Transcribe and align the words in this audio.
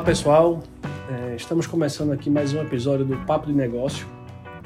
Olá 0.00 0.06
pessoal, 0.06 0.62
é, 1.10 1.36
estamos 1.36 1.66
começando 1.66 2.10
aqui 2.10 2.30
mais 2.30 2.54
um 2.54 2.62
episódio 2.62 3.04
do 3.04 3.18
Papo 3.26 3.48
de 3.48 3.52
Negócio, 3.52 4.06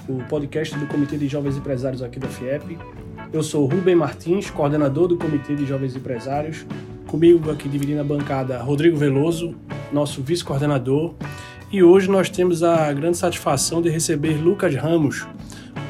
o 0.09 0.23
podcast 0.29 0.79
do 0.79 0.87
Comitê 0.87 1.19
de 1.19 1.27
Jovens 1.27 1.57
Empresários 1.57 2.03
aqui 2.03 2.21
da 2.21 2.29
FIEP. 2.29 2.79
Eu 3.33 3.43
sou 3.43 3.67
Rubem 3.67 3.97
Martins, 3.97 4.49
coordenador 4.49 5.09
do 5.09 5.17
Comitê 5.19 5.57
de 5.57 5.67
Jovens 5.67 5.97
Empresários. 5.97 6.65
Comigo 7.09 7.51
aqui 7.51 7.69
dividindo 7.69 8.01
a 8.01 8.05
bancada 8.05 8.63
Rodrigo 8.63 8.97
Veloso, 8.97 9.57
nosso 9.93 10.23
vice-coordenador. 10.23 11.17
E 11.73 11.83
hoje 11.83 12.09
nós 12.09 12.31
temos 12.31 12.63
a 12.63 12.93
grande 12.93 13.19
satisfação 13.19 13.83
de 13.83 13.91
receber 13.91 14.35
Lucas 14.35 14.77
Ramos, 14.77 15.27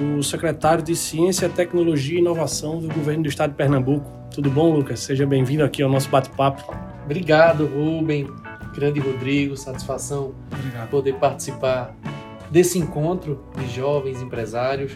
o 0.01 0.23
secretário 0.23 0.83
de 0.83 0.97
Ciência, 0.97 1.51
Tecnologia 1.51 2.17
e 2.17 2.21
Inovação 2.23 2.79
do 2.79 2.89
governo 2.89 3.25
do 3.25 3.29
estado 3.29 3.51
de 3.51 3.57
Pernambuco. 3.57 4.11
Tudo 4.35 4.49
bom, 4.49 4.75
Lucas? 4.75 5.01
Seja 5.01 5.27
bem-vindo 5.27 5.63
aqui 5.63 5.83
ao 5.83 5.91
nosso 5.91 6.09
bate-papo. 6.09 6.75
Obrigado, 7.05 7.67
Rubem. 7.67 8.27
Grande 8.75 9.01
Rodrigo, 9.01 9.57
satisfação 9.57 10.35
Obrigado. 10.53 10.91
poder 10.91 11.15
participar 11.15 11.97
desse 12.51 12.79
encontro 12.79 13.45
de 13.57 13.69
jovens 13.75 14.21
empresários, 14.21 14.93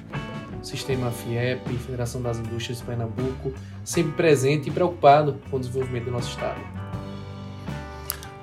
Sistema 0.63 1.11
FIEP, 1.11 1.73
Federação 1.79 2.21
das 2.21 2.39
Indústrias 2.39 2.79
de 2.79 2.85
Pernambuco, 2.85 3.53
sempre 3.85 4.13
presente 4.13 4.69
e 4.69 4.73
preocupado 4.73 5.37
com 5.51 5.57
o 5.57 5.61
desenvolvimento 5.61 6.07
do 6.07 6.11
nosso 6.11 6.31
estado. 6.31 6.61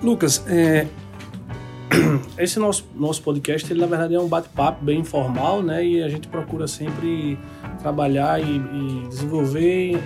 Lucas, 0.01 0.43
é, 0.47 0.87
esse 2.37 2.59
nosso, 2.59 2.87
nosso 2.95 3.21
podcast, 3.21 3.71
ele 3.71 3.81
na 3.81 3.87
verdade 3.87 4.15
é 4.15 4.19
um 4.19 4.27
bate-papo 4.27 4.83
bem 4.83 4.99
informal, 4.99 5.61
né? 5.61 5.85
E 5.85 6.03
a 6.03 6.09
gente 6.09 6.27
procura 6.27 6.67
sempre 6.67 7.37
trabalhar 7.79 8.41
e, 8.41 8.55
e 8.55 9.07
desenvolver 9.07 9.99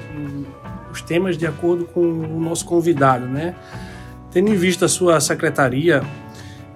os 0.91 1.01
temas 1.01 1.37
de 1.37 1.45
acordo 1.45 1.85
com 1.85 2.01
o 2.01 2.39
nosso 2.39 2.65
convidado, 2.65 3.25
né? 3.25 3.55
Tendo 4.31 4.51
em 4.51 4.55
vista 4.55 4.85
a 4.85 4.89
sua 4.89 5.19
secretaria, 5.19 6.03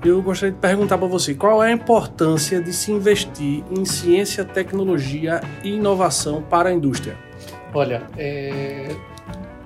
eu 0.04 0.22
gostaria 0.22 0.52
de 0.52 0.60
perguntar 0.60 0.98
para 0.98 1.08
você 1.08 1.36
qual 1.36 1.64
é 1.64 1.70
a 1.70 1.72
importância 1.72 2.60
de 2.60 2.74
se 2.74 2.92
investir 2.92 3.64
em 3.70 3.86
ciência, 3.86 4.44
tecnologia 4.44 5.40
e 5.64 5.76
inovação 5.76 6.42
para 6.42 6.70
a 6.70 6.74
indústria. 6.74 7.16
Olha, 7.74 8.04
é 8.18 8.88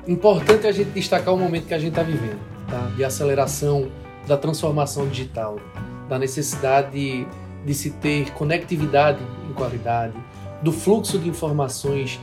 importante 0.06 0.68
a 0.68 0.72
gente 0.72 0.92
destacar 0.92 1.34
o 1.34 1.38
momento 1.38 1.66
que 1.66 1.74
a 1.74 1.80
gente 1.80 1.90
está 1.90 2.04
vivendo, 2.04 2.40
tá? 2.70 2.92
de 2.96 3.04
aceleração 3.04 3.90
da 4.28 4.36
transformação 4.36 5.08
digital, 5.08 5.58
da 6.10 6.20
necessidade 6.20 7.26
de 7.66 7.74
se 7.74 7.92
ter 7.92 8.32
conectividade 8.32 9.20
em 9.50 9.54
qualidade, 9.54 10.14
do 10.62 10.72
fluxo 10.74 11.18
de 11.18 11.30
informações 11.30 12.20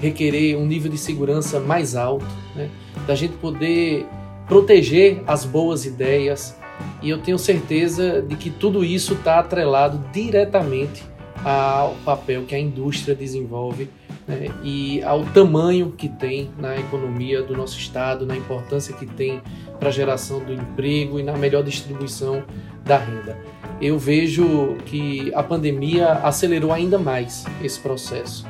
requerer 0.00 0.56
um 0.56 0.66
nível 0.66 0.90
de 0.90 0.98
segurança 0.98 1.58
mais 1.58 1.96
alto, 1.96 2.24
né? 2.54 2.70
da 3.06 3.14
gente 3.14 3.36
poder 3.38 4.06
proteger 4.48 5.22
as 5.26 5.44
boas 5.44 5.84
ideias, 5.84 6.56
e 7.02 7.10
eu 7.10 7.18
tenho 7.18 7.38
certeza 7.38 8.22
de 8.22 8.36
que 8.36 8.50
tudo 8.50 8.84
isso 8.84 9.14
está 9.14 9.38
atrelado 9.38 10.02
diretamente 10.12 11.04
ao 11.44 11.94
papel 12.04 12.44
que 12.44 12.54
a 12.54 12.58
indústria 12.58 13.14
desenvolve 13.14 13.88
né, 14.26 14.48
e 14.62 15.02
ao 15.02 15.24
tamanho 15.24 15.92
que 15.92 16.08
tem 16.08 16.50
na 16.58 16.76
economia 16.76 17.42
do 17.42 17.56
nosso 17.56 17.78
estado, 17.78 18.26
na 18.26 18.36
importância 18.36 18.94
que 18.94 19.06
tem 19.06 19.40
para 19.78 19.88
a 19.88 19.92
geração 19.92 20.40
do 20.40 20.52
emprego 20.52 21.20
e 21.20 21.22
na 21.22 21.36
melhor 21.36 21.62
distribuição 21.62 22.42
da 22.84 22.98
renda. 22.98 23.38
Eu 23.80 23.98
vejo 23.98 24.76
que 24.86 25.32
a 25.34 25.42
pandemia 25.42 26.12
acelerou 26.14 26.72
ainda 26.72 26.98
mais 26.98 27.44
esse 27.62 27.78
processo. 27.78 28.44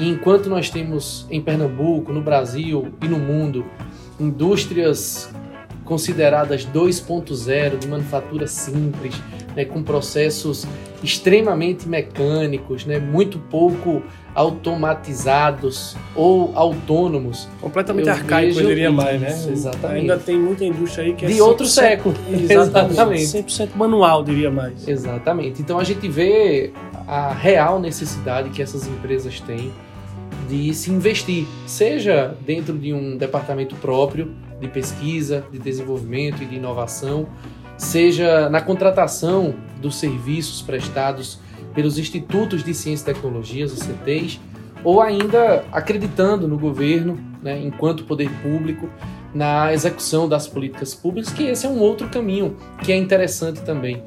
E 0.00 0.08
enquanto 0.08 0.50
nós 0.50 0.68
temos 0.68 1.26
em 1.30 1.40
Pernambuco, 1.40 2.12
no 2.12 2.20
Brasil 2.20 2.92
e 3.00 3.06
no 3.06 3.18
mundo 3.18 3.64
indústrias 4.18 5.30
consideradas 5.84 6.64
2.0 6.66 7.78
de 7.78 7.86
manufatura 7.86 8.46
simples, 8.46 9.14
né, 9.54 9.64
com 9.64 9.82
processos 9.82 10.66
extremamente 11.02 11.86
mecânicos, 11.86 12.86
né, 12.86 12.98
muito 12.98 13.38
pouco 13.38 14.02
automatizados 14.34 15.96
ou 16.16 16.50
autônomos. 16.56 17.48
Completamente 17.60 18.08
arcaico, 18.08 18.58
eu 18.58 18.66
diria 18.66 18.90
mais, 18.90 19.20
né? 19.20 19.28
Exatamente. 19.48 20.00
Ainda 20.00 20.18
tem 20.18 20.36
muita 20.36 20.64
indústria 20.64 21.04
aí 21.04 21.14
que 21.14 21.24
é 21.24 21.28
de 21.28 21.40
outro 21.40 21.66
século. 21.66 22.14
Exatamente. 22.28 23.22
100% 23.22 23.76
manual, 23.76 24.24
diria 24.24 24.50
mais. 24.50 24.88
Exatamente. 24.88 25.62
Então 25.62 25.78
a 25.78 25.84
gente 25.84 26.08
vê 26.08 26.72
a 27.06 27.32
real 27.32 27.78
necessidade 27.78 28.50
que 28.50 28.60
essas 28.60 28.88
empresas 28.88 29.38
têm 29.40 29.70
de 30.48 30.74
se 30.74 30.90
investir, 30.90 31.46
seja 31.66 32.36
dentro 32.44 32.78
de 32.78 32.92
um 32.92 33.16
departamento 33.16 33.74
próprio 33.76 34.34
de 34.60 34.68
pesquisa, 34.68 35.44
de 35.50 35.58
desenvolvimento 35.58 36.42
e 36.42 36.46
de 36.46 36.56
inovação, 36.56 37.26
seja 37.76 38.48
na 38.48 38.60
contratação 38.60 39.54
dos 39.80 39.96
serviços 39.96 40.62
prestados 40.62 41.38
pelos 41.74 41.98
institutos 41.98 42.62
de 42.62 42.72
ciência 42.72 43.10
e 43.10 43.14
tecnologias, 43.14 43.72
os 43.72 43.80
CTs, 43.80 44.40
ou 44.84 45.00
ainda 45.00 45.64
acreditando 45.72 46.46
no 46.46 46.58
governo, 46.58 47.18
né, 47.42 47.60
enquanto 47.60 48.04
poder 48.04 48.30
público, 48.42 48.88
na 49.34 49.72
execução 49.72 50.28
das 50.28 50.46
políticas 50.46 50.94
públicas, 50.94 51.32
que 51.32 51.42
esse 51.44 51.66
é 51.66 51.68
um 51.68 51.80
outro 51.80 52.08
caminho 52.08 52.56
que 52.82 52.92
é 52.92 52.96
interessante 52.96 53.60
também. 53.62 54.02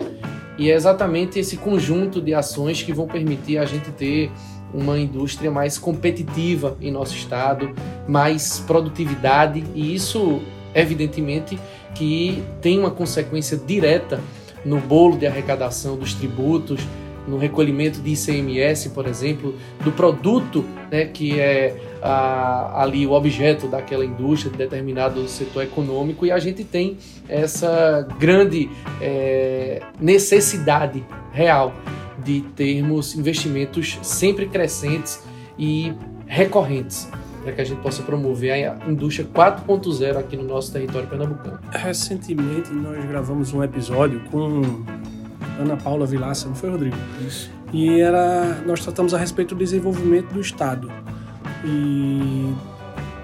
E 0.57 0.71
é 0.71 0.75
exatamente 0.75 1.37
esse 1.37 1.57
conjunto 1.57 2.21
de 2.21 2.33
ações 2.33 2.81
que 2.81 2.93
vão 2.93 3.07
permitir 3.07 3.57
a 3.57 3.65
gente 3.65 3.91
ter 3.91 4.31
uma 4.77 4.99
indústria 4.99 5.49
mais 5.49 5.77
competitiva 5.77 6.77
em 6.79 6.91
nosso 6.91 7.15
estado, 7.15 7.73
mais 8.07 8.59
produtividade, 8.59 9.63
e 9.73 9.95
isso, 9.95 10.39
evidentemente, 10.73 11.59
que 11.95 12.43
tem 12.61 12.77
uma 12.77 12.91
consequência 12.91 13.57
direta 13.57 14.21
no 14.63 14.79
bolo 14.79 15.17
de 15.17 15.25
arrecadação 15.25 15.97
dos 15.97 16.13
tributos, 16.13 16.79
no 17.27 17.37
recolhimento 17.37 17.99
de 17.99 18.11
ICMS, 18.13 18.91
por 18.91 19.05
exemplo, 19.07 19.55
do 19.83 19.91
produto 19.91 20.63
né, 20.89 21.05
que 21.05 21.39
é 21.39 21.75
a, 22.01 22.83
ali 22.83 23.05
o 23.05 23.11
objeto 23.11 23.67
daquela 23.67 24.05
indústria, 24.05 24.51
de 24.51 24.57
determinado 24.57 25.27
setor 25.27 25.63
econômico, 25.63 26.25
e 26.25 26.31
a 26.31 26.39
gente 26.39 26.63
tem 26.63 26.97
essa 27.27 28.07
grande 28.17 28.69
é, 29.01 29.81
necessidade 29.99 31.03
real 31.33 31.73
de 32.23 32.41
termos 32.55 33.15
investimentos 33.15 33.99
sempre 34.01 34.47
crescentes 34.47 35.23
e 35.57 35.93
recorrentes 36.25 37.09
para 37.43 37.53
que 37.53 37.61
a 37.61 37.63
gente 37.63 37.81
possa 37.81 38.03
promover 38.03 38.51
a 38.51 38.89
indústria 38.89 39.25
4.0 39.33 40.17
aqui 40.17 40.35
no 40.35 40.43
nosso 40.43 40.73
território 40.73 41.07
pernambucano. 41.07 41.59
Recentemente 41.71 42.71
nós 42.73 43.05
gravamos 43.05 43.53
um 43.53 43.63
episódio 43.63 44.19
com 44.29 44.61
Ana 45.57 45.77
Paula 45.77 46.05
Vilaça, 46.05 46.49
não 46.49 46.55
foi, 46.55 46.69
Rodrigo? 46.69 46.97
Isso. 47.25 47.49
E 47.71 48.01
era, 48.01 48.61
nós 48.65 48.81
tratamos 48.81 49.13
a 49.13 49.17
respeito 49.17 49.55
do 49.55 49.59
desenvolvimento 49.59 50.33
do 50.33 50.41
Estado. 50.41 50.91
E 51.63 52.53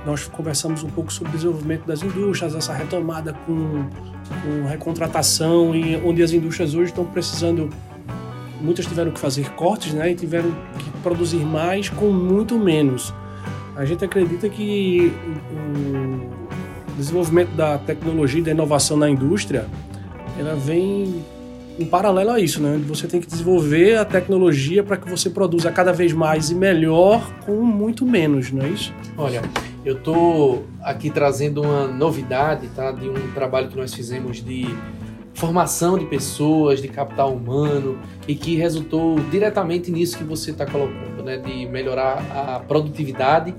nós 0.06 0.28
conversamos 0.28 0.84
um 0.84 0.90
pouco 0.90 1.12
sobre 1.12 1.32
o 1.32 1.36
desenvolvimento 1.36 1.86
das 1.86 2.02
indústrias, 2.02 2.56
essa 2.56 2.74
retomada 2.74 3.34
com, 3.46 3.88
com 4.42 4.68
recontratação, 4.68 5.76
e 5.76 5.98
onde 5.98 6.24
as 6.24 6.32
indústrias 6.32 6.74
hoje 6.74 6.92
estão 6.92 7.06
precisando 7.06 7.70
muitas 8.64 8.86
tiveram 8.86 9.12
que 9.12 9.20
fazer 9.20 9.52
cortes, 9.52 9.94
né, 9.94 10.12
e 10.12 10.16
tiveram 10.16 10.50
que 10.80 10.90
produzir 11.04 11.46
mais 11.46 11.90
com 11.90 12.10
muito 12.12 12.58
menos. 12.58 13.14
A 13.76 13.86
gente 13.86 14.06
acredita 14.06 14.48
que 14.48 15.12
o 15.52 16.96
desenvolvimento 16.96 17.50
da 17.56 17.78
tecnologia 17.78 18.40
e 18.40 18.44
da 18.44 18.52
inovação 18.52 18.96
na 18.96 19.10
indústria, 19.10 19.66
ela 20.40 20.56
vem 20.56 21.24
em 21.78 21.86
paralelo 21.86 22.30
a 22.30 22.40
isso, 22.40 22.62
né? 22.62 22.80
Você 22.88 23.08
tem 23.08 23.20
que 23.20 23.26
desenvolver 23.26 23.98
a 23.98 24.06
tecnologia 24.06 24.84
para 24.84 24.96
que 24.96 25.10
você 25.10 25.28
produza 25.30 25.72
cada 25.72 25.92
vez 25.92 26.14
mais 26.14 26.52
e 26.52 26.56
melhor 26.56 27.34
com 27.46 27.64
muito 27.64 28.06
menos, 28.06 28.52
não 28.52 28.64
é 28.64 28.70
isso? 28.70 28.94
Olha, 29.18 29.42
eu 29.84 29.98
estou 29.98 30.66
aqui 30.84 31.10
trazendo 31.10 31.64
uma 31.64 31.88
novidade, 31.88 32.68
tá? 32.76 32.92
De 32.92 33.10
um 33.10 33.32
trabalho 33.34 33.70
que 33.70 33.76
nós 33.76 33.92
fizemos 33.92 34.44
de 34.44 34.68
formação 35.34 35.98
de 35.98 36.06
pessoas, 36.06 36.82
de 36.82 36.88
capital 36.88 37.34
humano 37.34 37.98
e 38.28 38.36
que 38.36 38.56
resultou 38.56 39.20
diretamente 39.32 39.92
nisso 39.92 40.18
que 40.18 40.24
você 40.24 40.52
está 40.52 40.66
colocando, 40.66 41.24
né, 41.24 41.38
de 41.38 41.66
melhorar 41.66 42.24
a 42.32 42.60
produtividade 42.60 43.54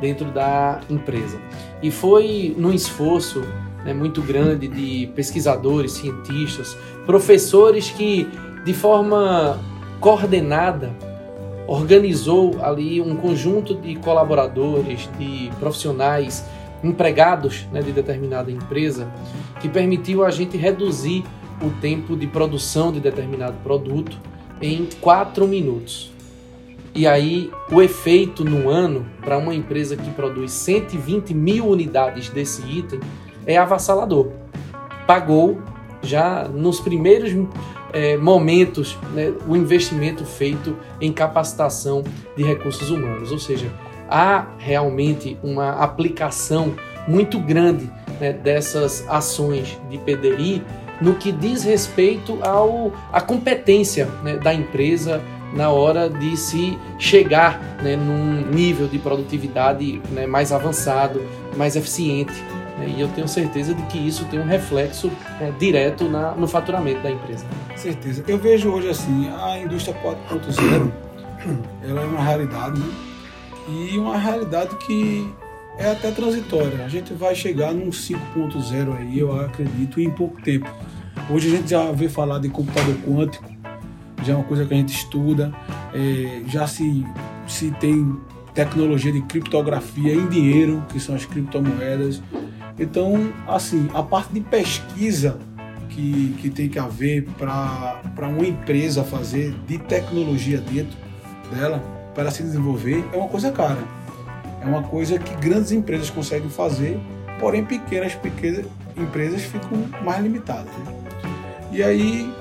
dentro 0.00 0.30
da 0.30 0.80
empresa. 0.88 1.40
E 1.82 1.90
foi 1.90 2.54
num 2.58 2.72
esforço 2.72 3.42
né, 3.84 3.94
muito 3.94 4.20
grande 4.22 4.66
de 4.68 5.06
pesquisadores, 5.14 5.92
cientistas, 5.92 6.76
professores 7.06 7.90
que 7.90 8.28
de 8.64 8.74
forma 8.74 9.58
coordenada 10.00 10.90
organizou 11.66 12.58
ali 12.62 13.00
um 13.00 13.14
conjunto 13.14 13.74
de 13.76 13.94
colaboradores, 13.96 15.08
de 15.18 15.50
profissionais 15.60 16.44
empregados 16.82 17.66
né, 17.72 17.82
de 17.82 17.92
determinada 17.92 18.50
empresa, 18.50 19.12
que 19.60 19.68
permitiu 19.68 20.24
a 20.24 20.30
gente 20.30 20.56
reduzir 20.56 21.24
o 21.62 21.70
tempo 21.80 22.16
de 22.16 22.26
produção 22.26 22.90
de 22.90 23.00
determinado 23.00 23.56
produto 23.62 24.18
em 24.60 24.88
4 25.00 25.46
minutos. 25.46 26.10
E 26.94 27.06
aí, 27.06 27.50
o 27.70 27.80
efeito 27.80 28.44
no 28.44 28.68
ano 28.68 29.06
para 29.20 29.38
uma 29.38 29.54
empresa 29.54 29.96
que 29.96 30.10
produz 30.10 30.50
120 30.52 31.32
mil 31.32 31.66
unidades 31.68 32.28
desse 32.28 32.62
item 32.62 32.98
é 33.46 33.56
avassalador. 33.56 34.28
Pagou 35.06 35.60
já 36.02 36.48
nos 36.48 36.80
primeiros 36.80 37.30
é, 37.92 38.16
momentos 38.16 38.98
né, 39.14 39.32
o 39.46 39.56
investimento 39.56 40.24
feito 40.24 40.76
em 41.00 41.12
capacitação 41.12 42.02
de 42.36 42.42
recursos 42.42 42.90
humanos, 42.90 43.30
ou 43.30 43.38
seja, 43.38 43.70
há 44.10 44.46
realmente 44.58 45.38
uma 45.42 45.70
aplicação 45.82 46.74
muito 47.06 47.38
grande 47.38 47.90
né, 48.20 48.32
dessas 48.32 49.04
ações 49.08 49.78
de 49.88 49.98
PDI 49.98 50.62
no 51.00 51.14
que 51.14 51.32
diz 51.32 51.62
respeito 51.64 52.38
ao, 52.42 52.92
à 53.12 53.20
competência 53.20 54.06
né, 54.22 54.36
da 54.36 54.52
empresa 54.52 55.22
na 55.54 55.70
hora 55.70 56.08
de 56.08 56.36
se 56.36 56.78
chegar 56.98 57.60
né, 57.82 57.96
num 57.96 58.50
nível 58.50 58.86
de 58.86 58.98
produtividade 58.98 60.00
né, 60.10 60.26
mais 60.26 60.52
avançado, 60.52 61.22
mais 61.56 61.74
eficiente. 61.74 62.32
Né, 62.78 62.94
e 62.96 63.00
eu 63.00 63.08
tenho 63.08 63.26
certeza 63.26 63.74
de 63.74 63.82
que 63.84 63.98
isso 63.98 64.24
tem 64.26 64.38
um 64.38 64.46
reflexo 64.46 65.10
né, 65.40 65.52
direto 65.58 66.04
na, 66.04 66.32
no 66.32 66.46
faturamento 66.46 67.00
da 67.00 67.10
empresa. 67.10 67.44
Certeza. 67.74 68.22
Eu 68.28 68.38
vejo 68.38 68.70
hoje 68.70 68.90
assim, 68.90 69.30
a 69.42 69.58
indústria 69.58 69.96
4.0 70.02 70.92
ela 71.82 72.02
é 72.02 72.04
uma 72.04 72.22
realidade 72.22 72.78
né? 72.78 73.09
E 73.70 73.96
uma 73.98 74.18
realidade 74.18 74.76
que 74.76 75.32
é 75.78 75.90
até 75.90 76.10
transitória. 76.10 76.84
A 76.84 76.88
gente 76.88 77.14
vai 77.14 77.34
chegar 77.34 77.72
num 77.72 77.90
5.0 77.90 78.96
aí, 78.96 79.18
eu 79.18 79.38
acredito, 79.40 80.00
em 80.00 80.10
pouco 80.10 80.40
tempo. 80.42 80.70
Hoje 81.30 81.48
a 81.48 81.56
gente 81.56 81.70
já 81.70 81.90
vê 81.92 82.08
falar 82.08 82.38
de 82.38 82.48
computador 82.48 82.94
quântico, 83.06 83.44
já 84.22 84.32
é 84.32 84.36
uma 84.36 84.44
coisa 84.44 84.66
que 84.66 84.74
a 84.74 84.76
gente 84.76 84.92
estuda, 84.92 85.52
é, 85.94 86.42
já 86.48 86.66
se, 86.66 87.06
se 87.46 87.70
tem 87.72 88.18
tecnologia 88.52 89.12
de 89.12 89.22
criptografia 89.22 90.14
em 90.14 90.28
dinheiro, 90.28 90.84
que 90.90 90.98
são 90.98 91.14
as 91.14 91.24
criptomoedas. 91.24 92.22
Então, 92.78 93.32
assim, 93.46 93.88
a 93.94 94.02
parte 94.02 94.32
de 94.32 94.40
pesquisa 94.40 95.38
que, 95.88 96.34
que 96.40 96.50
tem 96.50 96.68
que 96.68 96.78
haver 96.78 97.26
para 97.38 98.28
uma 98.28 98.46
empresa 98.46 99.04
fazer 99.04 99.54
de 99.66 99.78
tecnologia 99.78 100.58
dentro 100.58 100.96
dela, 101.52 101.99
para 102.14 102.30
se 102.30 102.42
desenvolver, 102.42 103.04
é 103.12 103.16
uma 103.16 103.28
coisa 103.28 103.50
cara. 103.50 103.78
É 104.62 104.66
uma 104.66 104.82
coisa 104.82 105.18
que 105.18 105.34
grandes 105.36 105.72
empresas 105.72 106.10
conseguem 106.10 106.50
fazer, 106.50 107.00
porém 107.38 107.64
pequenas, 107.64 108.14
pequenas 108.14 108.66
empresas 108.96 109.42
ficam 109.42 109.86
mais 110.02 110.22
limitadas. 110.22 110.72
Né? 110.72 110.94
E 111.72 111.82
aí 111.82 112.32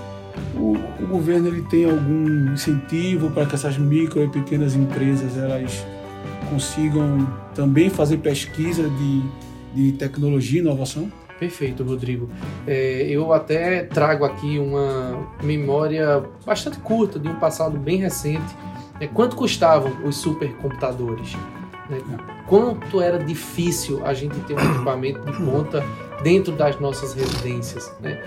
o, 0.56 0.76
o, 1.02 1.08
governo 1.08 1.48
ele 1.48 1.62
tem 1.64 1.86
algum 1.86 2.54
incentivo 2.54 3.30
para 3.32 3.46
que 3.46 3.56
essas 3.56 3.78
micro 3.78 4.24
e 4.24 4.28
pequenas 4.28 4.76
empresas 4.76 5.38
elas 5.38 5.86
consigam 6.50 7.28
também 7.54 7.90
fazer 7.90 8.18
pesquisa 8.18 8.90
de, 8.90 9.24
de 9.74 9.92
tecnologia 9.94 10.60
e 10.60 10.64
inovação? 10.64 11.12
Perfeito, 11.40 11.84
Rodrigo. 11.84 12.30
É, 12.68 13.04
eu 13.10 13.32
até 13.32 13.84
trago 13.84 14.26
aqui 14.26 14.60
uma 14.60 15.30
memória 15.42 16.22
bastante 16.46 16.78
curta 16.80 17.18
de 17.18 17.30
um 17.30 17.36
passado 17.36 17.78
bem 17.78 17.98
recente. 17.98 18.54
É, 19.00 19.08
quanto 19.08 19.36
custavam 19.36 19.92
os 20.04 20.18
supercomputadores? 20.18 21.36
Né? 21.90 22.00
Quanto 22.48 23.02
era 23.02 23.18
difícil 23.18 24.06
a 24.06 24.14
gente 24.14 24.40
ter 24.42 24.54
um 24.54 24.60
equipamento 24.60 25.22
de 25.22 25.38
ponta 25.44 25.84
dentro 26.22 26.52
das 26.54 26.80
nossas 26.80 27.14
residências? 27.14 27.92
Né? 28.00 28.22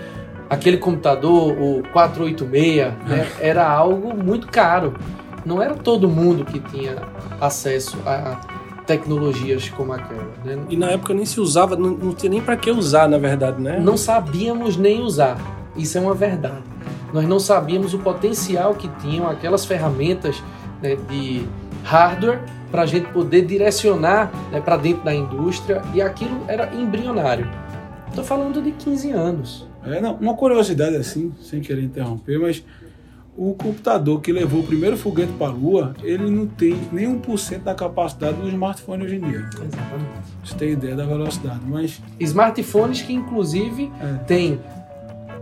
aquele 0.53 0.77
computador, 0.77 1.51
o 1.51 1.83
486, 1.91 2.93
né, 3.07 3.27
era 3.39 3.67
algo 3.67 4.15
muito 4.15 4.47
caro. 4.47 4.93
Não 5.45 5.61
era 5.61 5.75
todo 5.75 6.07
mundo 6.07 6.45
que 6.45 6.59
tinha 6.59 6.95
acesso 7.41 7.97
a 8.05 8.39
tecnologias 8.85 9.69
como 9.69 9.93
aquela. 9.93 10.31
Né? 10.45 10.57
E 10.69 10.77
na 10.77 10.91
época 10.91 11.13
nem 11.13 11.25
se 11.25 11.39
usava, 11.39 11.75
não, 11.75 11.91
não 11.91 12.13
tinha 12.13 12.29
nem 12.29 12.41
para 12.41 12.55
que 12.55 12.71
usar, 12.71 13.09
na 13.09 13.17
verdade, 13.17 13.61
né? 13.61 13.79
Não 13.79 13.97
sabíamos 13.97 14.77
nem 14.77 15.01
usar. 15.01 15.37
Isso 15.75 15.97
é 15.97 16.01
uma 16.01 16.13
verdade. 16.13 16.63
Nós 17.11 17.27
não 17.27 17.39
sabíamos 17.39 17.93
o 17.93 17.99
potencial 17.99 18.73
que 18.73 18.87
tinham 19.01 19.29
aquelas 19.29 19.65
ferramentas 19.65 20.41
né, 20.83 20.97
de 21.09 21.47
hardware 21.83 22.41
para 22.69 22.83
a 22.83 22.85
gente 22.85 23.07
poder 23.11 23.45
direcionar 23.45 24.31
né, 24.51 24.59
para 24.59 24.77
dentro 24.77 25.03
da 25.03 25.13
indústria 25.15 25.81
e 25.93 26.01
aquilo 26.01 26.43
era 26.47 26.73
embrionário. 26.75 27.49
Estou 28.09 28.23
falando 28.23 28.61
de 28.61 28.71
15 28.71 29.11
anos. 29.11 29.67
É, 29.85 29.99
não, 29.99 30.15
uma 30.15 30.35
curiosidade 30.35 30.95
assim, 30.95 31.33
sem 31.41 31.61
querer 31.61 31.83
interromper, 31.83 32.39
mas 32.39 32.63
o 33.35 33.53
computador 33.53 34.21
que 34.21 34.31
levou 34.31 34.61
o 34.61 34.63
primeiro 34.63 34.95
foguete 34.95 35.31
para 35.33 35.47
a 35.47 35.49
Lua, 35.49 35.95
ele 36.03 36.29
não 36.29 36.45
tem 36.45 36.79
nem 36.91 37.19
1% 37.19 37.63
da 37.63 37.73
capacidade 37.73 38.37
do 38.37 38.47
smartphone 38.47 39.03
hoje 39.03 39.15
em 39.15 39.21
dia. 39.21 39.39
Exatamente. 39.39 40.11
Você 40.43 40.55
tem 40.55 40.71
ideia 40.71 40.95
da 40.95 41.05
velocidade, 41.05 41.61
mas... 41.67 42.01
Smartphones 42.19 43.01
que, 43.01 43.13
inclusive, 43.13 43.91
é. 43.99 44.23
tem, 44.25 44.59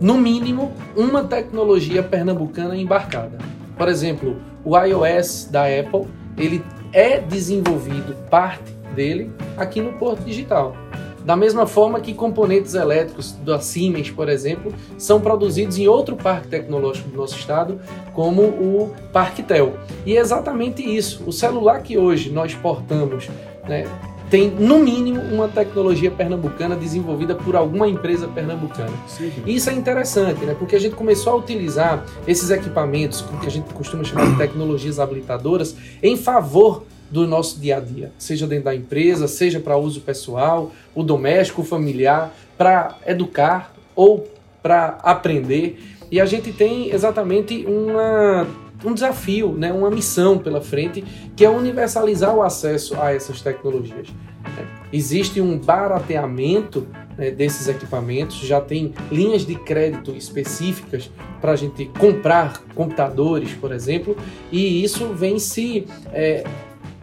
no 0.00 0.16
mínimo, 0.16 0.72
uma 0.96 1.24
tecnologia 1.24 2.02
pernambucana 2.02 2.74
embarcada. 2.76 3.38
Por 3.76 3.88
exemplo, 3.88 4.36
o 4.64 4.78
iOS 4.78 5.48
da 5.50 5.64
Apple, 5.64 6.06
ele 6.36 6.64
é 6.92 7.18
desenvolvido, 7.18 8.14
parte 8.28 8.72
dele, 8.94 9.32
aqui 9.56 9.80
no 9.80 9.92
Porto 9.94 10.22
Digital. 10.24 10.76
Da 11.24 11.36
mesma 11.36 11.66
forma 11.66 12.00
que 12.00 12.12
componentes 12.12 12.74
elétricos 12.74 13.32
da 13.44 13.60
Siemens, 13.60 14.10
por 14.10 14.28
exemplo, 14.28 14.74
são 14.98 15.20
produzidos 15.20 15.78
em 15.78 15.86
outro 15.86 16.16
parque 16.16 16.48
tecnológico 16.48 17.08
do 17.08 17.16
nosso 17.16 17.36
estado, 17.36 17.80
como 18.12 18.42
o 18.42 18.92
Parque 19.12 19.42
Tel. 19.42 19.74
E 20.04 20.16
é 20.16 20.20
exatamente 20.20 20.82
isso. 20.82 21.22
O 21.24 21.32
celular 21.32 21.80
que 21.82 21.96
hoje 21.96 22.30
nós 22.30 22.54
portamos 22.54 23.30
né, 23.68 23.84
tem, 24.32 24.50
no 24.50 24.78
mínimo, 24.78 25.20
uma 25.20 25.46
tecnologia 25.46 26.10
pernambucana 26.10 26.74
desenvolvida 26.74 27.34
por 27.34 27.54
alguma 27.54 27.86
empresa 27.86 28.26
pernambucana. 28.26 28.90
Sim. 29.06 29.30
Isso 29.44 29.68
é 29.68 29.74
interessante, 29.74 30.42
né? 30.46 30.56
Porque 30.58 30.74
a 30.74 30.80
gente 30.80 30.94
começou 30.94 31.34
a 31.34 31.36
utilizar 31.36 32.02
esses 32.26 32.48
equipamentos, 32.48 33.22
que 33.42 33.46
a 33.46 33.50
gente 33.50 33.74
costuma 33.74 34.02
chamar 34.04 34.30
de 34.30 34.38
tecnologias 34.38 34.98
habilitadoras, 34.98 35.76
em 36.02 36.16
favor 36.16 36.84
do 37.10 37.26
nosso 37.26 37.60
dia 37.60 37.76
a 37.76 37.80
dia, 37.80 38.10
seja 38.16 38.46
dentro 38.46 38.64
da 38.64 38.74
empresa, 38.74 39.28
seja 39.28 39.60
para 39.60 39.76
uso 39.76 40.00
pessoal, 40.00 40.72
o 40.94 41.02
doméstico, 41.02 41.60
o 41.60 41.64
familiar, 41.64 42.34
para 42.56 42.96
educar 43.06 43.74
ou 43.94 44.26
para 44.62 44.98
aprender. 45.02 45.78
E 46.10 46.18
a 46.18 46.24
gente 46.24 46.52
tem 46.52 46.90
exatamente 46.90 47.66
uma, 47.66 48.46
um 48.84 48.94
desafio, 48.94 49.52
né, 49.52 49.72
uma 49.72 49.90
missão 49.90 50.38
pela 50.38 50.60
frente, 50.60 51.02
que 51.36 51.44
é 51.44 51.50
universalizar 51.50 52.34
o 52.34 52.42
acesso 52.42 53.00
a 53.00 53.12
essas 53.12 53.40
tecnologias. 53.40 54.08
Existe 54.92 55.40
um 55.40 55.58
barateamento 55.58 56.86
né, 57.16 57.30
desses 57.30 57.68
equipamentos, 57.68 58.36
já 58.36 58.60
tem 58.60 58.92
linhas 59.10 59.46
de 59.46 59.54
crédito 59.54 60.10
específicas 60.12 61.10
para 61.40 61.52
a 61.52 61.56
gente 61.56 61.86
comprar 61.98 62.62
computadores, 62.74 63.52
por 63.54 63.72
exemplo, 63.72 64.16
e 64.50 64.82
isso 64.82 65.08
vem 65.14 65.38
se 65.38 65.86
é, 66.12 66.44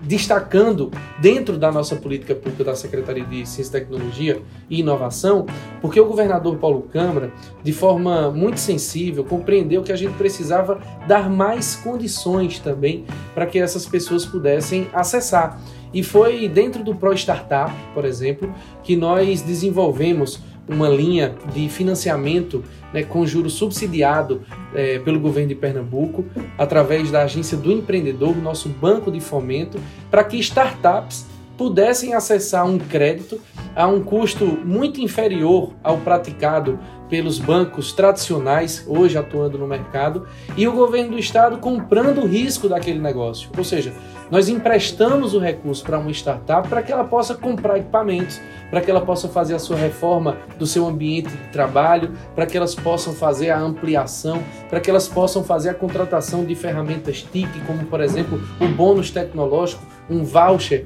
destacando 0.01 0.91
dentro 1.20 1.58
da 1.58 1.72
nossa 1.72 1.96
política 1.96 2.36
pública 2.36 2.63
da 2.63 2.75
Secretaria 2.75 3.24
de 3.24 3.46
Ciência, 3.46 3.79
Tecnologia 3.79 4.41
e 4.70 4.79
Inovação, 4.79 5.46
porque 5.82 6.00
o 6.00 6.06
governador 6.06 6.58
Paulo 6.58 6.84
Câmara, 6.84 7.32
de 7.63 7.74
forma 7.74 8.32
muito 8.32 8.60
sensível, 8.60 9.24
compreendeu 9.24 9.84
que 9.84 9.91
a 9.91 9.96
gente 9.96 10.13
precisava 10.13 10.79
dar 11.08 11.29
mais 11.29 11.75
condições 11.75 12.60
também 12.60 13.06
para 13.34 13.46
que 13.46 13.60
essas 13.60 13.86
pessoas 13.86 14.25
pudessem 14.25 14.88
acessar. 14.94 15.60
E 15.94 16.03
foi 16.03 16.48
dentro 16.48 16.84
do 16.84 16.96
Pro 16.96 17.13
Startup, 17.13 17.72
por 17.94 18.06
exemplo, 18.06 18.53
que 18.84 18.96
nós 18.96 19.41
desenvolvemos 19.41 20.39
uma 20.69 20.88
linha 20.88 21.35
de 21.53 21.67
financiamento 21.67 22.63
né, 22.93 23.03
com 23.03 23.25
juro 23.25 23.49
subsidiado 23.49 24.43
é, 24.73 24.99
pelo 24.99 25.19
governo 25.19 25.49
de 25.49 25.55
Pernambuco, 25.55 26.25
através 26.57 27.09
da 27.11 27.23
Agência 27.23 27.57
do 27.57 27.71
Empreendedor, 27.71 28.35
nosso 28.38 28.69
banco 28.69 29.11
de 29.11 29.19
fomento, 29.19 29.79
para 30.09 30.23
que 30.23 30.38
startups 30.38 31.25
pudessem 31.57 32.13
acessar 32.13 32.65
um 32.65 32.77
crédito 32.77 33.41
a 33.75 33.85
um 33.85 34.01
custo 34.01 34.45
muito 34.45 35.01
inferior 35.01 35.73
ao 35.83 35.97
praticado 35.97 36.79
pelos 37.09 37.38
bancos 37.38 37.91
tradicionais, 37.91 38.85
hoje 38.88 39.17
atuando 39.17 39.57
no 39.57 39.67
mercado, 39.67 40.25
e 40.55 40.67
o 40.67 40.71
governo 40.71 41.11
do 41.11 41.19
estado 41.19 41.57
comprando 41.57 42.21
o 42.21 42.27
risco 42.27 42.69
daquele 42.69 42.99
negócio. 42.99 43.49
Ou 43.57 43.63
seja, 43.63 43.93
nós 44.31 44.48
emprestamos 44.48 45.33
o 45.33 45.39
recurso 45.39 45.83
para 45.83 45.98
uma 45.98 46.12
startup 46.12 46.67
para 46.67 46.83
que 46.83 46.91
ela 46.91 47.03
possa 47.03 47.33
comprar 47.33 47.77
equipamentos, 47.77 48.39
para 48.69 48.79
que 48.81 48.91
ela 48.91 49.01
possa 49.01 49.27
fazer 49.27 49.55
a 49.55 49.59
sua 49.59 49.75
reforma 49.75 50.38
do 50.57 50.67
seu 50.67 50.88
ambiente 50.88 51.29
de 51.29 51.48
trabalho, 51.51 52.12
para 52.36 52.45
que 52.45 52.55
elas 52.55 52.75
possam 52.75 53.13
fazer 53.13 53.50
a 53.50 53.59
ampliação, 53.59 54.43
para 54.69 54.79
que 54.79 54.89
elas 54.89 55.07
possam 55.07 55.43
fazer 55.43 55.69
a 55.69 55.74
contratação 55.74 56.45
de 56.45 56.53
ferramentas 56.53 57.24
TIC, 57.24 57.50
como 57.65 57.86
por 57.86 58.01
exemplo 58.01 58.39
o 58.59 58.67
bônus 58.67 59.09
tecnológico, 59.09 59.83
um 60.09 60.24
voucher 60.24 60.86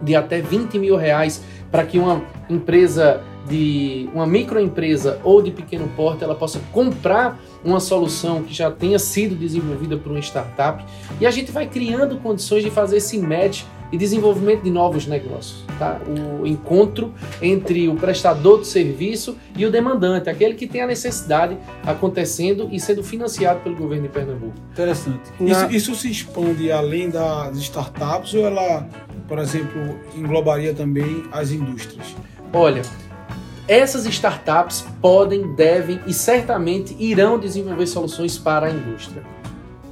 de 0.00 0.16
até 0.16 0.40
20 0.40 0.78
mil 0.78 0.96
reais 0.96 1.42
para 1.70 1.84
que 1.84 1.98
uma 1.98 2.22
empresa 2.48 3.22
de 3.48 4.08
uma 4.14 4.26
microempresa 4.26 5.20
ou 5.24 5.42
de 5.42 5.50
pequeno 5.50 5.88
porte 5.96 6.22
ela 6.22 6.34
possa 6.34 6.60
comprar 6.72 7.38
uma 7.64 7.80
solução 7.80 8.42
que 8.42 8.52
já 8.52 8.70
tenha 8.70 8.98
sido 8.98 9.34
desenvolvida 9.34 9.96
por 9.96 10.10
uma 10.10 10.20
startup 10.20 10.84
e 11.20 11.26
a 11.26 11.30
gente 11.30 11.52
vai 11.52 11.66
criando 11.66 12.16
condições 12.18 12.62
de 12.62 12.70
fazer 12.70 12.96
esse 12.96 13.18
match 13.18 13.64
e 13.92 13.98
desenvolvimento 13.98 14.62
de 14.62 14.70
novos 14.70 15.06
negócios. 15.06 15.62
Tá? 15.78 16.00
O 16.40 16.46
encontro 16.46 17.12
entre 17.42 17.88
o 17.88 17.94
prestador 17.94 18.60
de 18.60 18.66
serviço 18.66 19.36
e 19.54 19.66
o 19.66 19.70
demandante, 19.70 20.30
aquele 20.30 20.54
que 20.54 20.66
tem 20.66 20.80
a 20.80 20.86
necessidade 20.86 21.58
acontecendo 21.86 22.68
e 22.72 22.80
sendo 22.80 23.04
financiado 23.04 23.60
pelo 23.60 23.76
governo 23.76 24.04
de 24.04 24.08
Pernambuco. 24.08 24.54
Interessante. 24.72 25.30
Isso, 25.38 25.70
isso 25.70 25.94
se 25.94 26.10
expande 26.10 26.72
além 26.72 27.10
das 27.10 27.58
startups 27.58 28.32
ou 28.32 28.46
ela, 28.46 28.88
por 29.28 29.38
exemplo, 29.38 30.00
englobaria 30.16 30.72
também 30.72 31.24
as 31.30 31.50
indústrias? 31.50 32.16
Olha, 32.50 32.82
essas 33.68 34.06
startups 34.06 34.84
podem, 35.00 35.54
devem 35.54 36.00
e 36.06 36.12
certamente 36.12 36.96
irão 36.98 37.38
desenvolver 37.38 37.86
soluções 37.86 38.36
para 38.38 38.66
a 38.66 38.70
indústria. 38.70 39.22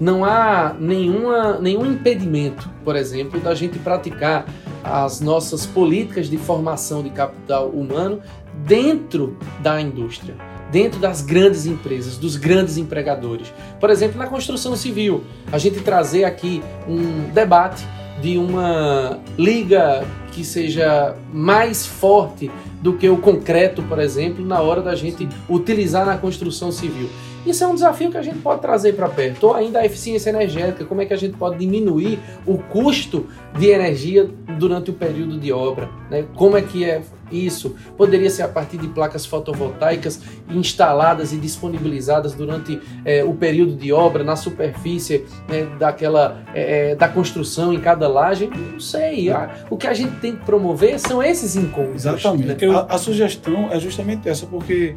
Não 0.01 0.25
há 0.25 0.75
nenhuma, 0.79 1.59
nenhum 1.59 1.85
impedimento, 1.85 2.71
por 2.85 2.97
exemplo, 2.97 3.39
da 3.39 3.55
gente 3.55 3.79
praticar 3.79 4.47
as 4.83 5.21
nossas 5.21 5.67
políticas 5.67 6.29
de 6.29 6.39
formação 6.39 7.03
de 7.03 7.11
capital 7.11 7.69
humano 7.69 8.21
dentro 8.67 9.37
da 9.61 9.81
indústria, 9.81 10.35
dentro 10.73 10.99
das 10.99 11.21
grandes 11.21 11.67
empresas, 11.67 12.17
dos 12.17 12.37
grandes 12.37 12.79
empregadores. 12.79 13.53
Por 13.79 13.91
exemplo, 13.91 14.19
na 14.19 14.27
construção 14.27 14.75
civil, 14.75 15.23
a 15.53 15.59
gente 15.59 15.81
trazer 15.81 16.25
aqui 16.25 16.63
um 16.89 17.31
debate 17.33 17.87
de 18.23 18.39
uma 18.39 19.19
liga 19.39 20.05
que 20.31 20.45
seja 20.45 21.17
mais 21.33 21.87
forte 21.87 22.51
do 22.81 22.95
que 22.95 23.09
o 23.09 23.19
concreto, 23.19 23.83
por 23.83 23.99
exemplo, 23.99 24.45
na 24.45 24.61
hora 24.61 24.81
da 24.81 24.95
gente 24.95 25.29
utilizar 25.49 26.07
na 26.07 26.17
construção 26.17 26.73
civil. 26.73 27.09
Isso 27.47 27.65
é 27.65 27.67
um 27.67 27.75
desafio 27.75 28.11
que 28.11 28.17
a 28.17 28.23
gente 28.23 28.39
pode 28.39 28.61
trazer 28.61 28.95
para 28.95 29.09
perto. 29.09 29.45
Ou 29.49 29.55
ainda 29.55 29.81
a 29.81 29.87
eficiência 29.87 30.31
energética, 30.31 30.85
como 30.85 31.01
é 31.01 31.07
que 31.07 31.15
a 31.15 31.17
gente 31.17 31.37
pode 31.37 31.59
diminuir 31.59 32.19
o 32.47 32.59
custo 32.59 33.27
de 33.59 33.69
energia 33.69 34.29
durante 34.59 34.91
o 34.91 34.95
período 34.95 35.39
de 35.39 35.53
obra. 35.53 35.89
Né? 36.11 36.25
Como 36.35 36.57
é 36.57 36.63
que 36.63 36.85
é 36.85 37.03
isso? 37.31 37.77
Poderia 37.97 38.29
ser 38.31 38.43
a 38.43 38.49
partir 38.49 38.77
de 38.77 38.89
placas 38.89 39.25
fotovoltaicas 39.25 40.21
instaladas 40.51 41.33
e 41.33 41.37
disponibilizadas 41.37 42.35
durante 42.35 42.81
é, 43.05 43.25
o 43.25 43.35
período 43.35 43.75
de 43.75 43.93
obra, 43.93 44.23
na 44.25 44.37
superfície 44.37 45.25
né, 45.49 45.67
daquela, 45.79 46.43
é, 46.55 46.95
da 46.95 47.09
construção 47.09 47.73
em 47.73 47.81
cada 47.81 48.09
laje? 48.09 48.51
Não 48.73 48.81
sei. 48.81 49.29
o 49.69 49.77
que 49.77 49.87
a 49.87 49.95
gente 49.95 50.17
tem 50.17 50.37
que 50.37 50.45
promover 50.45 50.99
são 50.99 51.23
esses 51.23 51.57
encontros. 51.57 52.05
Exatamente. 52.07 52.67
Né? 52.67 52.75
A, 52.75 52.95
a 52.95 52.99
sugestão 52.99 53.69
é 53.71 53.79
justamente 53.79 54.29
essa, 54.29 54.47
porque 54.47 54.97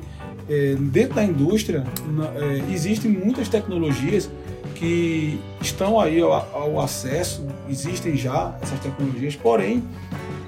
é, 0.49 0.75
dentro 0.79 1.15
da 1.15 1.23
indústria 1.23 1.83
é, 2.35 2.73
existem 2.73 3.11
muitas 3.11 3.47
tecnologias 3.47 4.29
que 4.75 5.39
estão 5.61 5.99
aí 5.99 6.19
ao, 6.21 6.31
ao, 6.31 6.79
acesso, 6.79 7.45
existem 7.69 8.15
já 8.15 8.55
essas 8.61 8.79
tecnologias, 8.79 9.35
porém 9.35 9.83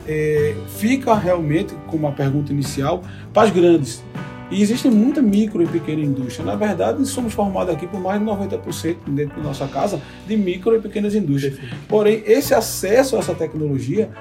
é, 0.08 0.56
fica 0.78 1.14
realmente, 1.14 1.74
como 1.88 2.08
a 2.08 2.12
pergunta 2.12 2.52
inicial, 2.52 3.02
para 3.34 3.48
as 3.48 3.54
grandes. 3.54 4.04
E 4.52 4.62
existe 4.62 4.88
muita 4.90 5.22
micro 5.22 5.64
e 5.64 5.66
pequena 5.66 6.02
indústria. 6.02 6.46
Na 6.46 6.56
verdade, 6.56 7.04
somos 7.08 7.34
formados 7.34 7.74
aqui 7.74 7.88
por 7.88 8.00
mais 8.00 8.20
de 8.20 8.26
90% 8.26 8.98
dentro 9.08 9.38
da 9.38 9.48
nossa 9.48 9.68
casa 9.68 10.00
de 10.28 10.38
micro 10.38 10.76
e 10.76 10.80
pequenas 10.80 11.16
indústrias. 11.16 11.58
Porém, 11.88 12.22
esse 12.28 12.54
acesso 12.54 13.16
a 13.16 13.20
essa 13.20 13.34
tecnologia 13.34 14.12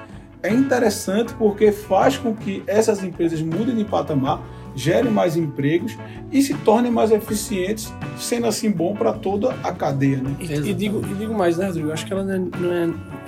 é 0.41 0.51
interessante 0.51 1.33
porque 1.35 1.71
faz 1.71 2.17
com 2.17 2.33
que 2.33 2.63
essas 2.65 3.03
empresas 3.03 3.41
mudem 3.41 3.75
de 3.75 3.85
patamar 3.85 4.41
gerem 4.75 5.11
mais 5.11 5.37
empregos 5.37 5.97
e 6.31 6.41
se 6.41 6.53
tornem 6.53 6.91
mais 6.91 7.11
eficientes, 7.11 7.93
sendo 8.17 8.47
assim 8.47 8.69
bom 8.69 8.93
para 8.93 9.13
toda 9.13 9.55
a 9.63 9.71
cadeia. 9.71 10.17
Né? 10.17 10.35
E, 10.39 10.53
e, 10.53 10.73
digo, 10.73 11.01
e 11.09 11.13
digo 11.15 11.33
mais, 11.33 11.57
né, 11.57 11.67
Rodrigo? 11.67 11.91
Acho 11.91 12.05
que 12.05 12.13
ela 12.13 12.23
não 12.23 12.33
é, 12.33 12.39
não 12.39 12.73
é, 12.73 12.85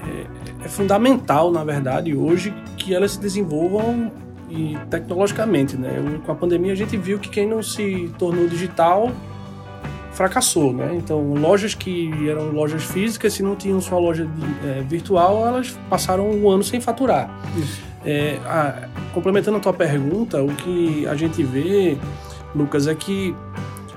é, 0.10 0.66
é 0.66 0.68
fundamental, 0.68 1.52
na 1.52 1.64
verdade, 1.64 2.14
hoje, 2.14 2.54
que 2.76 2.94
elas 2.94 3.12
se 3.12 3.20
desenvolvam 3.20 4.12
e 4.50 4.78
tecnologicamente, 4.90 5.76
né? 5.76 5.90
Com 6.26 6.32
a 6.32 6.36
pandemia 6.36 6.72
a 6.72 6.76
gente 6.76 6.96
viu 6.96 7.20
que 7.20 7.30
quem 7.30 7.48
não 7.48 7.62
se 7.62 8.10
tornou 8.18 8.48
digital 8.48 9.12
fracassou, 10.12 10.74
né? 10.74 10.96
Então 10.96 11.34
lojas 11.34 11.76
que 11.76 12.10
eram 12.28 12.52
lojas 12.52 12.84
físicas, 12.84 13.34
se 13.34 13.44
não 13.44 13.56
tinham 13.56 13.80
sua 13.80 14.00
loja 14.00 14.28
é, 14.66 14.82
virtual, 14.82 15.46
elas 15.46 15.78
passaram 15.90 16.30
um 16.30 16.50
ano 16.50 16.64
sem 16.64 16.82
faturar. 16.82 17.30
Isso. 17.56 17.87
É, 18.10 18.40
a, 18.46 18.88
complementando 19.14 19.58
a 19.58 19.60
tua 19.60 19.74
pergunta, 19.74 20.42
o 20.42 20.48
que 20.48 21.06
a 21.08 21.14
gente 21.14 21.44
vê, 21.44 21.98
Lucas, 22.56 22.88
é 22.88 22.96
que 22.96 23.36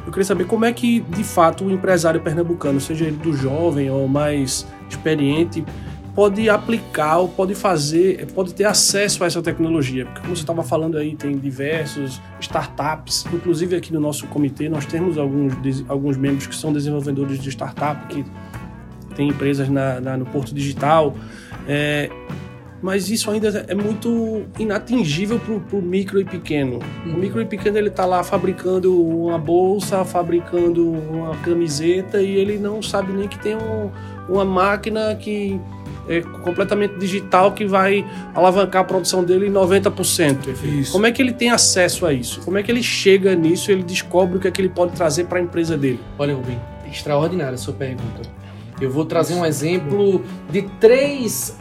eu 0.04 0.10
queria 0.10 0.24
saber 0.24 0.46
como 0.46 0.64
é 0.64 0.72
que, 0.72 0.98
de 0.98 1.22
fato, 1.22 1.64
o 1.64 1.70
empresário 1.70 2.20
pernambucano, 2.20 2.80
seja 2.80 3.04
ele 3.04 3.18
do 3.18 3.32
jovem 3.32 3.88
ou 3.88 4.08
mais 4.08 4.66
experiente, 4.88 5.64
pode 6.12 6.50
aplicar 6.50 7.18
ou 7.18 7.28
pode 7.28 7.54
fazer, 7.54 8.26
pode 8.34 8.52
ter 8.52 8.64
acesso 8.64 9.22
a 9.22 9.28
essa 9.28 9.40
tecnologia. 9.40 10.06
Porque, 10.06 10.22
como 10.22 10.34
você 10.34 10.42
estava 10.42 10.64
falando 10.64 10.98
aí, 10.98 11.14
tem 11.14 11.38
diversos 11.38 12.20
startups, 12.40 13.24
inclusive 13.32 13.76
aqui 13.76 13.92
no 13.92 14.00
nosso 14.00 14.26
comitê, 14.26 14.68
nós 14.68 14.84
temos 14.86 15.18
alguns, 15.18 15.54
alguns 15.86 16.16
membros 16.16 16.48
que 16.48 16.56
são 16.56 16.72
desenvolvedores 16.72 17.38
de 17.38 17.48
startup, 17.50 18.08
que 18.08 18.24
têm 19.14 19.28
empresas 19.28 19.68
na, 19.68 20.00
na 20.00 20.16
no 20.16 20.26
Porto 20.26 20.52
Digital. 20.52 21.14
É, 21.68 22.10
mas 22.82 23.10
isso 23.10 23.30
ainda 23.30 23.64
é 23.68 23.74
muito 23.74 24.42
inatingível 24.58 25.38
para 25.38 25.76
o 25.76 25.82
micro 25.82 26.20
e 26.20 26.24
pequeno. 26.24 26.78
O 27.04 27.18
micro 27.18 27.40
e 27.40 27.44
pequeno 27.44 27.76
ele 27.76 27.88
está 27.88 28.06
lá 28.06 28.22
fabricando 28.22 29.00
uma 29.02 29.38
bolsa, 29.38 30.04
fabricando 30.04 30.90
uma 30.90 31.36
camiseta 31.38 32.22
e 32.22 32.36
ele 32.36 32.58
não 32.58 32.82
sabe 32.82 33.12
nem 33.12 33.28
que 33.28 33.38
tem 33.38 33.54
um, 33.54 33.90
uma 34.28 34.44
máquina 34.44 35.14
que 35.14 35.60
é 36.08 36.22
completamente 36.42 36.98
digital 36.98 37.52
que 37.52 37.64
vai 37.64 38.04
alavancar 38.34 38.82
a 38.82 38.84
produção 38.84 39.22
dele 39.22 39.46
em 39.46 39.52
90%. 39.52 40.48
Isso. 40.80 40.92
Como 40.92 41.06
é 41.06 41.12
que 41.12 41.20
ele 41.20 41.32
tem 41.32 41.50
acesso 41.50 42.06
a 42.06 42.12
isso? 42.12 42.40
Como 42.40 42.58
é 42.58 42.62
que 42.62 42.70
ele 42.70 42.82
chega 42.82 43.34
nisso? 43.34 43.70
Ele 43.70 43.82
descobre 43.82 44.38
o 44.38 44.40
que 44.40 44.48
é 44.48 44.50
que 44.50 44.60
ele 44.60 44.70
pode 44.70 44.92
trazer 44.92 45.26
para 45.26 45.38
a 45.38 45.42
empresa 45.42 45.76
dele? 45.76 46.00
Olha, 46.18 46.34
Rubim, 46.34 46.58
extraordinária 46.90 47.54
a 47.54 47.58
sua 47.58 47.74
pergunta. 47.74 48.22
Eu 48.80 48.90
vou 48.90 49.04
trazer 49.04 49.34
um 49.34 49.44
exemplo 49.44 50.24
de 50.50 50.62
três 50.80 51.56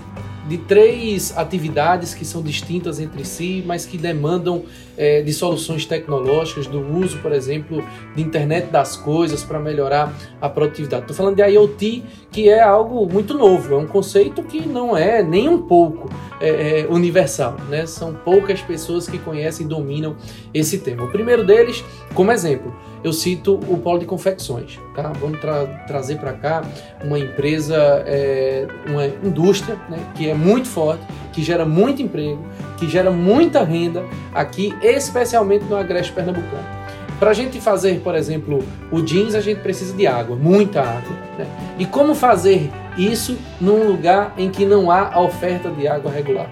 de 0.47 0.57
três 0.57 1.35
atividades 1.37 2.13
que 2.13 2.25
são 2.25 2.41
distintas 2.41 2.99
entre 2.99 3.25
si, 3.25 3.63
mas 3.65 3.85
que 3.85 3.97
demandam 3.97 4.63
é, 4.97 5.21
de 5.21 5.31
soluções 5.31 5.85
tecnológicas, 5.85 6.67
do 6.67 6.79
uso, 6.79 7.19
por 7.19 7.31
exemplo, 7.31 7.83
de 8.15 8.21
internet 8.21 8.67
das 8.69 8.97
coisas 8.97 9.43
para 9.43 9.59
melhorar 9.59 10.13
a 10.41 10.49
produtividade. 10.49 11.03
Estou 11.03 11.15
falando 11.15 11.35
de 11.35 11.43
IoT, 11.43 12.03
que 12.31 12.49
é 12.49 12.61
algo 12.61 13.05
muito 13.11 13.33
novo, 13.33 13.73
é 13.73 13.77
um 13.77 13.87
conceito 13.87 14.43
que 14.43 14.67
não 14.67 14.97
é 14.97 15.23
nem 15.23 15.47
um 15.47 15.61
pouco 15.61 16.09
é, 16.41 16.81
é, 16.81 16.87
universal, 16.89 17.57
né? 17.69 17.85
São 17.85 18.13
poucas 18.13 18.61
pessoas 18.61 19.07
que 19.07 19.17
conhecem 19.17 19.65
e 19.65 19.69
dominam 19.69 20.15
esse 20.53 20.79
tema. 20.79 21.03
O 21.03 21.11
primeiro 21.11 21.45
deles, 21.45 21.83
como 22.13 22.31
exemplo, 22.31 22.73
eu 23.03 23.13
cito 23.13 23.55
o 23.55 23.77
polo 23.77 23.99
de 23.99 24.05
confecções. 24.05 24.79
Tá? 24.95 25.11
Vamos 25.19 25.39
tra 25.39 25.65
trazer 25.87 26.17
para 26.17 26.33
cá 26.33 26.63
uma 27.03 27.17
empresa, 27.17 27.75
é, 28.05 28.67
uma 28.87 29.05
indústria 29.05 29.75
né, 29.89 29.99
que 30.15 30.29
é 30.29 30.33
muito 30.33 30.67
forte, 30.67 31.03
que 31.31 31.41
gera 31.41 31.65
muito 31.65 32.01
emprego, 32.01 32.43
que 32.77 32.87
gera 32.89 33.11
muita 33.11 33.63
renda 33.63 34.03
aqui, 34.33 34.73
especialmente 34.81 35.65
no 35.65 35.75
Agreste 35.75 36.11
Pernambucano. 36.11 36.79
Para 37.19 37.31
a 37.31 37.33
gente 37.33 37.59
fazer, 37.59 37.99
por 37.99 38.15
exemplo, 38.15 38.63
o 38.91 39.01
jeans, 39.01 39.35
a 39.35 39.41
gente 39.41 39.59
precisa 39.59 39.93
de 39.93 40.07
água, 40.07 40.37
muita 40.37 40.79
água. 40.81 41.11
Né? 41.37 41.45
E 41.77 41.85
como 41.85 42.15
fazer 42.15 42.71
isso 42.97 43.37
num 43.59 43.87
lugar 43.87 44.33
em 44.37 44.49
que 44.49 44.65
não 44.65 44.89
há 44.89 45.19
oferta 45.19 45.69
de 45.69 45.85
água 45.85 46.09
regular? 46.09 46.49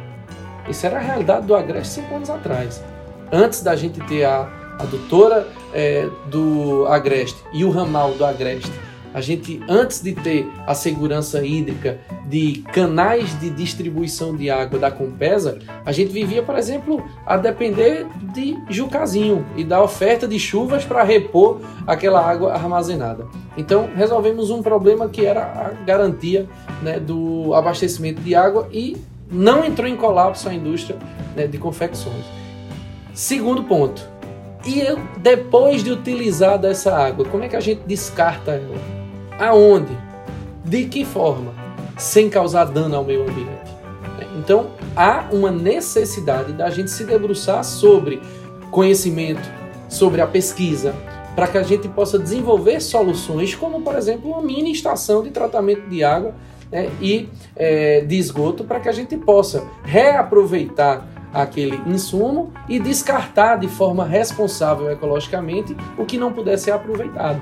Isso 0.68 0.86
era 0.86 0.98
a 0.98 1.02
realidade 1.02 1.46
do 1.46 1.56
Agreste 1.56 2.02
cinco 2.02 2.16
anos 2.16 2.30
atrás. 2.30 2.84
Antes 3.32 3.62
da 3.62 3.76
gente 3.78 4.02
ter 4.02 4.26
a 4.26 4.50
a 4.80 4.86
doutora 4.86 5.48
é, 5.78 6.10
do 6.26 6.88
Agreste 6.88 7.38
e 7.54 7.64
o 7.64 7.70
ramal 7.70 8.14
do 8.16 8.26
Agreste, 8.26 8.72
a 9.14 9.22
gente, 9.22 9.62
antes 9.70 10.02
de 10.02 10.14
ter 10.14 10.48
a 10.66 10.76
segurança 10.76 11.44
hídrica 11.46 12.00
de 12.28 12.64
canais 12.74 13.40
de 13.40 13.50
distribuição 13.50 14.36
de 14.36 14.50
água 14.50 14.78
da 14.78 14.92
Compesa, 14.92 15.60
a 15.86 15.92
gente 15.92 16.12
vivia, 16.12 16.44
por 16.44 16.58
exemplo, 16.58 17.04
a 17.26 17.38
depender 17.38 18.06
de 18.34 18.58
Jucazinho 18.70 19.46
e 19.56 19.64
da 19.64 19.82
oferta 19.82 20.28
de 20.28 20.38
chuvas 20.38 20.84
para 20.84 21.04
repor 21.04 21.62
aquela 21.88 22.20
água 22.20 22.54
armazenada. 22.54 23.26
Então, 23.56 23.90
resolvemos 23.96 24.50
um 24.50 24.62
problema 24.62 25.08
que 25.08 25.26
era 25.26 25.44
a 25.44 25.86
garantia 25.86 26.48
né, 26.82 27.00
do 27.00 27.54
abastecimento 27.54 28.22
de 28.22 28.36
água 28.36 28.68
e 28.72 28.98
não 29.32 29.64
entrou 29.64 29.88
em 29.88 29.96
colapso 29.96 30.50
a 30.50 30.54
indústria 30.54 30.98
né, 31.36 31.48
de 31.48 31.58
confecções. 31.58 32.26
Segundo 33.14 33.64
ponto, 33.64 34.17
e 34.68 34.82
eu, 34.82 35.00
depois 35.18 35.82
de 35.82 35.92
utilizar 35.92 36.60
dessa 36.60 36.94
água, 36.94 37.26
como 37.26 37.42
é 37.42 37.48
que 37.48 37.56
a 37.56 37.62
gente 37.62 37.84
descarta 37.88 38.52
ela? 38.52 38.76
Aonde? 39.40 39.98
De 40.66 40.86
que 40.86 41.06
forma? 41.06 41.54
Sem 41.98 42.30
causar 42.30 42.66
dano 42.66 42.98
ao 42.98 43.06
meio 43.06 43.22
ambiente. 43.22 43.78
Então, 44.38 44.72
há 44.94 45.26
uma 45.32 45.50
necessidade 45.50 46.52
da 46.52 46.70
gente 46.70 46.92
se 46.92 47.06
debruçar 47.06 47.64
sobre 47.64 48.22
conhecimento, 48.70 49.50
sobre 49.88 50.20
a 50.20 50.28
pesquisa, 50.28 50.94
para 51.34 51.48
que 51.48 51.58
a 51.58 51.64
gente 51.64 51.88
possa 51.88 52.20
desenvolver 52.20 52.82
soluções, 52.82 53.56
como 53.56 53.82
por 53.82 53.96
exemplo 53.96 54.32
uma 54.32 54.42
mini 54.42 54.74
estação 54.74 55.24
de 55.24 55.30
tratamento 55.30 55.88
de 55.88 56.04
água 56.04 56.36
né, 56.70 56.90
e 57.00 57.30
é, 57.56 58.02
de 58.02 58.18
esgoto 58.18 58.66
para 58.66 58.82
que 58.82 58.90
a 58.90 58.92
gente 58.92 59.16
possa 59.16 59.64
reaproveitar 59.84 61.08
aquele 61.34 61.82
insumo 61.86 62.52
e 62.68 62.80
descartar 62.80 63.58
de 63.58 63.68
forma 63.68 64.06
responsável 64.06 64.90
ecologicamente 64.90 65.76
o 65.98 66.06
que 66.06 66.18
não 66.18 66.32
puder 66.32 66.58
ser 66.58 66.72
aproveitado. 66.72 67.42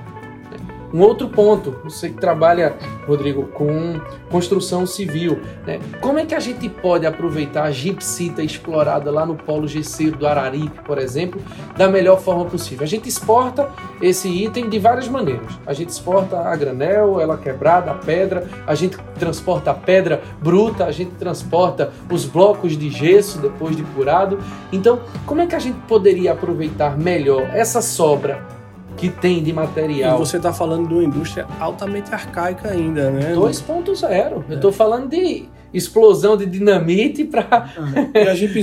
Um 0.94 1.02
outro 1.02 1.28
ponto, 1.30 1.76
você 1.84 2.10
que 2.10 2.18
trabalha, 2.18 2.76
Rodrigo, 3.08 3.44
com 3.48 4.00
construção 4.30 4.86
civil, 4.86 5.40
né? 5.66 5.80
como 6.02 6.20
é 6.20 6.26
que 6.26 6.36
a 6.36 6.40
gente 6.40 6.68
pode 6.70 7.06
aproveitar 7.06 7.64
a 7.64 7.72
gipsita 7.72 8.44
explorada 8.44 9.12
lá 9.12 9.26
no 9.26 9.36
polo 9.36 9.68
gesseiro 9.68 10.18
do 10.18 10.28
Araripe, 10.28 10.82
por 10.84 10.98
exemplo, 10.98 11.42
da 11.78 11.88
melhor 11.88 12.20
forma 12.20 12.46
possível? 12.46 12.84
A 12.84 12.88
gente 12.88 13.08
exporta 13.08 13.70
esse 14.02 14.28
item 14.28 14.70
de 14.70 14.80
várias 14.80 15.08
maneiras. 15.08 15.54
A 15.66 15.74
gente 15.74 15.90
exporta 15.90 16.40
a 16.40 16.56
granel, 16.56 17.20
ela 17.20 17.38
quebrada, 17.38 17.92
a 17.92 17.96
pedra, 17.96 18.48
a 18.66 18.76
gente 18.76 18.98
transporta 19.20 19.72
a 19.72 19.74
pedra 19.74 20.22
bruta, 20.42 20.86
a 20.86 20.92
gente 20.92 21.12
transporta 21.12 21.92
os 22.12 22.26
blocos 22.26 22.78
de 22.78 22.90
gesso 22.90 23.40
depois 23.40 23.76
de 23.76 23.84
curado. 23.84 24.40
Então, 24.72 25.00
como 25.26 25.42
é 25.42 25.48
que 25.48 25.56
a 25.56 25.60
gente 25.60 25.80
poderia 25.88 26.32
aproveitar 26.34 26.98
melhor 26.98 27.42
essa 27.54 27.82
sobra 27.82 28.56
que 28.98 29.10
tem 29.10 29.44
de 29.44 29.52
material. 29.52 30.16
E 30.16 30.20
você 30.20 30.38
está 30.38 30.54
falando 30.54 30.88
de 30.88 30.94
uma 30.94 31.04
indústria 31.04 31.46
altamente 31.60 32.14
arcaica 32.14 32.70
ainda, 32.70 33.12
né? 33.12 33.34
2.0. 33.34 34.44
Eu 34.50 34.56
estou 34.56 34.72
falando 34.72 35.10
de 35.10 35.48
explosão 35.74 36.38
de 36.38 36.46
dinamite 36.46 37.26
para 37.26 37.48
ah, 37.52 37.70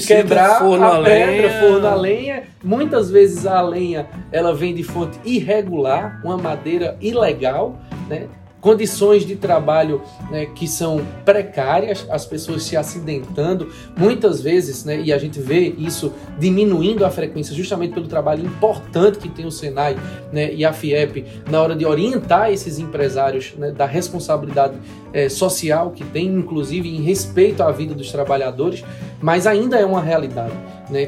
quebrar 0.06 0.60
forno 0.60 0.84
a, 0.84 0.98
a 0.98 1.02
pedra, 1.02 1.60
forno 1.60 1.86
a 1.86 1.94
lenha. 1.94 2.44
Muitas 2.64 3.10
vezes 3.10 3.46
a 3.46 3.60
lenha 3.60 4.06
ela 4.30 4.54
vem 4.54 4.74
de 4.74 4.82
fonte 4.82 5.18
irregular, 5.24 6.20
uma 6.24 6.38
madeira 6.38 6.96
ilegal, 7.00 7.78
né? 8.08 8.28
Condições 8.62 9.26
de 9.26 9.34
trabalho 9.34 10.00
né, 10.30 10.46
que 10.46 10.68
são 10.68 11.04
precárias, 11.24 12.06
as 12.08 12.24
pessoas 12.24 12.62
se 12.62 12.76
acidentando, 12.76 13.68
muitas 13.96 14.40
vezes, 14.40 14.84
né, 14.84 15.00
e 15.00 15.12
a 15.12 15.18
gente 15.18 15.40
vê 15.40 15.74
isso 15.76 16.12
diminuindo 16.38 17.04
a 17.04 17.10
frequência 17.10 17.54
justamente 17.54 17.92
pelo 17.92 18.06
trabalho 18.06 18.46
importante 18.46 19.18
que 19.18 19.28
tem 19.28 19.44
o 19.44 19.50
Senai 19.50 19.96
né, 20.32 20.54
e 20.54 20.64
a 20.64 20.72
FIEP 20.72 21.26
na 21.50 21.60
hora 21.60 21.74
de 21.74 21.84
orientar 21.84 22.52
esses 22.52 22.78
empresários 22.78 23.52
né, 23.58 23.72
da 23.72 23.84
responsabilidade 23.84 24.78
é, 25.12 25.28
social 25.28 25.90
que 25.90 26.04
tem, 26.04 26.28
inclusive 26.28 26.88
em 26.88 27.02
respeito 27.02 27.64
à 27.64 27.72
vida 27.72 27.94
dos 27.94 28.12
trabalhadores, 28.12 28.84
mas 29.20 29.44
ainda 29.44 29.76
é 29.76 29.84
uma 29.84 30.00
realidade. 30.00 30.54
Né, 30.88 31.06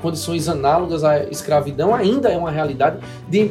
condições 0.00 0.48
análogas 0.48 1.04
à 1.04 1.24
escravidão 1.24 1.94
ainda 1.94 2.30
é 2.30 2.38
uma 2.38 2.50
realidade 2.50 2.98
de 3.28 3.50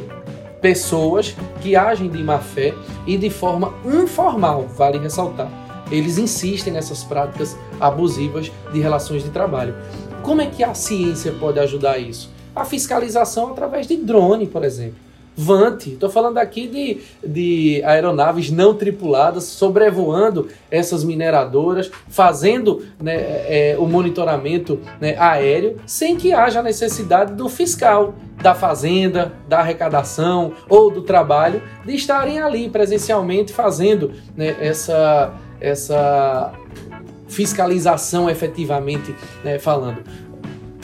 pessoas 0.64 1.36
que 1.60 1.76
agem 1.76 2.08
de 2.08 2.24
má 2.24 2.38
fé 2.38 2.72
e 3.06 3.18
de 3.18 3.28
forma 3.28 3.74
informal, 3.84 4.66
vale 4.66 4.96
ressaltar. 4.96 5.50
Eles 5.90 6.16
insistem 6.16 6.72
nessas 6.72 7.04
práticas 7.04 7.54
abusivas 7.78 8.50
de 8.72 8.80
relações 8.80 9.22
de 9.22 9.28
trabalho. 9.28 9.76
Como 10.22 10.40
é 10.40 10.46
que 10.46 10.64
a 10.64 10.72
ciência 10.72 11.32
pode 11.32 11.60
ajudar 11.60 11.98
isso? 11.98 12.30
A 12.56 12.64
fiscalização 12.64 13.50
através 13.50 13.86
de 13.86 13.94
drone, 13.98 14.46
por 14.46 14.64
exemplo. 14.64 15.03
Vante, 15.36 15.94
estou 15.94 16.08
falando 16.08 16.38
aqui 16.38 16.68
de, 16.68 17.00
de 17.26 17.82
aeronaves 17.84 18.50
não 18.50 18.72
tripuladas 18.72 19.44
sobrevoando 19.44 20.48
essas 20.70 21.02
mineradoras, 21.02 21.90
fazendo 22.08 22.84
né, 23.00 23.14
é, 23.16 23.76
o 23.78 23.86
monitoramento 23.86 24.78
né, 25.00 25.16
aéreo, 25.18 25.76
sem 25.86 26.16
que 26.16 26.32
haja 26.32 26.62
necessidade 26.62 27.34
do 27.34 27.48
fiscal, 27.48 28.14
da 28.40 28.54
fazenda, 28.54 29.32
da 29.48 29.58
arrecadação 29.58 30.52
ou 30.68 30.90
do 30.90 31.02
trabalho 31.02 31.60
de 31.84 31.94
estarem 31.94 32.40
ali 32.40 32.68
presencialmente 32.68 33.52
fazendo 33.52 34.12
né, 34.36 34.56
essa, 34.60 35.34
essa 35.60 36.52
fiscalização 37.26 38.30
efetivamente 38.30 39.14
né, 39.42 39.58
falando. 39.58 40.02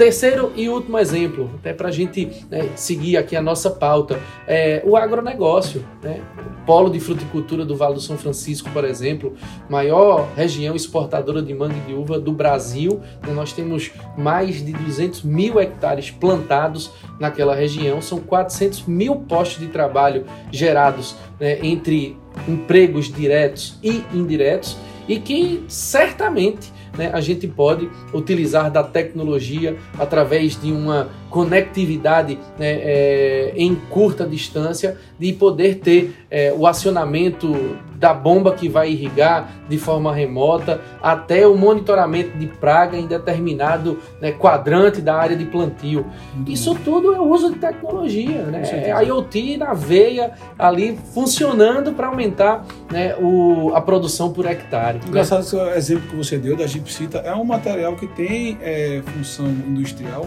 Terceiro 0.01 0.51
e 0.57 0.67
último 0.67 0.99
exemplo, 0.99 1.51
até 1.57 1.75
para 1.75 1.89
a 1.89 1.91
gente 1.93 2.25
né, 2.51 2.71
seguir 2.75 3.19
aqui 3.19 3.37
a 3.37 3.43
nossa 3.43 3.69
pauta, 3.69 4.19
é 4.49 4.81
o 4.83 4.97
agronegócio. 4.97 5.85
Né? 6.03 6.23
O 6.39 6.65
polo 6.65 6.89
de 6.89 6.99
fruticultura 6.99 7.67
do 7.67 7.77
Vale 7.77 7.97
do 7.97 8.01
São 8.01 8.17
Francisco, 8.17 8.71
por 8.71 8.83
exemplo, 8.83 9.35
maior 9.69 10.27
região 10.35 10.75
exportadora 10.75 11.43
de 11.43 11.53
manga 11.53 11.75
e 11.77 11.81
de 11.81 11.93
uva 11.93 12.19
do 12.19 12.33
Brasil. 12.33 12.99
Né? 13.27 13.35
Nós 13.35 13.53
temos 13.53 13.91
mais 14.17 14.65
de 14.65 14.73
200 14.73 15.23
mil 15.23 15.61
hectares 15.61 16.11
plantados 16.11 16.91
naquela 17.21 17.55
região, 17.55 18.01
são 18.01 18.21
400 18.21 18.87
mil 18.87 19.17
postos 19.17 19.61
de 19.61 19.67
trabalho 19.67 20.25
gerados 20.51 21.15
né, 21.39 21.59
entre 21.63 22.17
empregos 22.49 23.13
diretos 23.13 23.79
e 23.83 24.03
indiretos 24.15 24.79
e 25.07 25.19
que 25.19 25.63
certamente 25.69 26.73
né, 26.97 27.11
a 27.13 27.21
gente 27.21 27.47
pode 27.47 27.91
utilizar 28.13 28.71
da 28.71 28.83
tecnologia 28.83 29.77
através 29.99 30.61
de 30.61 30.73
uma 30.73 31.09
conectividade 31.31 32.39
né, 32.59 32.73
é, 32.73 33.53
em 33.57 33.75
curta 33.75 34.27
distância, 34.27 34.99
de 35.19 35.33
poder 35.33 35.77
ter 35.77 36.15
é, 36.31 36.53
o 36.57 36.67
acionamento 36.67 37.79
da 37.95 38.15
bomba 38.15 38.55
que 38.55 38.67
vai 38.67 38.91
irrigar 38.91 39.53
de 39.69 39.77
forma 39.77 40.13
remota, 40.13 40.81
até 41.03 41.47
o 41.47 41.55
monitoramento 41.55 42.37
de 42.39 42.47
praga 42.47 42.97
em 42.97 43.07
determinado 43.07 43.99
né, 44.21 44.33
quadrante 44.33 45.03
da 45.03 45.15
área 45.15 45.37
de 45.37 45.45
plantio. 45.45 46.07
Isso 46.47 46.75
tudo 46.83 47.15
é 47.15 47.21
o 47.21 47.29
uso 47.29 47.53
de 47.53 47.59
tecnologia, 47.59 48.43
né? 48.45 48.63
É 48.73 49.05
IoT 49.05 49.59
na 49.59 49.75
veia 49.75 50.33
ali 50.59 50.99
funcionando 51.13 51.93
para 51.93 52.07
aumentar 52.07 52.65
né, 52.91 53.15
o, 53.21 53.73
a 53.75 53.81
produção 53.83 54.33
por 54.33 54.47
hectare. 54.47 54.99
Né? 54.99 55.05
Engraçado 55.07 55.43
esse 55.43 55.57
exemplo 55.77 56.09
que 56.09 56.17
você 56.17 56.39
deu 56.39 56.57
da 56.57 56.67
gipsita, 56.67 57.19
é 57.19 57.35
um 57.35 57.45
material 57.45 57.95
que 57.97 58.07
tem 58.07 58.57
é, 58.63 59.03
função 59.05 59.47
industrial 59.47 60.27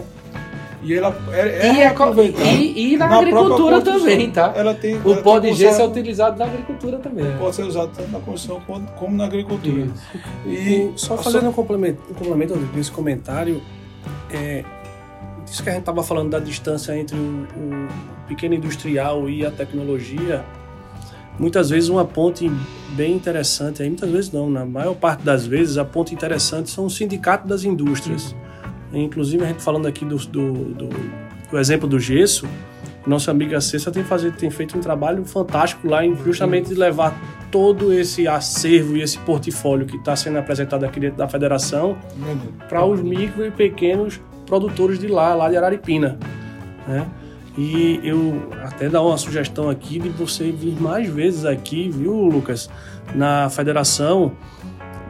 e 0.84 0.92
ela 0.92 1.16
é, 1.32 1.40
é 1.40 1.94
e, 1.94 2.72
e, 2.72 2.92
e, 2.92 2.96
na, 2.98 3.08
na 3.08 3.16
agricultura 3.16 3.80
também, 3.80 4.30
tá? 4.30 4.52
Ela 4.54 4.74
tem, 4.74 4.96
o 4.96 5.12
ela 5.12 5.22
pó 5.22 5.38
de 5.38 5.54
gesso 5.54 5.80
é 5.80 5.86
utilizado 5.86 6.38
na 6.38 6.44
agricultura 6.44 6.98
também. 6.98 7.24
Pode 7.38 7.56
ser 7.56 7.62
usado 7.62 7.90
tanto 7.96 8.10
na 8.10 8.20
construção 8.20 8.60
como, 8.66 8.86
como 8.92 9.16
na 9.16 9.24
agricultura. 9.24 9.88
E, 10.46 10.92
só 10.96 11.16
fazendo 11.16 11.44
só... 11.44 11.48
um 11.48 11.52
complemento, 11.52 12.02
um 12.10 12.14
complemento 12.14 12.54
desse 12.74 12.90
comentário, 12.90 13.62
é, 14.30 14.62
isso 15.50 15.62
que 15.62 15.70
a 15.70 15.72
gente 15.72 15.80
estava 15.80 16.02
falando 16.02 16.30
da 16.30 16.38
distância 16.38 16.94
entre 16.94 17.16
o, 17.16 17.46
o 17.56 17.88
pequeno 18.28 18.54
industrial 18.54 19.28
e 19.30 19.46
a 19.46 19.50
tecnologia, 19.50 20.44
muitas 21.38 21.70
vezes 21.70 21.88
uma 21.88 22.04
ponte 22.04 22.50
bem 22.90 23.14
interessante, 23.14 23.82
aí 23.82 23.88
muitas 23.88 24.10
vezes 24.10 24.32
não, 24.32 24.50
na 24.50 24.66
maior 24.66 24.94
parte 24.94 25.22
das 25.22 25.46
vezes 25.46 25.78
a 25.78 25.84
ponte 25.84 26.14
interessante 26.14 26.68
são 26.68 26.84
os 26.84 26.94
sindicatos 26.94 27.48
das 27.48 27.64
indústrias. 27.64 28.34
Inclusive, 28.94 29.44
a 29.44 29.48
gente 29.48 29.62
falando 29.62 29.86
aqui 29.86 30.04
do, 30.04 30.16
do, 30.16 30.52
do, 30.52 30.88
do 31.50 31.58
exemplo 31.58 31.88
do 31.88 31.98
gesso, 31.98 32.46
nossa 33.06 33.30
amiga 33.30 33.60
Cessa 33.60 33.90
tem, 33.90 34.02
tem 34.32 34.50
feito 34.50 34.76
um 34.78 34.80
trabalho 34.80 35.24
fantástico 35.24 35.88
lá 35.88 36.04
em 36.04 36.16
justamente 36.24 36.70
de 36.70 36.74
levar 36.74 37.14
todo 37.50 37.92
esse 37.92 38.26
acervo 38.26 38.96
e 38.96 39.02
esse 39.02 39.18
portfólio 39.18 39.86
que 39.86 39.96
está 39.96 40.16
sendo 40.16 40.38
apresentado 40.38 40.84
aqui 40.84 40.98
dentro 40.98 41.18
da 41.18 41.28
federação 41.28 41.96
para 42.68 42.84
os 42.84 43.00
micro 43.00 43.46
e 43.46 43.50
pequenos 43.50 44.20
produtores 44.46 44.98
de 44.98 45.06
lá, 45.06 45.34
lá 45.34 45.50
de 45.50 45.56
Araripina. 45.56 46.18
Né? 46.88 47.06
E 47.56 48.00
eu 48.02 48.48
até 48.64 48.88
dar 48.88 49.02
uma 49.02 49.16
sugestão 49.16 49.68
aqui 49.68 49.98
de 49.98 50.08
você 50.08 50.50
vir 50.50 50.80
mais 50.80 51.08
vezes 51.08 51.44
aqui, 51.44 51.88
viu, 51.88 52.12
Lucas, 52.12 52.68
na 53.14 53.48
federação 53.48 54.32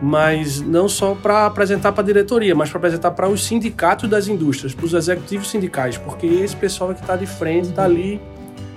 mas 0.03 0.61
não 0.61 0.89
só 0.89 1.15
para 1.15 1.47
apresentar 1.47 1.93
para 1.93 2.03
a 2.03 2.07
diretoria, 2.07 2.55
mas 2.55 2.69
para 2.69 2.79
apresentar 2.79 3.11
para 3.13 3.29
os 3.29 3.45
sindicatos 3.45 4.09
das 4.09 4.29
indústrias, 4.29 4.75
para 4.75 4.85
os 4.85 4.95
executivos 4.95 5.51
sindicais, 5.51 5.97
porque 5.97 6.27
esse 6.27 6.57
pessoal 6.57 6.91
é 6.91 6.95
que 6.95 7.01
está 7.01 7.17
de 7.17 7.27
frente 7.27 7.69
está 7.69 7.85
ali 7.85 8.21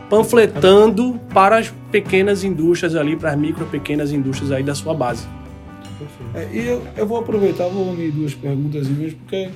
panfletando 0.09 1.19
para 1.33 1.57
as 1.57 1.73
pequenas 1.91 2.43
indústrias 2.43 2.95
ali, 2.95 3.15
para 3.15 3.31
as 3.31 3.37
micro 3.37 3.65
pequenas 3.65 4.11
indústrias 4.11 4.51
aí 4.51 4.63
da 4.63 4.73
sua 4.73 4.93
base. 4.93 5.27
É, 6.33 6.47
e 6.53 6.67
eu, 6.67 6.83
eu, 6.95 7.05
vou 7.07 7.17
aproveitar, 7.17 7.67
vou 7.67 7.91
unir 7.91 8.11
duas 8.11 8.33
perguntas 8.33 8.87
mesmo, 8.87 9.19
porque 9.19 9.49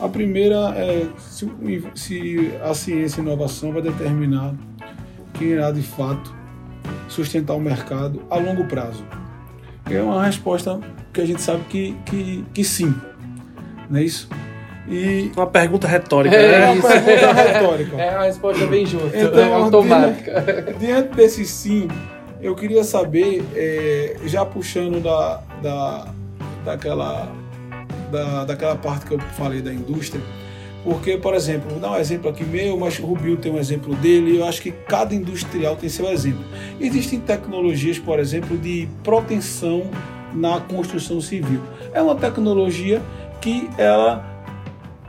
a 0.00 0.08
primeira 0.08 0.74
é 0.74 1.06
se, 1.18 1.48
se 1.94 2.52
a 2.62 2.74
ciência 2.74 3.20
e 3.20 3.22
inovação 3.22 3.72
vai 3.72 3.82
determinar 3.82 4.54
quem 5.34 5.48
irá 5.48 5.70
de 5.70 5.82
fato 5.82 6.34
sustentar 7.08 7.54
o 7.54 7.60
mercado 7.60 8.22
a 8.30 8.36
longo 8.36 8.64
prazo. 8.64 9.04
É 9.90 10.02
uma 10.02 10.24
resposta 10.24 10.80
que 11.12 11.20
a 11.20 11.26
gente 11.26 11.40
sabe 11.40 11.62
que, 11.68 11.96
que, 12.06 12.44
que 12.52 12.64
sim. 12.64 12.94
Não 13.88 13.98
é 13.98 14.02
isso? 14.02 14.28
E... 14.88 15.30
Uma 15.36 15.46
pergunta 15.46 15.86
retórica. 15.86 16.34
É, 16.34 16.60
né? 16.60 16.70
uma 16.70 16.88
pergunta 16.88 17.32
retórica. 17.32 17.96
É 17.96 18.10
uma 18.16 18.24
resposta 18.24 18.66
bem 18.66 18.86
justa, 18.86 19.16
então, 19.16 19.38
é 19.38 19.52
automática. 19.52 20.40
Diante, 20.42 20.78
diante 20.78 21.16
desse 21.16 21.44
sim, 21.44 21.88
eu 22.40 22.54
queria 22.54 22.84
saber, 22.84 23.44
é, 23.54 24.16
já 24.26 24.44
puxando 24.44 25.02
da, 25.02 25.42
da, 25.62 26.06
daquela, 26.64 27.28
da, 28.10 28.44
daquela 28.44 28.76
parte 28.76 29.06
que 29.06 29.14
eu 29.14 29.20
falei 29.36 29.60
da 29.60 29.72
indústria, 29.72 30.22
porque, 30.86 31.16
por 31.16 31.34
exemplo, 31.34 31.68
vou 31.68 31.80
dar 31.80 31.90
um 31.90 31.96
exemplo 31.96 32.30
aqui 32.30 32.44
meu, 32.44 32.78
mas 32.78 32.96
o 33.00 33.06
Rubio 33.06 33.36
tem 33.36 33.50
um 33.50 33.58
exemplo 33.58 33.92
dele, 33.96 34.38
eu 34.38 34.44
acho 34.44 34.62
que 34.62 34.70
cada 34.70 35.12
industrial 35.12 35.74
tem 35.74 35.88
seu 35.88 36.08
exemplo. 36.08 36.44
Existem 36.78 37.18
tecnologias, 37.18 37.98
por 37.98 38.20
exemplo, 38.20 38.56
de 38.56 38.88
proteção 39.02 39.90
na 40.32 40.60
construção 40.60 41.20
civil. 41.20 41.60
É 41.92 42.00
uma 42.00 42.14
tecnologia 42.14 43.02
que 43.40 43.68
ela, 43.76 44.24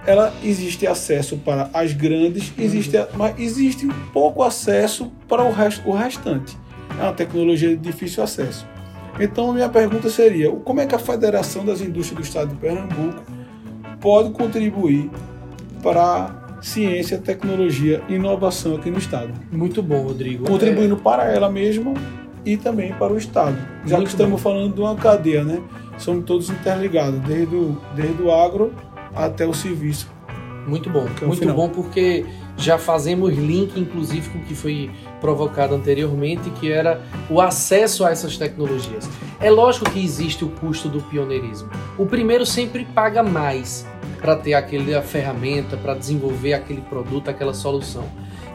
ela 0.08 0.34
existe 0.44 0.88
acesso 0.88 1.38
para 1.38 1.70
as 1.72 1.94
grandes, 1.94 2.52
existe, 2.58 2.98
mas 3.14 3.40
existe 3.40 3.88
pouco 4.12 4.42
acesso 4.42 5.12
para 5.28 5.44
o, 5.44 5.52
resto, 5.52 5.88
o 5.88 5.94
restante. 5.94 6.58
É 7.00 7.04
uma 7.04 7.14
tecnologia 7.14 7.70
de 7.70 7.76
difícil 7.76 8.24
acesso. 8.24 8.66
Então, 9.20 9.54
minha 9.54 9.70
pergunta 9.70 10.10
seria: 10.10 10.52
como 10.52 10.80
é 10.80 10.88
que 10.88 10.96
a 10.96 11.00
Federação 11.00 11.64
das 11.64 11.82
Indústrias 11.82 12.20
do 12.20 12.24
Estado 12.24 12.50
de 12.50 12.56
Pernambuco 12.56 13.22
pode 14.02 14.32
contribuir 14.32 15.12
para 15.82 16.58
ciência, 16.62 17.18
tecnologia 17.18 18.02
e 18.08 18.16
inovação 18.16 18.76
aqui 18.76 18.90
no 18.90 18.98
Estado? 18.98 19.34
Muito 19.52 19.82
bom, 19.82 20.04
Rodrigo. 20.04 20.46
Contribuindo 20.46 20.96
é... 20.96 21.00
para 21.00 21.26
ela 21.26 21.50
mesma 21.50 21.94
e 22.46 22.56
também 22.56 22.94
para 22.94 23.12
o 23.12 23.18
Estado. 23.18 23.58
Já 23.86 23.98
Muito 23.98 24.08
que 24.08 24.14
estamos 24.14 24.42
bom. 24.42 24.50
falando 24.50 24.74
de 24.74 24.82
uma 24.82 24.96
cadeia, 24.96 25.44
né? 25.44 25.62
Somos 25.98 26.26
todos 26.26 26.50
interligados, 26.50 27.20
desde 27.22 27.56
o, 27.56 27.78
desde 27.96 28.22
o 28.22 28.32
agro 28.32 28.74
até 29.16 29.46
o 29.46 29.54
serviço. 29.54 30.10
Muito 30.66 30.90
bom, 30.90 31.06
é 31.22 31.26
muito 31.26 31.40
final. 31.40 31.56
bom 31.56 31.70
porque 31.70 32.26
já 32.58 32.78
fazemos 32.78 33.34
link, 33.34 33.80
inclusive, 33.80 34.30
com 34.30 34.40
o 34.40 34.42
que 34.42 34.54
foi 34.54 34.92
provocado 35.22 35.74
anteriormente, 35.74 36.50
que 36.52 36.72
era 36.72 37.02
o 37.30 37.40
acesso 37.40 38.06
a 38.06 38.12
essas 38.12 38.38
tecnologias. 38.38 39.10
É 39.40 39.50
lógico 39.50 39.90
que 39.90 40.04
existe 40.04 40.44
o 40.44 40.50
custo 40.50 40.90
do 40.90 41.02
pioneirismo. 41.02 41.70
O 41.98 42.06
primeiro 42.06 42.46
sempre 42.46 42.84
paga 42.84 43.24
mais 43.24 43.88
para 44.22 44.36
ter 44.36 44.54
aquela 44.54 45.02
ferramenta, 45.02 45.78
para 45.78 45.94
desenvolver 45.94 46.54
aquele 46.54 46.82
produto, 46.82 47.30
aquela 47.30 47.54
solução. 47.54 48.06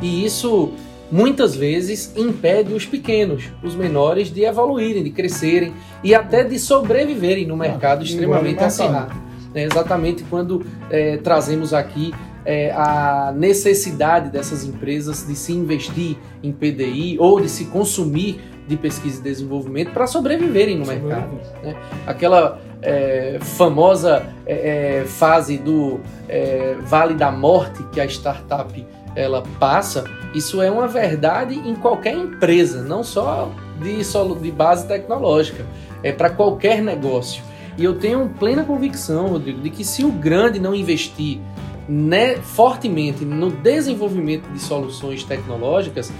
E 0.01 0.25
isso 0.25 0.73
muitas 1.11 1.55
vezes 1.55 2.13
impede 2.17 2.73
os 2.73 2.87
pequenos, 2.87 3.51
os 3.63 3.75
menores, 3.75 4.33
de 4.33 4.45
evoluírem, 4.45 5.03
de 5.03 5.11
crescerem 5.11 5.75
e 6.03 6.15
até 6.15 6.43
de 6.43 6.59
sobreviverem 6.59 7.47
no 7.47 7.57
mercado 7.57 8.01
ah, 8.01 8.05
extremamente 8.05 8.65
acirrado. 8.65 9.15
É 9.55 9.65
exatamente 9.65 10.25
quando 10.25 10.65
é, 10.91 11.19
trazemos 11.19 11.75
aqui 11.75 12.15
é, 12.45 12.73
a 12.73 13.33
necessidade 13.37 14.31
dessas 14.31 14.65
empresas 14.65 15.27
de 15.27 15.37
se 15.37 15.53
investir 15.53 16.17
em 16.43 16.51
PDI 16.51 17.17
ou 17.21 17.41
de 17.41 17.49
se 17.49 17.67
consumir 17.67 18.41
de 18.67 18.77
pesquisa 18.77 19.21
e 19.21 19.23
desenvolvimento 19.23 19.91
para 19.91 20.07
sobreviverem 20.07 20.79
no 20.79 20.87
mercado. 20.87 21.39
Né? 21.63 21.77
Aquela 22.07 22.61
é, 22.83 23.39
famosa 23.41 24.27
é, 24.45 25.01
é, 25.01 25.05
fase 25.07 25.57
do 25.57 26.01
é, 26.29 26.77
Vale 26.83 27.15
da 27.15 27.31
Morte 27.31 27.83
que 27.93 28.01
a 28.01 28.05
startup 28.05 28.87
ela 29.15 29.43
passa, 29.61 30.05
isso 30.35 30.61
é 30.63 30.71
uma 30.71 30.89
verdade 30.89 31.55
em 31.55 31.75
qualquer 31.75 32.15
empresa, 32.15 32.83
não 32.83 33.05
só 33.05 33.51
de, 33.81 34.03
solo, 34.05 34.37
de 34.37 34.51
base 34.51 34.87
tecnológica, 34.87 35.67
é 36.03 36.11
para 36.11 36.31
qualquer 36.31 36.83
negócio. 36.83 37.43
E 37.77 37.85
eu 37.85 37.99
tenho 37.99 38.29
plena 38.39 38.65
convicção, 38.65 39.29
Rodrigo, 39.29 39.61
de 39.61 39.71
que 39.71 39.85
se 39.85 40.05
o 40.05 40.11
grande 40.11 40.59
não 40.59 40.75
investir 40.75 41.41
né, 41.89 42.37
fortemente 42.37 43.25
no 43.25 43.51
desenvolvimento 43.51 44.51
de 44.51 44.59
soluções 44.59 45.25
tecnológicas, 45.25 46.11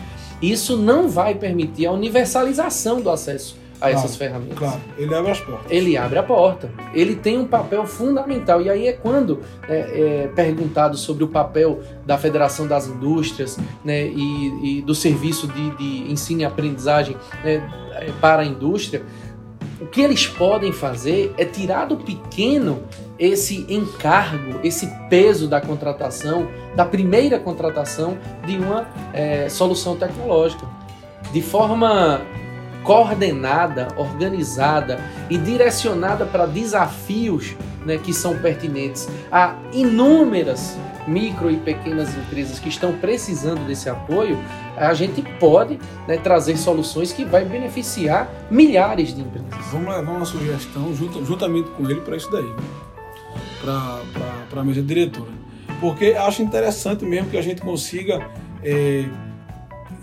isso 0.41 0.77
não 0.77 1.09
vai 1.09 1.35
permitir 1.35 1.87
a 1.87 1.93
universalização 1.93 3.01
do 3.01 3.11
acesso 3.11 3.62
a 3.83 3.91
claro, 3.91 3.99
essas 3.99 4.17
ferramentas. 4.17 4.57
Claro, 4.57 4.81
ele 4.97 5.15
abre 5.15 5.31
as 5.33 5.41
portas. 5.41 5.71
Ele 5.71 5.97
abre 5.97 6.19
a 6.19 6.23
porta. 6.23 6.71
Ele 6.95 7.17
tem 7.17 7.39
um 7.39 7.47
papel 7.47 7.85
fundamental. 7.85 8.63
E 8.63 8.71
aí 8.71 8.87
é 8.87 8.93
quando 8.93 9.41
é, 9.69 10.25
é 10.25 10.29
perguntado 10.29 10.97
sobre 10.97 11.25
o 11.25 11.29
papel 11.29 11.81
da 12.07 12.17
Federação 12.17 12.67
das 12.67 12.87
Indústrias 12.87 13.59
né, 13.85 14.07
e, 14.07 14.79
e 14.79 14.83
do 14.83 14.95
serviço 14.95 15.49
de, 15.49 15.71
de 15.77 16.13
ensino 16.13 16.43
e 16.43 16.45
aprendizagem 16.45 17.17
né, 17.43 17.69
para 18.21 18.43
a 18.43 18.45
indústria, 18.45 19.03
o 19.81 19.87
que 19.87 20.01
eles 20.01 20.29
podem 20.29 20.71
fazer 20.71 21.35
é 21.37 21.45
tirar 21.45 21.87
do 21.87 21.97
pequeno 21.97 22.85
esse 23.19 23.67
encargo, 23.69 24.61
esse 24.63 24.87
peso 25.11 25.49
da 25.49 25.61
contratação, 25.61 26.49
da 26.77 26.85
primeira 26.85 27.39
contratação 27.39 28.17
de 28.47 28.57
uma 28.57 28.89
é, 29.13 29.49
solução 29.49 29.97
tecnológica. 29.97 30.67
De 31.33 31.43
forma 31.43 32.21
coordenada, 32.83 33.89
organizada 33.97 35.01
e 35.31 35.37
direcionada 35.37 36.25
para 36.27 36.47
desafios 36.47 37.55
né, 37.85 37.99
que 37.99 38.13
são 38.13 38.39
pertinentes 38.39 39.09
a 39.31 39.57
inúmeras 39.73 40.77
micro 41.07 41.51
e 41.51 41.57
pequenas 41.57 42.15
empresas 42.17 42.59
que 42.59 42.69
estão 42.69 42.93
precisando 42.93 43.67
desse 43.67 43.89
apoio, 43.89 44.39
a 44.77 44.95
gente 44.95 45.23
pode 45.39 45.79
né, 46.07 46.17
trazer 46.17 46.57
soluções 46.57 47.13
que 47.13 47.25
vai 47.25 47.45
beneficiar 47.45 48.31
milhares 48.51 49.15
de 49.15 49.21
empresas. 49.21 49.49
Vamos 49.71 49.95
levar 49.95 50.13
uma 50.13 50.25
sugestão 50.25 50.95
juntamente 50.95 51.71
com 51.71 51.89
ele 51.89 52.01
para 52.01 52.17
isso 52.17 52.31
daí, 52.31 52.45
né? 52.45 52.57
para 53.61 54.61
a 54.61 54.65
mesa 54.65 54.83
diretora. 54.83 55.31
Porque 55.81 56.15
acho 56.17 56.43
interessante 56.43 57.05
mesmo 57.05 57.31
que 57.31 57.37
a 57.37 57.43
gente 57.43 57.61
consiga 57.61 58.31
é, 58.63 59.05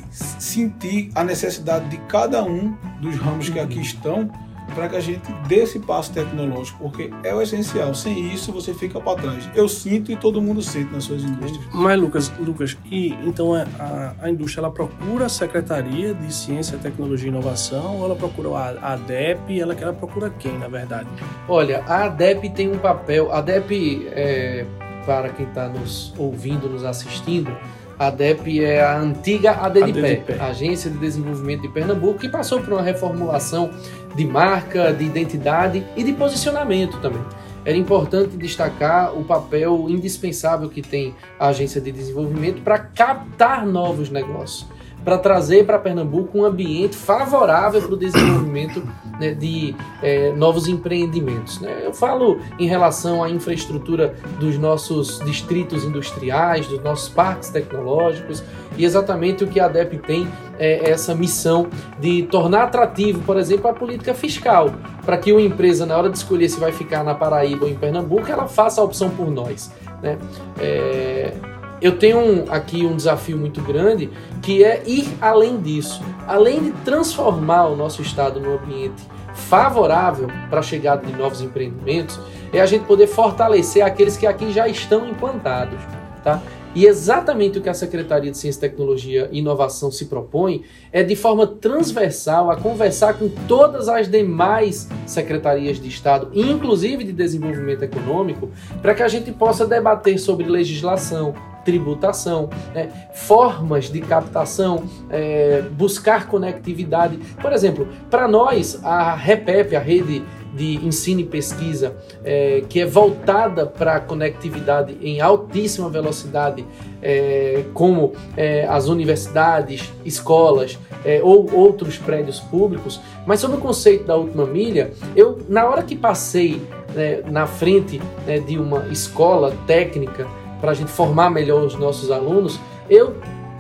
sentir 0.10 1.12
a 1.16 1.24
necessidade 1.24 1.90
de 1.90 1.98
cada 2.08 2.44
um 2.44 2.76
dos 3.02 3.16
ramos 3.18 3.50
que 3.50 3.60
aqui 3.60 3.76
uhum. 3.76 3.82
estão 3.82 4.32
para 4.74 4.88
que 4.88 4.96
a 4.96 5.00
gente 5.00 5.32
dê 5.48 5.58
esse 5.58 5.80
passo 5.80 6.12
tecnológico, 6.14 6.80
porque 6.80 7.10
é 7.24 7.34
o 7.34 7.42
essencial. 7.42 7.94
Sem 7.94 8.32
isso, 8.34 8.52
você 8.52 8.74
fica 8.74 9.00
para 9.00 9.22
trás. 9.22 9.50
Eu 9.56 9.68
sinto 9.68 10.12
e 10.12 10.16
todo 10.16 10.42
mundo 10.42 10.62
sente 10.62 10.92
nas 10.92 11.04
suas 11.06 11.24
indústrias. 11.24 11.66
Mas, 11.74 12.00
Lucas, 12.00 12.32
Lucas 12.40 12.78
e 12.86 13.14
então 13.26 13.54
a, 13.54 14.14
a, 14.22 14.30
indústria 14.30 14.62
ela 14.62 14.72
procura 14.72 15.26
a 15.26 15.30
Secretaria 15.30 16.14
de 16.14 16.34
Ciência, 16.34 16.78
Tecnologia 16.78 17.28
e 17.28 17.30
Inovação 17.30 17.98
ou 17.98 18.06
ela 18.06 18.16
procura 18.16 18.50
a, 18.50 18.70
a 18.70 18.94
ADEP? 18.94 19.60
Ela, 19.60 19.74
ela 19.74 19.94
procura 19.94 20.30
quem, 20.30 20.58
na 20.58 20.68
verdade? 20.68 21.08
Olha, 21.48 21.84
a 21.88 22.06
ADEP 22.06 22.50
tem 22.52 22.72
um 22.72 22.78
papel. 22.78 23.32
A 23.32 23.40
ADEP, 23.40 24.08
é, 24.12 24.66
para 25.06 25.30
quem 25.30 25.48
está 25.48 25.68
nos 25.68 26.14
ouvindo, 26.18 26.70
nos 26.70 26.84
assistindo, 26.84 27.56
a 28.00 28.08
ADEP 28.08 28.64
é 28.64 28.82
a 28.82 28.98
antiga 28.98 29.52
ADDPE, 29.52 30.40
Agência 30.40 30.90
de 30.90 30.98
Desenvolvimento 30.98 31.64
de 31.64 31.68
Pernambuco, 31.68 32.18
que 32.18 32.30
passou 32.30 32.62
por 32.62 32.72
uma 32.72 32.82
reformulação 32.82 33.70
de 34.16 34.26
marca, 34.26 34.94
de 34.94 35.04
identidade 35.04 35.86
e 35.98 36.04
de 36.04 36.14
posicionamento 36.14 36.98
também. 37.02 37.22
Era 37.66 37.76
importante 37.76 38.38
destacar 38.38 39.14
o 39.14 39.26
papel 39.26 39.88
indispensável 39.90 40.70
que 40.70 40.82
tem 40.82 41.14
a 41.38 41.50
Agência 41.50 41.82
de 41.82 41.92
Desenvolvimento 41.92 42.62
para 42.62 42.80
captar 42.80 43.68
novos 43.68 44.10
negócios 44.10 44.66
para 45.04 45.18
trazer 45.18 45.66
para 45.66 45.80
Pernambuco 45.80 46.38
um 46.38 46.46
ambiente 46.46 46.96
favorável 46.96 47.82
para 47.82 47.94
o 47.94 47.98
desenvolvimento 47.98 48.84
né, 49.20 49.34
de 49.34 49.76
é, 50.02 50.32
novos 50.34 50.68
empreendimentos. 50.68 51.60
Né? 51.60 51.82
Eu 51.84 51.94
falo 51.94 52.40
em 52.58 52.68
relação 52.68 53.24
à 53.24 53.30
infraestrutura 53.30 54.16
dos 54.40 54.58
nossos 54.58 55.20
distritos 55.20 55.84
industriais, 55.84 56.68
dos 56.68 56.82
nossos 56.82 57.10
parques 57.10 57.50
tecnológicos, 57.50 58.44
e 58.78 58.86
exatamente 58.86 59.44
o 59.44 59.48
que 59.48 59.60
a 59.60 59.66
ADEP 59.66 59.98
tem 60.00 60.28
é 60.58 60.90
essa 60.90 61.16
missão 61.16 61.68
de 62.00 62.24
tornar 62.24 62.64
atrativo, 62.64 63.22
por 63.22 63.38
exemplo, 63.38 63.70
a 63.70 63.74
política 63.74 64.14
fiscal, 64.14 64.72
para 65.06 65.18
que 65.18 65.32
uma 65.32 65.42
empresa, 65.42 65.86
na 65.86 65.98
hora 65.98 66.10
de 66.10 66.18
escolher 66.18 66.50
se 66.50 66.60
vai 66.60 66.72
ficar 66.72 67.04
na 67.04 67.16
Paraíba 67.16 67.66
ou 67.66 67.72
em 67.72 67.76
Pernambuco, 67.76 68.30
ela 68.30 68.48
faça 68.48 68.82
a 68.82 68.84
opção 68.84 69.10
por 69.10 69.30
nós. 69.30 69.72
Né? 70.02 70.18
É, 70.60 71.34
eu 71.82 71.98
tenho 71.98 72.46
aqui 72.52 72.86
um 72.86 72.96
desafio 72.96 73.38
muito 73.38 73.62
grande 73.62 74.10
que 74.42 74.64
é 74.64 74.84
ir 74.86 75.08
além 75.22 75.62
disso. 75.62 76.02
Além 76.28 76.64
de 76.64 76.72
transformar 76.84 77.68
o 77.68 77.76
nosso 77.76 78.02
estado 78.02 78.40
num 78.40 78.56
ambiente 78.56 79.02
favorável 79.34 80.28
para 80.50 80.60
a 80.60 80.64
chegada 80.64 81.06
de 81.06 81.14
novos 81.14 81.42
empreendimentos, 81.42 82.20
é 82.52 82.60
a 82.60 82.66
gente 82.66 82.86
poder 82.86 83.08
fortalecer 83.08 83.84
aqueles 83.84 84.18
que 84.18 84.28
aqui 84.28 84.52
já 84.52 84.68
estão 84.68 85.08
implantados. 85.08 85.80
Tá? 86.24 86.42
E 86.76 86.86
exatamente 86.86 87.58
o 87.58 87.62
que 87.62 87.70
a 87.70 87.74
Secretaria 87.74 88.30
de 88.30 88.38
Ciência, 88.38 88.62
Tecnologia 88.62 89.28
e 89.32 89.40
Inovação 89.40 89.92
se 89.92 90.06
propõe 90.06 90.64
é 90.92 91.02
de 91.02 91.16
forma 91.16 91.48
transversal 91.48 92.52
a 92.52 92.58
conversar 92.58 93.16
com 93.16 93.28
todas 93.48 93.90
as 93.90 94.10
demais 94.10 94.88
secretarias 95.08 95.80
de 95.80 95.88
Estado, 95.88 96.30
inclusive 96.34 97.04
de 97.04 97.12
desenvolvimento 97.12 97.84
econômico, 97.84 98.52
para 98.82 98.94
que 98.94 99.02
a 99.02 99.08
gente 99.08 99.32
possa 99.32 99.66
debater 99.66 100.20
sobre 100.20 100.46
legislação, 100.46 101.34
tributação, 101.64 102.50
né? 102.74 102.90
formas 103.14 103.90
de 103.90 104.02
captação, 104.02 104.84
é, 105.10 105.64
buscar 105.72 106.28
conectividade. 106.28 107.18
Por 107.42 107.52
exemplo, 107.54 107.88
para 108.10 108.28
nós, 108.28 108.80
a 108.84 109.16
REPEP, 109.16 109.76
a 109.76 109.80
rede 109.80 110.24
de 110.54 110.76
ensino 110.86 111.22
e 111.22 111.24
pesquisa, 111.24 111.96
é, 112.24 112.64
que 112.68 112.82
é 112.82 112.86
voltada 112.86 113.66
para 113.66 113.96
a 113.96 114.00
conectividade 114.00 114.98
em 115.02 115.22
altíssima 115.22 115.90
velocidade, 115.90 116.66
é, 117.02 117.66
como 117.74 118.14
é, 118.36 118.66
as 118.68 118.88
universidades, 118.88 119.92
escolas 120.04 120.78
é, 121.06 121.22
ou 121.24 121.54
outros 121.54 121.98
prédios 121.98 122.40
públicos. 122.40 123.00
Mas 123.26 123.40
sobre 123.40 123.58
o 123.58 123.60
conceito 123.60 124.06
da 124.06 124.16
última 124.16 124.46
milha, 124.46 124.92
eu, 125.16 125.40
na 125.48 125.68
hora 125.68 125.84
que 125.84 125.96
passei 125.96 126.62
né, 126.96 127.22
na 127.30 127.46
frente 127.46 128.02
né, 128.26 128.40
de 128.40 128.58
uma 128.58 128.88
escola 128.88 129.56
técnica, 129.68 130.28
para 130.60 130.72
a 130.72 130.74
gente 130.74 130.92
formar 130.92 131.30
melhor 131.30 131.66
os 131.66 131.76
nossos 131.76 132.12
alunos, 132.12 132.60
eu 132.90 133.16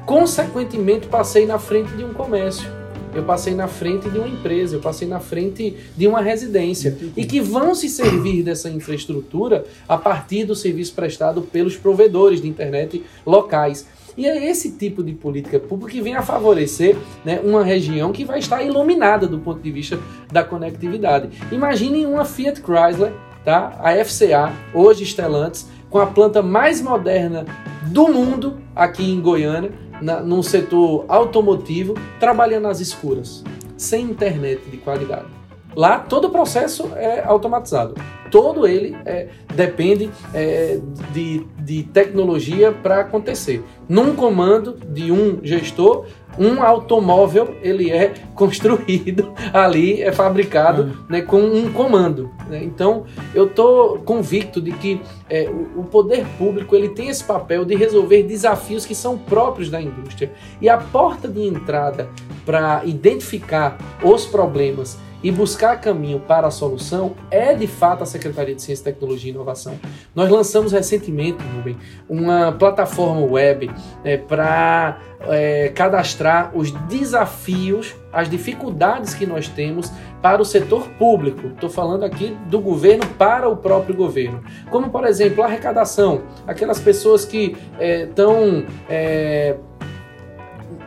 consequentemente 0.05 1.07
passei 1.07 1.45
na 1.45 1.59
frente 1.59 1.91
de 1.95 2.03
um 2.03 2.13
comércio. 2.13 2.67
eu 3.13 3.23
passei 3.23 3.55
na 3.55 3.67
frente 3.67 4.07
de 4.07 4.19
uma 4.19 4.27
empresa, 4.27 4.75
eu 4.75 4.79
passei 4.79 5.07
na 5.07 5.19
frente 5.19 5.75
de 5.97 6.07
uma 6.07 6.21
residência 6.21 6.95
e 7.17 7.25
que 7.25 7.41
vão 7.41 7.73
se 7.73 7.89
servir 7.89 8.43
dessa 8.43 8.69
infraestrutura 8.69 9.65
a 9.87 9.97
partir 9.97 10.45
do 10.45 10.55
serviço 10.55 10.93
prestado 10.93 11.41
pelos 11.41 11.75
provedores 11.75 12.39
de 12.39 12.47
internet 12.47 13.03
locais. 13.25 13.87
E 14.15 14.27
é 14.27 14.49
esse 14.49 14.71
tipo 14.71 15.03
de 15.03 15.13
política 15.13 15.59
pública 15.59 15.93
que 15.93 16.01
vem 16.01 16.15
a 16.15 16.21
favorecer 16.21 16.97
né, 17.23 17.39
uma 17.43 17.63
região 17.63 18.11
que 18.11 18.25
vai 18.25 18.39
estar 18.39 18.61
iluminada 18.61 19.25
do 19.27 19.39
ponto 19.39 19.61
de 19.61 19.71
vista 19.71 19.99
da 20.31 20.43
conectividade. 20.43 21.29
Imaginem 21.51 22.05
uma 22.05 22.25
Fiat 22.25 22.61
Chrysler, 22.61 23.13
tá? 23.45 23.79
a 23.79 24.03
FCA, 24.03 24.53
hoje 24.73 25.05
Stellantis, 25.05 25.67
com 25.89 25.99
a 25.99 26.05
planta 26.05 26.41
mais 26.41 26.81
moderna 26.81 27.45
do 27.83 28.07
mundo 28.07 28.57
aqui 28.75 29.09
em 29.11 29.19
Goiânia, 29.19 29.71
na, 30.01 30.21
num 30.21 30.43
setor 30.43 31.05
automotivo, 31.07 31.95
trabalhando 32.19 32.63
nas 32.63 32.79
escuras, 32.79 33.43
sem 33.77 34.05
internet 34.05 34.69
de 34.69 34.77
qualidade. 34.77 35.38
Lá 35.75 35.99
todo 35.99 36.25
o 36.25 36.29
processo 36.29 36.91
é 36.95 37.23
automatizado. 37.23 37.95
Todo 38.31 38.67
ele 38.67 38.95
é, 39.05 39.27
depende 39.55 40.09
é, 40.33 40.79
de, 41.11 41.45
de 41.59 41.83
tecnologia 41.83 42.71
para 42.71 43.01
acontecer. 43.01 43.63
Num 43.87 44.15
comando 44.15 44.73
de 44.73 45.11
um 45.11 45.39
gestor, 45.43 46.05
um 46.37 46.61
automóvel 46.61 47.55
ele 47.61 47.91
é 47.91 48.13
construído 48.35 49.33
ali, 49.53 50.01
é 50.01 50.11
fabricado 50.11 50.83
uhum. 50.83 51.05
né, 51.09 51.21
com 51.21 51.39
um 51.39 51.71
comando. 51.71 52.31
Né? 52.47 52.63
Então 52.63 53.05
eu 53.33 53.47
estou 53.47 53.99
convicto 53.99 54.61
de 54.61 54.71
que 54.71 55.01
é, 55.29 55.49
o, 55.49 55.81
o, 55.81 55.83
poder 55.83 56.25
público 56.37 56.75
ele 56.75 56.89
tem 56.89 57.09
esse 57.09 57.23
papel 57.23 57.65
de 57.65 57.75
resolver 57.75 58.23
desafios 58.23 58.85
que 58.85 58.95
são 58.95 59.17
próprios 59.17 59.69
da 59.69 59.81
indústria. 59.81 60.31
E 60.61 60.69
a 60.69 60.77
porta 60.77 61.27
de 61.27 61.41
entrada 61.45 62.09
para 62.45 62.83
identificar 62.85 63.77
os 64.03 64.25
problemas 64.25 64.97
e 65.23 65.31
buscar 65.31 65.79
caminho 65.79 66.19
para 66.19 66.47
a 66.47 66.51
solução 66.51 67.15
é 67.29 67.53
de 67.53 67.67
fato 67.67 68.03
a 68.03 68.05
Secretaria 68.05 68.55
de 68.55 68.61
Ciência, 68.61 68.85
Tecnologia 68.85 69.31
e 69.31 69.33
Inovação. 69.33 69.77
Nós 70.15 70.29
lançamos 70.29 70.71
recentemente, 70.71 71.43
Rubem, 71.55 71.77
uma 72.07 72.51
plataforma 72.51 73.21
web 73.21 73.69
é, 74.03 74.17
para 74.17 74.99
é, 75.21 75.69
cadastrar 75.69 76.51
os 76.55 76.71
desafios, 76.87 77.95
as 78.11 78.29
dificuldades 78.29 79.13
que 79.13 79.25
nós 79.25 79.47
temos 79.47 79.91
para 80.21 80.41
o 80.41 80.45
setor 80.45 80.87
público. 80.91 81.47
Estou 81.47 81.69
falando 81.69 82.03
aqui 82.03 82.37
do 82.47 82.59
governo 82.59 83.05
para 83.17 83.47
o 83.47 83.57
próprio 83.57 83.95
governo. 83.95 84.43
Como, 84.69 84.89
por 84.89 85.05
exemplo, 85.05 85.43
a 85.43 85.47
arrecadação. 85.47 86.21
Aquelas 86.47 86.79
pessoas 86.79 87.25
que 87.25 87.57
estão. 87.79 88.65
É, 88.89 89.57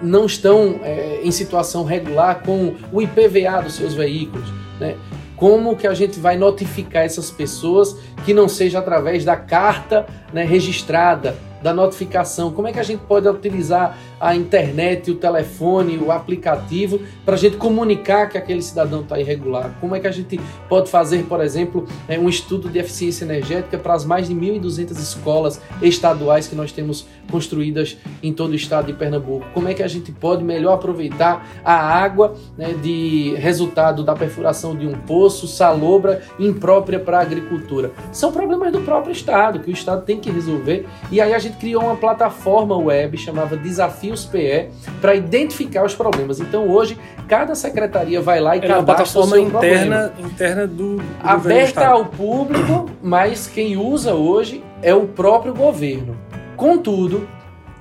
não 0.03 0.27
estão 0.27 0.81
é, 0.83 1.21
em 1.23 1.31
situação 1.31 1.85
regular 1.85 2.43
com 2.43 2.75
o 2.93 3.01
IPVA 3.01 3.63
dos 3.63 3.75
seus 3.75 3.95
veículos, 3.95 4.53
né? 4.81 4.97
Como 5.37 5.77
que 5.77 5.89
a 5.89 5.95
gente 5.95 6.21
vai 6.21 6.37
notificar 6.37 7.05
essas 7.05 7.31
pessoas 7.31 7.97
que 8.25 8.33
não 8.33 8.49
seja 8.49 8.79
através 8.79 9.25
da 9.25 9.35
carta 9.35 10.07
né, 10.33 10.45
registrada, 10.45 11.37
da 11.63 11.73
notificação? 11.73 12.53
Como 12.53 12.69
é 12.69 12.73
que 12.73 12.79
a 12.79 12.83
gente 12.83 13.01
pode 13.01 13.29
utilizar 13.29 13.99
a 14.21 14.35
internet, 14.35 15.11
o 15.11 15.15
telefone, 15.15 15.99
o 15.99 16.11
aplicativo, 16.11 17.01
para 17.25 17.35
a 17.35 17.39
gente 17.39 17.57
comunicar 17.57 18.29
que 18.29 18.39
aquele 18.39 18.63
cidadão 18.63 19.01
está 19.01 19.19
irregular? 19.19 19.77
Como 19.81 19.95
é 19.95 20.01
que 20.01 20.07
a 20.07 20.13
gente 20.13 20.41
pode 20.69 20.91
fazer, 20.91 21.25
por 21.25 21.41
exemplo, 21.41 21.87
é, 22.09 22.19
um 22.19 22.29
estudo 22.29 22.69
de 22.69 22.79
eficiência 22.79 23.25
energética 23.25 23.79
para 23.79 23.95
as 23.95 24.05
mais 24.05 24.29
de 24.29 24.35
1.200 24.35 24.93
escolas 24.93 25.61
estaduais 25.81 26.47
que 26.49 26.55
nós 26.55 26.73
temos 26.73 27.07
construídas 27.31 27.97
em 28.23 28.33
todo 28.33 28.51
o 28.51 28.55
estado 28.55 28.87
de 28.87 28.93
Pernambuco? 28.93 29.47
Como 29.55 29.69
é 29.69 29.75
que 29.75 29.83
a 29.83 29.89
gente 29.89 30.13
pode 30.13 30.45
melhor 30.45 30.75
aproveitar 30.75 31.47
a 31.65 31.75
água 31.75 32.35
né, 32.57 32.75
de 32.83 33.35
resultado 33.37 34.03
da 34.03 34.15
perfuração 34.15 34.77
de 34.77 34.87
um 34.87 34.93
poço, 34.93 35.47
salobra, 35.47 36.23
imprópria 36.39 36.99
para 36.99 37.19
a 37.19 37.23
agricultura? 37.23 37.93
São 38.13 38.33
problemas 38.33 38.73
do 38.73 38.81
próprio 38.81 39.13
estado, 39.13 39.61
que 39.61 39.71
o 39.71 39.73
estado 39.73 40.05
tem 40.05 40.19
que 40.19 40.31
resolver. 40.31 40.87
E 41.11 41.21
aí 41.21 41.33
a 41.33 41.39
gente 41.39 41.52
criou 41.57 41.85
uma 41.85 41.97
plataforma 41.97 42.77
web 42.77 43.17
chamada 43.17 43.57
Desafio 43.57 44.13
os 44.13 44.25
PE 44.25 44.69
para 45.01 45.15
identificar 45.15 45.85
os 45.85 45.95
problemas. 45.95 46.41
Então 46.41 46.69
hoje 46.69 46.99
cada 47.29 47.55
secretaria 47.55 48.21
vai 48.21 48.41
lá 48.41 48.57
e 48.57 48.59
é 48.59 48.63
cadastra 48.63 48.85
plataforma 48.85 49.39
interna 49.39 50.09
problema. 50.09 50.31
interna 50.33 50.67
do, 50.67 50.97
do 50.97 51.03
aberta 51.23 51.87
ao 51.87 52.07
público, 52.07 52.91
mas 53.03 53.47
quem 53.47 53.77
usa 53.77 54.15
hoje 54.15 54.63
é 54.83 54.95
o 54.95 55.07
próprio 55.07 55.55
governo. 55.55 56.17
Contudo, 56.57 57.29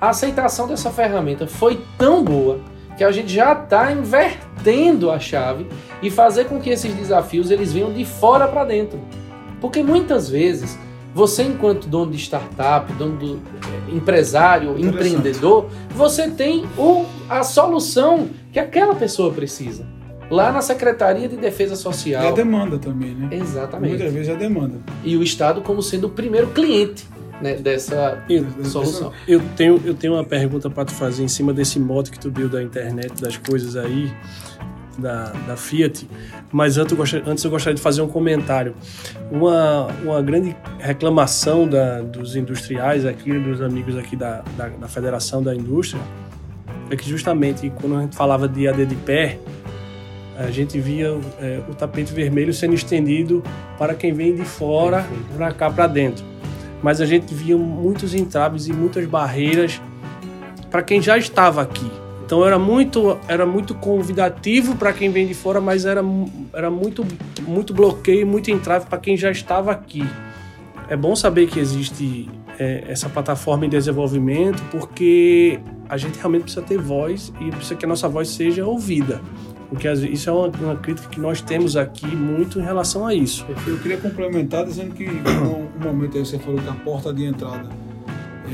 a 0.00 0.08
aceitação 0.08 0.66
dessa 0.66 0.90
ferramenta 0.90 1.46
foi 1.46 1.80
tão 1.96 2.24
boa 2.24 2.58
que 2.96 3.04
a 3.04 3.12
gente 3.12 3.32
já 3.32 3.52
está 3.52 3.92
invertendo 3.92 5.10
a 5.10 5.18
chave 5.18 5.66
e 6.02 6.10
fazer 6.10 6.44
com 6.44 6.60
que 6.60 6.70
esses 6.70 6.92
desafios 6.94 7.50
eles 7.50 7.72
venham 7.72 7.92
de 7.92 8.04
fora 8.04 8.46
para 8.48 8.64
dentro. 8.64 9.00
Porque 9.60 9.82
muitas 9.82 10.28
vezes 10.28 10.78
você, 11.14 11.42
enquanto 11.42 11.86
dono 11.86 12.10
de 12.10 12.18
startup, 12.18 12.90
dono 12.94 13.16
do 13.16 13.34
é, 13.34 13.94
empresário, 13.94 14.78
empreendedor, 14.78 15.68
você 15.90 16.28
tem 16.28 16.64
o, 16.76 17.04
a 17.28 17.42
solução 17.42 18.30
que 18.50 18.58
aquela 18.58 18.94
pessoa 18.94 19.32
precisa. 19.32 19.86
Lá 20.30 20.50
na 20.50 20.62
Secretaria 20.62 21.28
de 21.28 21.36
Defesa 21.36 21.76
Social. 21.76 22.24
É 22.24 22.28
a 22.28 22.32
demanda 22.32 22.78
também, 22.78 23.14
né? 23.14 23.28
Exatamente. 23.32 23.90
Muitas 23.90 24.12
vezes 24.12 24.28
é 24.28 24.32
a 24.32 24.36
demanda. 24.36 24.78
E 25.04 25.16
o 25.16 25.22
Estado 25.22 25.60
como 25.60 25.82
sendo 25.82 26.06
o 26.06 26.10
primeiro 26.10 26.46
cliente 26.48 27.06
né, 27.42 27.54
dessa 27.56 28.24
eu, 28.30 28.46
solução. 28.64 29.12
Eu 29.28 29.42
tenho, 29.56 29.82
eu 29.84 29.92
tenho 29.92 30.14
uma 30.14 30.24
pergunta 30.24 30.70
para 30.70 30.86
te 30.86 30.94
fazer 30.94 31.24
em 31.24 31.28
cima 31.28 31.52
desse 31.52 31.78
modo 31.78 32.10
que 32.10 32.18
tu 32.18 32.30
deu 32.30 32.48
da 32.48 32.62
internet, 32.62 33.20
das 33.20 33.36
coisas 33.36 33.76
aí 33.76 34.10
da, 34.98 35.32
da 35.46 35.56
Fiat, 35.56 36.08
mas 36.50 36.78
antes 36.78 36.92
eu, 36.92 36.96
gostaria, 36.96 37.30
antes 37.30 37.44
eu 37.44 37.50
gostaria 37.50 37.74
de 37.74 37.80
fazer 37.80 38.02
um 38.02 38.08
comentário. 38.08 38.74
Uma, 39.30 39.86
uma 40.02 40.22
grande 40.22 40.56
reclamação 40.78 41.66
da, 41.66 42.00
dos 42.00 42.36
industriais 42.36 43.06
aqui, 43.06 43.32
dos 43.38 43.60
amigos 43.60 43.96
aqui 43.96 44.16
da, 44.16 44.42
da, 44.56 44.68
da 44.68 44.88
Federação 44.88 45.42
da 45.42 45.54
Indústria, 45.54 46.02
é 46.90 46.96
que 46.96 47.08
justamente 47.08 47.70
quando 47.80 47.96
a 47.96 48.02
gente 48.02 48.16
falava 48.16 48.48
de 48.48 48.68
AD 48.68 48.86
de 48.86 48.96
pé, 48.96 49.38
a 50.36 50.50
gente 50.50 50.78
via 50.78 51.18
é, 51.40 51.60
o 51.68 51.74
tapete 51.74 52.12
vermelho 52.12 52.52
sendo 52.52 52.74
estendido 52.74 53.42
para 53.78 53.94
quem 53.94 54.12
vem 54.12 54.34
de 54.34 54.44
fora 54.44 55.06
para 55.36 55.52
cá 55.52 55.70
para 55.70 55.86
dentro. 55.86 56.24
Mas 56.82 57.00
a 57.00 57.06
gente 57.06 57.32
via 57.32 57.56
muitos 57.56 58.14
entraves 58.14 58.66
e 58.66 58.72
muitas 58.72 59.06
barreiras 59.06 59.80
para 60.70 60.82
quem 60.82 61.00
já 61.00 61.16
estava 61.16 61.62
aqui. 61.62 62.01
Então 62.32 62.46
era 62.46 62.58
muito, 62.58 63.18
era 63.28 63.44
muito 63.44 63.74
convidativo 63.74 64.74
para 64.74 64.90
quem 64.90 65.10
vem 65.10 65.26
de 65.26 65.34
fora, 65.34 65.60
mas 65.60 65.84
era, 65.84 66.02
era 66.54 66.70
muito, 66.70 67.06
muito 67.46 67.74
bloqueio, 67.74 68.26
muito 68.26 68.50
entrave 68.50 68.86
para 68.86 68.96
quem 68.96 69.18
já 69.18 69.30
estava 69.30 69.70
aqui. 69.70 70.02
É 70.88 70.96
bom 70.96 71.14
saber 71.14 71.46
que 71.48 71.60
existe 71.60 72.30
é, 72.58 72.84
essa 72.88 73.10
plataforma 73.10 73.66
em 73.66 73.68
desenvolvimento, 73.68 74.62
porque 74.70 75.60
a 75.90 75.98
gente 75.98 76.16
realmente 76.16 76.44
precisa 76.44 76.64
ter 76.64 76.78
voz 76.78 77.30
e 77.38 77.50
precisa 77.50 77.74
que 77.74 77.84
a 77.84 77.88
nossa 77.88 78.08
voz 78.08 78.30
seja 78.30 78.64
ouvida. 78.64 79.20
Porque 79.68 79.86
isso 79.92 80.30
é 80.30 80.32
uma, 80.32 80.48
uma 80.48 80.76
crítica 80.76 81.10
que 81.10 81.20
nós 81.20 81.42
temos 81.42 81.76
aqui 81.76 82.06
muito 82.06 82.58
em 82.58 82.62
relação 82.62 83.06
a 83.06 83.14
isso. 83.14 83.44
Eu 83.66 83.76
queria 83.76 83.98
complementar 83.98 84.64
dizendo 84.64 84.94
que 84.94 85.04
um 85.06 85.84
momento 85.84 86.16
aí 86.16 86.24
você 86.24 86.38
falou 86.38 86.58
que 86.62 86.68
a 86.70 86.72
porta 86.76 87.12
de 87.12 87.26
entrada 87.26 87.68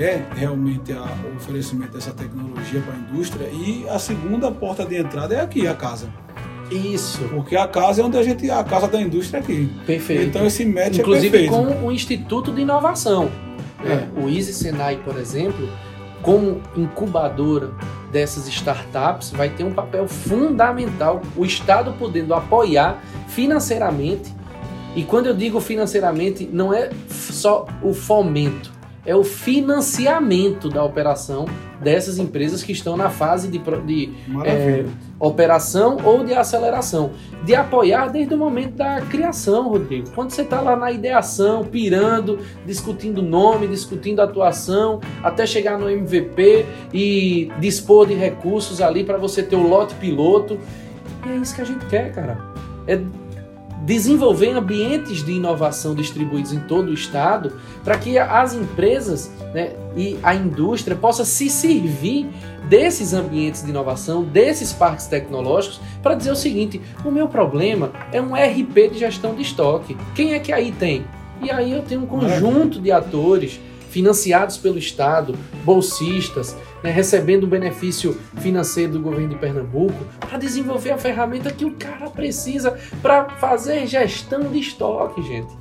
é 0.03 0.27
realmente 0.35 0.93
a, 0.93 1.03
o 1.03 1.37
oferecimento 1.37 1.93
dessa 1.93 2.13
tecnologia 2.13 2.81
para 2.81 2.95
a 2.95 2.99
indústria 2.99 3.49
e 3.49 3.87
a 3.89 3.99
segunda 3.99 4.51
porta 4.51 4.85
de 4.85 4.97
entrada 4.97 5.35
é 5.35 5.41
aqui, 5.41 5.67
a 5.67 5.75
casa. 5.75 6.09
Isso. 6.71 7.21
Porque 7.31 7.57
a 7.57 7.67
casa 7.67 8.03
é 8.03 8.05
onde 8.05 8.19
a 8.19 8.23
gente. 8.23 8.51
A 8.51 8.63
casa 8.63 8.89
da 8.89 9.01
indústria 9.01 9.39
é 9.39 9.41
aqui. 9.41 9.73
Perfeito. 9.87 10.25
Então 10.25 10.47
esse 10.47 10.65
match 10.65 10.99
Inclusive 10.99 11.29
é 11.29 11.49
perfeito. 11.49 11.53
com 11.53 11.87
o 11.87 11.93
Instituto 11.93 12.53
de 12.53 12.63
Inovação. 12.63 13.31
É. 13.85 14.21
O 14.21 14.29
Easy 14.29 14.53
Senai, 14.53 14.97
por 14.97 15.17
exemplo, 15.17 15.69
como 16.21 16.61
incubadora 16.77 17.71
dessas 18.13 18.47
startups, 18.49 19.31
vai 19.31 19.49
ter 19.49 19.65
um 19.65 19.73
papel 19.73 20.07
fundamental. 20.07 21.23
O 21.37 21.45
Estado 21.45 21.95
podendo 21.99 22.35
apoiar 22.35 23.03
financeiramente. 23.29 24.37
E 24.95 25.05
quando 25.05 25.27
eu 25.27 25.35
digo 25.35 25.61
financeiramente, 25.61 26.49
não 26.53 26.75
é 26.75 26.91
só 27.09 27.67
o 27.83 27.95
fomento 27.95 28.78
é 29.09 29.17
o 29.17 29.25
financiamento 29.25 30.69
da 30.69 30.85
operação 30.85 31.47
dessas 31.81 32.19
empresas 32.19 32.63
que 32.63 32.73
estão 32.73 32.95
na 32.95 33.09
fase 33.09 33.49
de, 33.49 33.59
de 33.87 34.13
é, 34.45 34.85
operação 35.19 35.97
ou 36.05 36.23
de 36.23 36.35
aceleração. 36.35 37.13
De 37.43 37.55
apoiar 37.55 38.09
desde 38.09 38.35
o 38.35 38.37
momento 38.37 38.75
da 38.75 39.01
criação, 39.01 39.71
Rodrigo. 39.71 40.11
Quando 40.15 40.31
você 40.31 40.43
está 40.43 40.61
lá 40.61 40.77
na 40.77 40.93
ideação, 40.93 41.65
pirando, 41.65 42.39
discutindo 42.67 43.23
nome, 43.23 43.67
discutindo 43.67 44.21
atuação, 44.21 45.01
até 45.23 45.47
chegar 45.47 45.79
no 45.79 45.89
MVP 45.89 46.67
e 46.93 47.51
dispor 47.59 48.07
de 48.07 48.13
recursos 48.13 48.83
ali 48.83 49.05
para 49.05 49.17
você 49.17 49.43
ter 49.43 49.57
o 49.57 49.67
lote 49.67 49.95
piloto. 49.95 50.59
E 51.25 51.31
é 51.31 51.37
isso 51.37 51.55
que 51.55 51.63
a 51.63 51.65
gente 51.65 51.87
quer, 51.87 52.13
cara. 52.13 52.39
É 52.87 53.01
desenvolver 53.89 54.51
ambientes 54.51 55.25
de 55.25 55.33
inovação 55.33 55.95
distribuídos 55.95 56.53
em 56.53 56.61
todo 56.61 56.91
o 56.91 56.93
estado 56.93 57.55
para 57.83 57.97
que 57.97 58.19
as 58.19 58.53
empresas 58.53 59.33
né, 59.55 59.73
e 59.97 60.19
a 60.23 60.35
indústria 60.35 60.95
possa 60.95 61.25
se 61.25 61.49
servir 61.49 62.29
desses 62.69 63.15
ambientes 63.15 63.63
de 63.63 63.71
inovação, 63.71 64.23
desses 64.23 64.75
parques 64.75 65.07
tecnológicos, 65.07 65.81
para 66.03 66.15
dizer 66.15 66.31
o 66.31 66.37
seguinte: 66.37 66.83
o 67.03 67.11
meu 67.11 67.29
problema 67.29 67.91
é 68.13 68.21
um 68.21 68.35
RP 68.35 68.93
de 68.93 68.99
gestão 68.99 69.35
de 69.35 69.41
estoque. 69.41 69.97
Quem 70.15 70.35
é 70.35 70.39
que 70.39 70.53
aí 70.53 70.71
tem? 70.71 71.07
E 71.43 71.51
aí 71.51 71.73
eu 71.73 71.83
tenho 71.83 72.03
um 72.03 72.07
conjunto 72.07 72.79
de 72.79 72.93
atores 72.93 73.59
financiados 73.89 74.59
pelo 74.59 74.77
Estado, 74.77 75.35
bolsistas, 75.65 76.55
né, 76.83 76.91
recebendo 76.91 77.45
o 77.45 77.47
benefício 77.47 78.19
financeiro 78.39 78.93
do 78.93 79.01
governo 79.01 79.29
de 79.31 79.37
Pernambuco, 79.37 79.99
para 80.21 80.39
desenvolver 80.39 80.91
a 80.91 80.99
ferramenta 80.99 81.51
que 81.51 81.65
o 81.65 81.73
cara 81.73 82.09
precisa 82.11 82.79
para 83.03 83.29
fazer 83.31 83.87
gestão 83.87 84.43
de 84.43 84.59
estoque, 84.59 85.23
gente. 85.23 85.53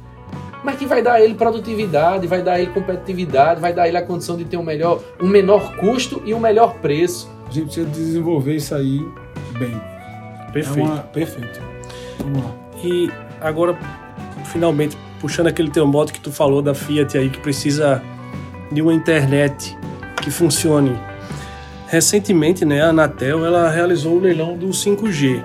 Mas 0.64 0.78
que 0.78 0.86
vai 0.86 1.02
dar 1.02 1.14
a 1.14 1.22
ele 1.22 1.36
produtividade, 1.36 2.28
vai 2.28 2.42
dar 2.42 2.54
a 2.54 2.60
ele 2.60 2.72
competitividade, 2.72 3.62
vai 3.62 3.74
dar 3.74 3.84
a 3.84 3.88
ele 3.88 3.98
a 3.98 4.02
condição 4.02 4.36
de 4.36 4.46
ter 4.46 4.58
um, 4.58 4.64
melhor, 4.64 5.02
um 5.22 5.28
menor 5.28 5.76
custo 5.78 6.22
e 6.26 6.34
um 6.34 6.40
melhor 6.40 6.76
preço. 6.76 7.30
A 7.48 7.52
gente 7.52 7.66
precisa 7.66 7.88
desenvolver 7.90 8.56
isso 8.56 8.76
aí 8.76 9.00
bem. 9.58 9.80
Perfeito. 10.52 10.80
É 10.80 10.84
uma... 10.84 10.98
Perfeito. 11.04 11.62
Vamos 12.20 12.44
lá. 12.44 12.56
E 12.84 13.10
agora, 13.40 13.78
finalmente, 14.46 14.98
puxando 15.20 15.48
aquele 15.48 15.70
teu 15.70 15.86
modo 15.88 16.12
que 16.12 16.20
tu 16.20 16.32
falou 16.32 16.62
da 16.62 16.74
Fiat 16.74 17.18
aí, 17.18 17.30
que 17.30 17.40
precisa 17.40 18.02
de 18.72 18.82
uma 18.82 18.94
internet 18.94 19.78
que 20.28 20.32
funcione. 20.32 21.00
Recentemente, 21.88 22.66
né, 22.66 22.82
a 22.82 22.90
Anatel 22.90 23.46
ela 23.46 23.70
realizou 23.70 24.18
o 24.18 24.20
leilão 24.20 24.58
do 24.58 24.68
5G. 24.68 25.42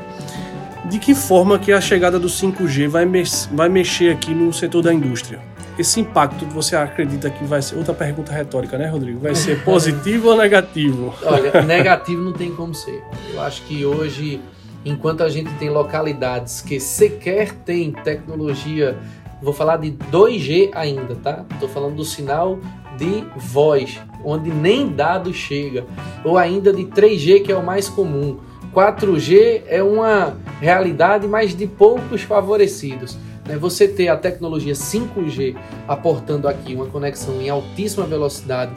De 0.86 0.98
que 0.98 1.14
forma 1.14 1.56
que 1.56 1.70
a 1.70 1.80
chegada 1.80 2.18
do 2.18 2.26
5G 2.26 2.88
vai, 2.88 3.04
mex 3.04 3.48
vai 3.52 3.68
mexer 3.68 4.12
aqui 4.12 4.34
no 4.34 4.52
setor 4.52 4.82
da 4.82 4.92
indústria? 4.92 5.38
Esse 5.78 6.00
impacto 6.00 6.44
você 6.46 6.74
acredita 6.74 7.30
que 7.30 7.44
vai 7.44 7.62
ser 7.62 7.76
outra 7.76 7.94
pergunta 7.94 8.32
retórica, 8.32 8.76
né, 8.76 8.88
Rodrigo? 8.88 9.20
Vai 9.20 9.36
ser 9.36 9.62
positivo 9.64 10.30
ou 10.30 10.36
negativo? 10.36 11.14
Olha, 11.22 11.62
negativo 11.62 12.20
não 12.20 12.32
tem 12.32 12.52
como 12.52 12.74
ser. 12.74 13.04
Eu 13.32 13.40
acho 13.40 13.62
que 13.62 13.86
hoje, 13.86 14.40
enquanto 14.84 15.22
a 15.22 15.28
gente 15.28 15.54
tem 15.54 15.70
localidades 15.70 16.60
que 16.60 16.80
sequer 16.80 17.52
tem 17.52 17.92
tecnologia 17.92 18.98
Vou 19.42 19.52
falar 19.52 19.76
de 19.78 19.90
2G 19.90 20.70
ainda, 20.72 21.16
tá? 21.16 21.44
Estou 21.54 21.68
falando 21.68 21.96
do 21.96 22.04
sinal 22.04 22.60
de 22.96 23.24
voz, 23.36 24.00
onde 24.24 24.50
nem 24.50 24.88
dado 24.88 25.32
chega, 25.32 25.84
ou 26.24 26.38
ainda 26.38 26.72
de 26.72 26.84
3G, 26.84 27.42
que 27.42 27.52
é 27.52 27.56
o 27.56 27.64
mais 27.64 27.88
comum. 27.88 28.38
4G 28.74 29.62
é 29.66 29.82
uma 29.82 30.36
realidade, 30.60 31.28
mas 31.28 31.54
de 31.54 31.66
poucos 31.66 32.22
favorecidos. 32.22 33.18
Né? 33.46 33.56
Você 33.56 33.86
ter 33.86 34.08
a 34.08 34.16
tecnologia 34.16 34.72
5G 34.72 35.56
aportando 35.86 36.48
aqui 36.48 36.74
uma 36.74 36.86
conexão 36.86 37.40
em 37.40 37.50
altíssima 37.50 38.06
velocidade, 38.06 38.72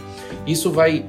isso 0.46 0.72
vai 0.72 1.06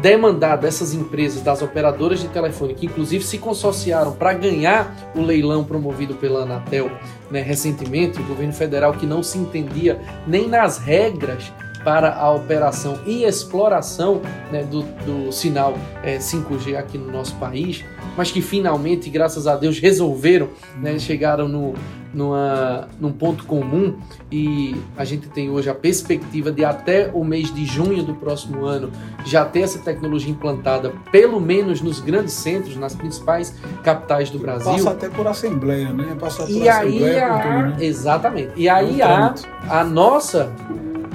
demandar 0.00 0.56
dessas 0.56 0.92
empresas, 0.94 1.42
das 1.42 1.62
operadoras 1.62 2.20
de 2.20 2.28
telefone, 2.28 2.74
que 2.74 2.86
inclusive 2.86 3.24
se 3.24 3.38
consorciaram 3.38 4.12
para 4.12 4.32
ganhar 4.32 5.12
o 5.14 5.20
leilão 5.20 5.62
promovido 5.62 6.14
pela 6.14 6.42
Anatel 6.42 6.90
né, 7.30 7.40
recentemente, 7.40 8.20
o 8.20 8.24
governo 8.24 8.52
federal 8.52 8.92
que 8.94 9.06
não 9.06 9.22
se 9.22 9.38
entendia 9.38 10.00
nem 10.26 10.48
nas 10.48 10.78
regras 10.78 11.52
para 11.84 12.14
a 12.14 12.30
operação 12.30 12.98
e 13.06 13.24
exploração 13.24 14.20
né, 14.50 14.62
do, 14.64 14.82
do, 15.04 15.32
sinal 15.32 15.76
é, 16.02 16.18
5G 16.18 16.76
aqui 16.76 16.98
no 16.98 17.10
nosso 17.10 17.34
país, 17.36 17.84
mas 18.16 18.30
que 18.30 18.40
finalmente, 18.40 19.10
graças 19.10 19.46
a 19.46 19.56
Deus, 19.56 19.78
resolveram, 19.78 20.48
né, 20.80 20.98
chegaram 20.98 21.48
no, 21.48 21.74
numa, 22.12 22.88
num 23.00 23.12
ponto 23.12 23.44
comum 23.44 23.96
e 24.30 24.76
a 24.96 25.04
gente 25.04 25.28
tem 25.28 25.50
hoje 25.50 25.70
a 25.70 25.74
perspectiva 25.74 26.52
de 26.52 26.64
até 26.64 27.10
o 27.12 27.24
mês 27.24 27.52
de 27.52 27.64
junho 27.64 28.02
do 28.02 28.14
próximo 28.14 28.64
ano 28.64 28.90
já 29.24 29.44
ter 29.44 29.60
essa 29.60 29.78
tecnologia 29.78 30.30
implantada, 30.30 30.92
pelo 31.10 31.40
menos 31.40 31.80
nos 31.80 32.00
grandes 32.00 32.34
centros, 32.34 32.76
nas 32.76 32.94
principais 32.94 33.54
capitais 33.82 34.30
do 34.30 34.38
Brasil. 34.38 34.72
Passa 34.72 34.90
até 34.90 35.08
por 35.08 35.26
assembleia, 35.26 35.92
né? 35.92 36.16
Passa 36.18 36.44
por 36.44 36.50
e 36.50 36.68
assembleia. 36.68 37.34
Aí 37.34 37.40
a, 37.40 37.62
né? 37.62 37.76
Exatamente. 37.80 38.52
E 38.56 38.68
aí 38.68 39.00
é 39.00 39.04
há 39.04 39.34
a 39.68 39.84
nossa 39.84 40.52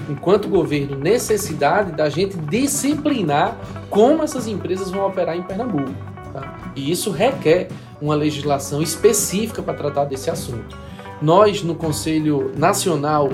enquanto 0.09 0.47
governo, 0.47 0.97
necessidade 0.97 1.91
da 1.91 2.09
gente 2.09 2.37
disciplinar 2.37 3.55
como 3.89 4.23
essas 4.23 4.47
empresas 4.47 4.91
vão 4.91 5.05
operar 5.05 5.35
em 5.35 5.43
Pernambuco. 5.43 5.93
Tá? 6.33 6.71
E 6.75 6.91
isso 6.91 7.11
requer 7.11 7.67
uma 8.01 8.15
legislação 8.15 8.81
específica 8.81 9.61
para 9.61 9.73
tratar 9.73 10.05
desse 10.05 10.29
assunto. 10.29 10.77
Nós, 11.21 11.63
no 11.63 11.73
Conselho 11.75 12.51
Nacional 12.55 13.29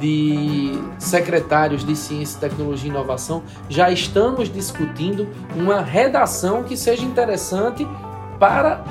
de 0.00 0.72
Secretários 0.98 1.84
de 1.84 1.94
Ciência, 1.94 2.40
Tecnologia 2.40 2.88
e 2.88 2.90
Inovação, 2.90 3.42
já 3.68 3.90
estamos 3.90 4.52
discutindo 4.52 5.28
uma 5.56 5.80
redação 5.80 6.62
que 6.62 6.76
seja 6.76 7.04
interessante 7.04 7.86
para 8.38 8.84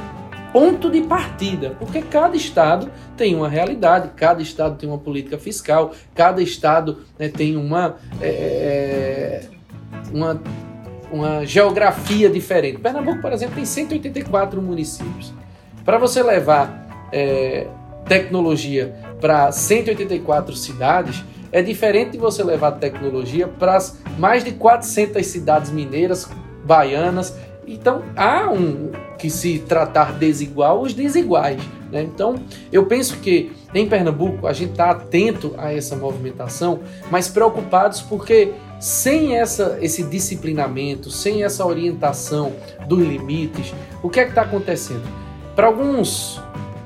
ponto 0.52 0.90
de 0.90 1.02
partida, 1.02 1.76
porque 1.78 2.02
cada 2.02 2.36
estado 2.36 2.90
tem 3.16 3.36
uma 3.36 3.50
realidade, 3.50 4.10
cada 4.16 4.42
estado 4.42 4.78
tem 4.78 4.88
uma 4.88 4.98
política 4.98 5.38
fiscal, 5.38 5.94
cada 6.16 6.42
estado 6.42 7.00
né, 7.18 7.30
tem 7.30 7.56
uma, 7.56 7.98
é, 8.22 9.44
é 9.44 9.50
uma, 10.12 10.42
uma 11.12 11.46
geografia 11.46 12.30
diferente. 12.30 12.80
Pernambuco, 12.80 13.22
por 13.22 13.32
exemplo, 13.32 13.56
tem 13.56 13.66
184 13.66 14.62
municípios. 14.62 15.34
Para 15.84 15.98
você 15.98 16.22
levar 16.22 17.08
é, 17.12 17.68
tecnologia 18.06 18.96
para 19.20 19.52
184 19.52 20.56
cidades, 20.56 21.24
é 21.52 21.62
diferente 21.62 22.12
de 22.12 22.18
você 22.18 22.44
levar 22.44 22.74
tecnologia 22.74 23.48
para 23.48 23.78
mais 24.18 24.44
de 24.44 24.52
400 24.52 25.26
cidades 25.26 25.72
mineiras, 25.72 26.30
baianas. 26.64 27.34
Então 27.68 28.02
há 28.16 28.50
um 28.50 28.92
que 29.18 29.30
se 29.30 29.60
tratar 29.60 30.14
desigual 30.14 30.82
os 30.82 30.94
desiguais. 30.94 31.62
Né? 31.92 32.02
Então 32.04 32.36
eu 32.72 32.86
penso 32.86 33.18
que 33.18 33.52
em 33.74 33.88
Pernambuco 33.88 34.48
a 34.48 34.54
gente 34.54 34.72
está 34.72 34.92
atento 34.92 35.54
a 35.58 35.74
essa 35.74 35.96
movimentação, 35.96 36.80
mas 37.12 37.28
preocupados 37.28 38.02
porque 38.02 38.54
sem 38.80 39.36
essa, 39.36 39.78
esse 39.82 40.04
disciplinamento, 40.04 41.12
sem 41.12 41.44
essa 41.44 41.66
orientação 41.66 42.54
dos 42.88 43.00
limites, 43.00 43.74
o 44.02 44.10
que 44.10 44.20
é 44.20 44.24
que 44.24 44.30
está 44.30 44.44
acontecendo? 44.44 45.04
Para 45.56 45.68
alguns 45.68 46.40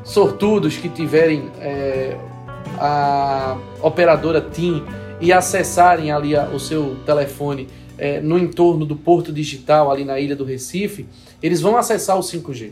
sortudos 0.03 0.77
que 0.77 0.89
tiverem 0.89 1.51
é, 1.59 2.17
a 2.79 3.57
operadora 3.81 4.41
TIM 4.41 4.83
e 5.19 5.31
acessarem 5.31 6.11
ali 6.11 6.35
a, 6.35 6.45
o 6.45 6.59
seu 6.59 6.95
telefone 7.05 7.67
é, 8.01 8.19
no 8.19 8.39
entorno 8.39 8.83
do 8.83 8.95
Porto 8.95 9.31
Digital, 9.31 9.91
ali 9.91 10.03
na 10.03 10.19
ilha 10.19 10.35
do 10.35 10.43
Recife, 10.43 11.05
eles 11.41 11.61
vão 11.61 11.77
acessar 11.77 12.17
o 12.17 12.21
5G. 12.21 12.71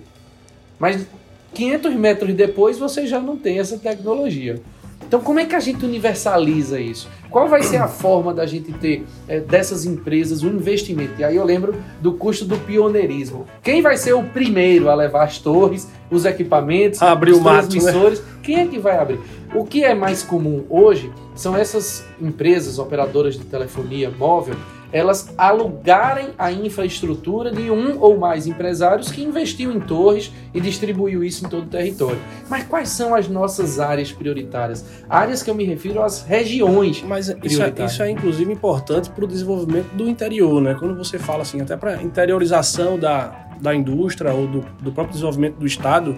Mas 0.79 1.05
500 1.53 1.93
metros 1.93 2.33
depois 2.33 2.79
você 2.79 3.05
já 3.05 3.19
não 3.19 3.37
tem 3.37 3.59
essa 3.59 3.77
tecnologia. 3.77 4.59
Então, 5.07 5.21
como 5.21 5.39
é 5.39 5.45
que 5.45 5.55
a 5.55 5.59
gente 5.59 5.85
universaliza 5.85 6.79
isso? 6.79 7.07
Qual 7.29 7.47
vai 7.47 7.61
ser 7.61 7.77
a 7.77 7.87
forma 7.87 8.33
da 8.33 8.47
gente 8.47 8.71
ter 8.73 9.05
é, 9.27 9.39
dessas 9.39 9.85
empresas 9.85 10.41
o 10.41 10.47
um 10.47 10.55
investimento? 10.55 11.13
E 11.19 11.23
aí 11.23 11.35
eu 11.35 11.45
lembro 11.45 11.75
do 12.01 12.13
custo 12.13 12.43
do 12.43 12.57
pioneirismo. 12.57 13.45
Quem 13.61 13.83
vai 13.83 13.97
ser 13.97 14.13
o 14.13 14.23
primeiro 14.23 14.89
a 14.89 14.95
levar 14.95 15.25
as 15.25 15.37
torres, 15.37 15.87
os 16.09 16.25
equipamentos, 16.25 17.03
abrir 17.03 17.33
os 17.33 17.37
o 17.37 17.41
mato, 17.41 17.69
transmissores? 17.69 18.19
Né? 18.19 18.25
Quem 18.41 18.55
é 18.61 18.65
que 18.65 18.79
vai 18.79 18.97
abrir? 18.97 19.19
O 19.53 19.63
que 19.63 19.83
é 19.83 19.93
mais 19.93 20.23
comum 20.23 20.65
hoje 20.69 21.11
são 21.35 21.55
essas 21.55 22.03
empresas 22.19 22.79
operadoras 22.79 23.35
de 23.35 23.45
telefonia 23.45 24.09
móvel 24.09 24.55
elas 24.91 25.33
alugarem 25.37 26.29
a 26.37 26.51
infraestrutura 26.51 27.51
de 27.51 27.69
um 27.69 27.99
ou 27.99 28.17
mais 28.17 28.47
empresários 28.47 29.11
que 29.11 29.23
investiu 29.23 29.71
em 29.71 29.79
torres 29.79 30.31
e 30.53 30.59
distribuiu 30.59 31.23
isso 31.23 31.45
em 31.45 31.49
todo 31.49 31.63
o 31.63 31.69
território. 31.69 32.19
Mas 32.49 32.63
quais 32.63 32.89
são 32.89 33.13
as 33.13 33.27
nossas 33.27 33.79
áreas 33.79 34.11
prioritárias? 34.11 34.85
Áreas 35.09 35.43
que 35.43 35.49
eu 35.49 35.55
me 35.55 35.63
refiro 35.63 36.01
às 36.01 36.23
regiões. 36.23 37.03
Mas 37.03 37.29
isso 37.43 37.61
é, 37.61 37.73
isso 37.85 38.03
é 38.03 38.09
inclusive 38.09 38.51
importante 38.51 39.09
para 39.09 39.23
o 39.23 39.27
desenvolvimento 39.27 39.89
do 39.93 40.09
interior, 40.09 40.61
né? 40.61 40.75
Quando 40.77 40.97
você 40.97 41.19
fala 41.19 41.43
assim, 41.43 41.61
até 41.61 41.77
para 41.77 42.01
interiorização 42.01 42.97
da, 42.97 43.47
da 43.61 43.75
indústria 43.75 44.33
ou 44.33 44.47
do, 44.47 44.65
do 44.81 44.91
próprio 44.91 45.13
desenvolvimento 45.13 45.55
do 45.55 45.67
estado, 45.67 46.17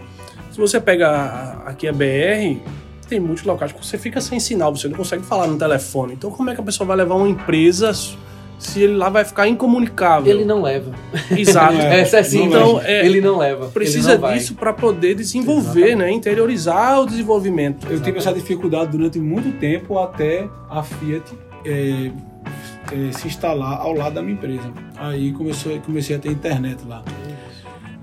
se 0.51 0.57
você 0.57 0.79
pega 0.79 1.61
aqui 1.65 1.87
a 1.87 1.93
BR, 1.93 2.59
tem 3.07 3.19
muitos 3.19 3.43
locais 3.43 3.71
que 3.71 3.85
você 3.85 3.97
fica 3.97 4.21
sem 4.21 4.39
sinal, 4.39 4.73
você 4.75 4.87
não 4.87 4.95
consegue 4.95 5.23
falar 5.23 5.47
no 5.47 5.57
telefone. 5.57 6.13
Então, 6.13 6.31
como 6.31 6.49
é 6.49 6.55
que 6.55 6.61
a 6.61 6.63
pessoa 6.63 6.87
vai 6.87 6.95
levar 6.95 7.15
uma 7.15 7.27
empresa 7.27 7.91
se 8.61 8.83
ele 8.83 8.95
lá 8.95 9.09
vai 9.09 9.25
ficar 9.25 9.47
incomunicável. 9.47 10.31
Ele 10.31 10.45
não 10.45 10.61
leva. 10.61 10.91
Exato. 11.35 11.73
é, 11.81 12.01
é 12.01 12.19
assim, 12.19 12.43
então, 12.43 12.79
é, 12.81 13.03
ele 13.03 13.19
não 13.19 13.37
leva. 13.37 13.67
Precisa 13.69 14.17
não 14.17 14.31
disso 14.31 14.53
para 14.53 14.71
poder 14.71 15.15
desenvolver, 15.15 15.87
Exatamente. 15.87 15.95
né? 15.97 16.11
interiorizar 16.11 17.01
o 17.01 17.07
desenvolvimento. 17.07 17.87
Eu 17.89 17.99
tive 17.99 18.19
essa 18.19 18.31
dificuldade 18.31 18.91
durante 18.91 19.19
muito 19.19 19.57
tempo 19.59 19.97
até 19.97 20.47
a 20.69 20.83
Fiat 20.83 21.23
é, 21.65 22.11
é, 22.91 23.11
se 23.11 23.27
instalar 23.27 23.81
ao 23.81 23.93
lado 23.93 24.13
da 24.13 24.21
minha 24.21 24.35
empresa. 24.35 24.71
Aí 24.95 25.31
começou, 25.33 25.79
comecei 25.79 26.15
a 26.15 26.19
ter 26.19 26.29
internet 26.29 26.85
lá. 26.87 27.03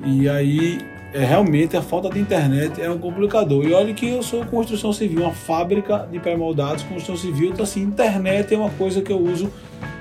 E 0.04 0.28
aí 0.28 0.78
é 1.14 1.24
realmente 1.24 1.76
a 1.76 1.82
falta 1.82 2.10
de 2.10 2.18
internet 2.18 2.82
é 2.82 2.90
um 2.90 2.98
complicador. 2.98 3.64
E 3.64 3.72
olha 3.72 3.94
que 3.94 4.08
eu 4.08 4.24
sou 4.24 4.44
construção 4.44 4.92
civil, 4.92 5.22
uma 5.22 5.32
fábrica 5.32 6.08
de 6.10 6.18
pré-moldados, 6.18 6.82
construção 6.82 7.16
civil, 7.16 7.50
então 7.50 7.62
assim, 7.62 7.80
internet 7.80 8.52
é 8.52 8.58
uma 8.58 8.70
coisa 8.70 9.00
que 9.00 9.12
eu 9.12 9.20
uso 9.20 9.50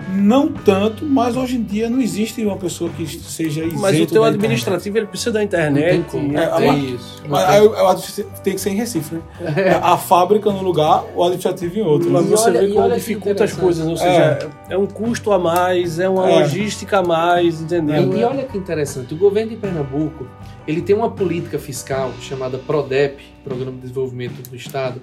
não 0.10 0.48
tanto, 0.52 1.06
mas 1.06 1.36
hoje 1.36 1.58
em 1.58 1.64
dia 1.64 1.90
não 1.90 2.00
existe 2.02 2.44
uma 2.46 2.58
pessoa 2.58 2.90
que 2.92 3.06
seja 3.08 3.64
isento 3.64 3.80
Mas 3.82 4.00
o 4.00 4.06
teu 4.06 4.24
administrativo 4.24 4.98
ele 4.98 5.08
precisa 5.08 5.32
da 5.32 5.44
internet. 5.44 5.98
Não 5.98 6.04
tem 6.04 6.04
como. 6.04 6.34
e- 6.34 6.36
É, 6.38 6.68
É 6.68 6.76
isso. 6.76 7.24
Mas 7.28 7.44
aí 7.50 8.26
tem 8.44 8.54
que 8.56 8.62
ser 8.62 8.70
em 8.70 8.76
Recife, 8.76 9.16
né? 9.16 9.22
A 9.84 9.98
fábrica 9.98 10.50
num 10.52 10.62
lugar, 10.62 11.04
o 11.16 11.22
administrativo 11.24 11.78
em 11.78 11.82
outro. 11.82 12.10
Mas 12.10 12.26
você 12.26 12.50
olha- 12.50 12.62
vê 12.68 12.74
como 12.74 12.94
dificulta 12.94 13.44
as 13.44 13.54
coisas, 13.54 13.86
ou 13.88 13.98
seja, 13.98 14.50
é. 14.70 14.78
um 14.78 14.86
custo 14.88 15.32
a 15.32 15.40
mais, 15.40 16.00
é 16.00 16.08
uma 16.08 16.30
É. 16.30 16.40
logística 16.40 17.00
a 17.00 17.04
mais, 17.04 17.62
entendeu? 17.62 18.14
E, 18.14 18.20
e 18.20 18.24
olha 18.24 18.44
que 18.44 18.58
interessante, 18.58 19.14
o 19.14 19.18
governo 19.18 19.52
de 19.52 19.58
Pernambuco 19.58 20.26
ele 20.68 20.82
tem 20.82 20.96
uma 20.96 21.10
política 21.10 21.58
fiscal 21.60 22.12
chamada 22.22 22.58
PRODEP, 22.58 23.22
Programa 23.44 23.72
de 23.74 23.82
Desenvolvimento 23.82 24.50
do 24.50 24.56
Estado, 24.56 25.00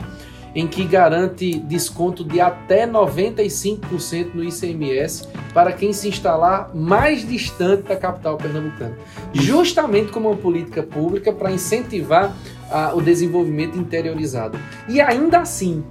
em 0.54 0.66
que 0.66 0.84
garante 0.84 1.58
desconto 1.58 2.22
de 2.24 2.40
até 2.40 2.86
95% 2.86 4.34
no 4.34 4.44
ICMS 4.44 5.28
para 5.52 5.72
quem 5.72 5.92
se 5.92 6.08
instalar 6.08 6.70
mais 6.74 7.26
distante 7.26 7.82
da 7.82 7.96
capital 7.96 8.36
pernambucana. 8.36 8.96
Justamente 9.32 10.12
como 10.12 10.28
uma 10.28 10.36
política 10.36 10.82
pública 10.82 11.32
para 11.32 11.50
incentivar 11.50 12.34
ah, 12.70 12.92
o 12.94 13.02
desenvolvimento 13.02 13.78
interiorizado. 13.78 14.58
E 14.88 15.00
ainda 15.00 15.40
assim, 15.40 15.84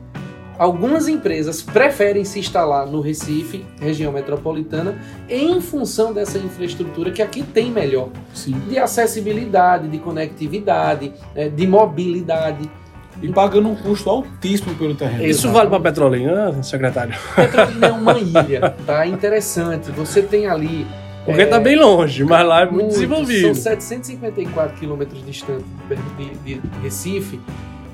algumas 0.57 1.07
empresas 1.07 1.61
preferem 1.61 2.23
se 2.23 2.39
instalar 2.39 2.87
no 2.87 3.01
Recife, 3.01 3.65
região 3.79 4.11
metropolitana, 4.11 4.97
em 5.29 5.59
função 5.59 6.13
dessa 6.13 6.37
infraestrutura 6.37 7.11
que 7.11 7.21
aqui 7.21 7.43
tem 7.43 7.71
melhor 7.71 8.09
Sim. 8.33 8.59
de 8.69 8.77
acessibilidade, 8.77 9.87
de 9.87 9.97
conectividade, 9.99 11.13
eh, 11.35 11.49
de 11.49 11.67
mobilidade. 11.67 12.69
E 13.21 13.27
pagando 13.29 13.69
um 13.69 13.75
custo 13.75 14.09
altíssimo 14.09 14.73
pelo 14.75 14.95
terreno. 14.95 15.23
Isso 15.25 15.49
vale 15.51 15.69
para 15.69 15.79
Petrolina, 15.79 16.61
secretário? 16.63 17.13
Petrolina 17.35 17.87
é 17.87 17.91
uma 17.91 18.17
ilha, 18.19 18.75
tá? 18.85 19.05
Interessante. 19.07 19.91
Você 19.91 20.21
tem 20.21 20.47
ali. 20.47 20.85
Porque 21.25 21.41
eh, 21.41 21.45
tá 21.45 21.59
bem 21.59 21.77
longe, 21.77 22.23
mas 22.25 22.45
lá 22.45 22.61
é 22.61 22.65
muito, 22.65 22.75
muito, 22.77 22.89
desenvolvido. 22.93 23.45
São 23.45 23.55
754 23.55 24.77
quilômetros 24.77 25.25
distante 25.25 25.63
de, 26.17 26.55
de- 26.55 26.59
de 26.59 26.79
Recife, 26.81 27.39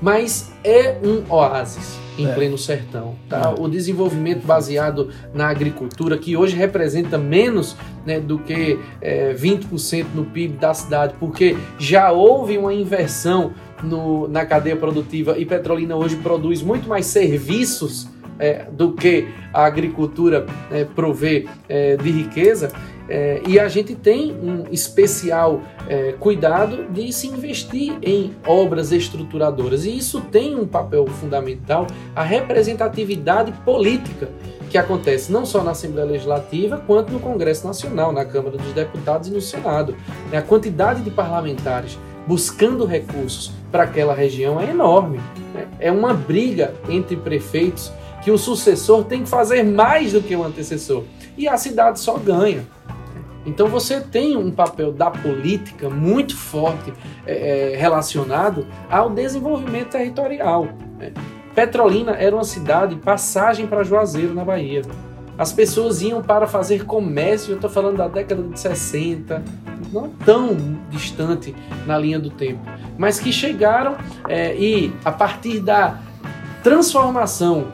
mas 0.02 0.52
é 0.64 0.98
um 1.04 1.22
oásis 1.32 2.00
em 2.18 2.28
É. 2.28 2.34
pleno 2.34 2.58
sertão. 2.58 3.16
Tá? 3.30 3.54
O 3.58 3.68
desenvolvimento 3.70 4.46
baseado 4.46 5.10
na 5.34 5.48
agricultura, 5.48 6.18
que 6.18 6.36
hoje 6.36 6.56
representa 6.56 7.18
menos 7.18 7.76
né, 8.06 8.20
do 8.20 8.40
que 8.40 8.80
eh, 9.02 9.36
20% 9.38 10.06
no 10.16 10.26
PIB 10.26 10.58
da 10.58 10.74
cidade, 10.74 11.14
porque 11.20 11.56
já 11.78 12.12
houve 12.12 12.58
uma 12.58 12.74
inversão 12.74 13.52
no- 13.84 14.28
na 14.28 14.46
cadeia 14.46 14.76
produtiva 14.76 15.38
e 15.38 15.46
Petrolina 15.46 15.96
hoje 15.96 16.16
produz 16.18 16.62
muito 16.62 16.88
mais 16.88 17.06
serviços 17.06 18.08
eh, 18.40 18.66
do 18.72 18.94
que 18.94 19.28
a 19.54 19.66
agricultura 19.66 20.46
eh, 20.72 20.86
provê 20.96 21.46
eh, 21.68 21.98
de 21.98 22.10
riqueza. 22.10 22.72
É, 23.12 23.42
e 23.48 23.60
a 23.60 23.68
gente 23.68 23.96
tem 23.96 24.32
um 24.34 24.66
especial 24.72 25.64
é, 25.88 26.12
cuidado 26.20 26.86
de 26.92 27.12
se 27.12 27.26
investir 27.26 27.98
em 28.04 28.36
obras 28.46 28.92
estruturadoras. 28.92 29.84
E 29.84 29.98
isso 29.98 30.22
tem 30.22 30.54
um 30.56 30.68
papel 30.68 31.08
fundamental, 31.08 31.88
a 32.16 32.22
representatividade 32.24 33.52
política 33.66 34.30
que 34.70 34.78
acontece 34.78 35.32
não 35.32 35.44
só 35.44 35.64
na 35.64 35.72
Assembleia 35.72 36.08
Legislativa, 36.08 36.78
quanto 36.86 37.12
no 37.12 37.20
Congresso 37.20 37.66
Nacional, 37.66 38.12
na 38.12 38.24
Câmara 38.24 38.56
dos 38.58 38.72
Deputados 38.74 39.28
e 39.28 39.32
no 39.32 39.42
Senado. 39.42 39.96
É, 40.32 40.38
A 40.38 40.44
quantidade 40.44 41.02
de 41.02 41.10
parlamentares 41.10 41.98
buscando 42.30 42.86
recursos 42.86 43.52
para 43.72 43.86
aquela 43.86 44.14
região 44.14 44.62
é 44.62 44.70
enorme. 44.70 45.20
né? 45.52 45.68
É 45.80 45.92
uma 45.92 46.14
briga 46.14 46.76
entre 46.88 47.16
prefeitos 47.16 47.92
que 48.24 48.30
o 48.30 48.38
sucessor 48.38 49.04
tem 49.06 49.24
que 49.24 49.30
fazer 49.30 49.64
mais 49.64 50.14
do 50.14 50.22
que 50.22 50.36
o 50.36 50.44
antecessor. 50.44 51.06
E 51.36 51.48
a 51.48 51.58
cidade 51.58 52.00
só 52.00 52.20
ganha. 52.20 52.68
Então 53.48 53.68
você 53.68 54.00
tem 54.00 54.38
um 54.38 54.52
papel 54.52 54.92
da 54.92 55.10
política 55.10 55.90
muito 55.90 56.38
forte 56.38 56.94
é, 57.26 57.72
é, 57.74 57.76
relacionado 57.76 58.68
ao 58.92 59.10
desenvolvimento 59.10 59.90
territorial. 59.90 60.68
né? 61.00 61.12
Petrolina 61.56 62.12
era 62.12 62.36
uma 62.36 62.44
cidade 62.44 62.96
passagem 62.98 63.66
para 63.66 63.84
Juazeiro, 63.84 64.36
na 64.36 64.46
Bahia. 64.46 64.84
As 65.40 65.54
pessoas 65.54 66.02
iam 66.02 66.22
para 66.22 66.46
fazer 66.46 66.84
comércio, 66.84 67.52
eu 67.52 67.56
estou 67.56 67.70
falando 67.70 67.96
da 67.96 68.10
década 68.10 68.44
de 68.44 68.60
60, 68.60 69.42
não 69.90 70.10
tão 70.10 70.78
distante 70.90 71.56
na 71.88 71.98
linha 71.98 72.20
do 72.20 72.30
tempo, 72.30 72.60
mas 72.98 73.22
que 73.22 73.32
chegaram 73.32 73.96
é, 74.28 74.54
e 74.58 74.94
a 75.06 75.14
partir 75.14 75.62
da 75.62 75.98
transformação 76.62 77.68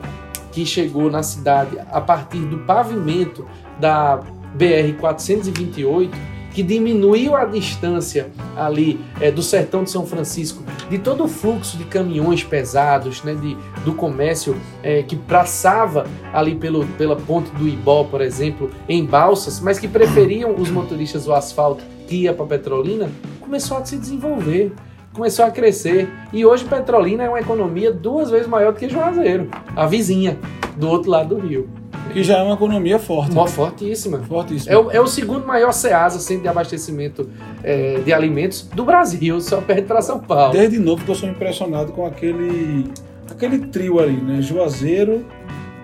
que 0.52 0.64
chegou 0.64 1.10
na 1.10 1.24
cidade 1.24 1.76
a 1.90 2.00
partir 2.00 2.38
do 2.38 2.58
pavimento 2.58 3.44
da 3.80 4.20
BR-428, 4.56 6.08
que 6.56 6.62
diminuiu 6.62 7.36
a 7.36 7.44
distância 7.44 8.30
ali 8.56 8.98
é, 9.20 9.30
do 9.30 9.42
sertão 9.42 9.84
de 9.84 9.90
São 9.90 10.06
Francisco, 10.06 10.64
de 10.88 10.96
todo 10.96 11.24
o 11.24 11.28
fluxo 11.28 11.76
de 11.76 11.84
caminhões 11.84 12.42
pesados, 12.42 13.22
né, 13.22 13.34
de, 13.34 13.54
do 13.84 13.92
comércio 13.92 14.56
é, 14.82 15.02
que 15.02 15.16
passava 15.16 16.06
ali 16.32 16.54
pelo, 16.54 16.86
pela 16.96 17.14
ponte 17.14 17.50
do 17.50 17.68
Ibó, 17.68 18.04
por 18.04 18.22
exemplo, 18.22 18.70
em 18.88 19.04
balsas, 19.04 19.60
mas 19.60 19.78
que 19.78 19.86
preferiam 19.86 20.54
os 20.54 20.70
motoristas 20.70 21.28
o 21.28 21.34
asfalto 21.34 21.84
que 22.08 22.22
ia 22.22 22.32
para 22.32 22.46
Petrolina, 22.46 23.10
começou 23.38 23.76
a 23.76 23.84
se 23.84 23.98
desenvolver, 23.98 24.72
começou 25.12 25.44
a 25.44 25.50
crescer. 25.50 26.08
E 26.32 26.46
hoje 26.46 26.64
Petrolina 26.64 27.24
é 27.24 27.28
uma 27.28 27.40
economia 27.40 27.92
duas 27.92 28.30
vezes 28.30 28.46
maior 28.46 28.72
do 28.72 28.78
que 28.78 28.88
Juazeiro, 28.88 29.50
a 29.76 29.84
vizinha, 29.84 30.38
do 30.74 30.88
outro 30.88 31.10
lado 31.10 31.34
do 31.34 31.46
rio. 31.46 31.68
Que 32.12 32.22
já 32.22 32.38
é 32.38 32.42
uma 32.42 32.54
economia 32.54 32.98
forte. 32.98 33.34
Mó 33.34 33.46
fortíssima. 33.46 34.18
Fortíssima. 34.18 34.72
É 34.72 34.78
o, 34.78 34.90
é 34.90 35.00
o 35.00 35.06
segundo 35.06 35.46
maior 35.46 35.72
CEASA, 35.72 36.18
centro 36.18 36.42
de 36.42 36.48
abastecimento 36.48 37.28
é, 37.62 38.00
de 38.00 38.12
alimentos 38.12 38.62
do 38.74 38.84
Brasil, 38.84 39.40
só 39.40 39.60
perde 39.60 39.82
para 39.82 40.00
São 40.00 40.18
Paulo. 40.18 40.52
Desde 40.52 40.78
novo 40.78 41.04
que 41.04 41.10
eu 41.10 41.14
sou 41.14 41.28
impressionado 41.28 41.92
com 41.92 42.06
aquele 42.06 42.90
aquele 43.30 43.66
trio 43.66 44.00
ali, 44.00 44.16
né? 44.16 44.40
Juazeiro, 44.40 45.24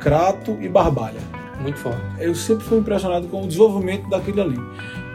Crato 0.01 0.57
e 0.61 0.69
Barbalha. 0.69 1.21
Muito 1.61 1.79
forte. 1.79 2.01
Eu 2.19 2.35
sempre 2.35 2.65
fui 2.65 2.79
impressionado 2.79 3.29
com 3.29 3.43
o 3.43 3.47
desenvolvimento 3.47 4.09
daquele 4.09 4.41
ali. 4.41 4.59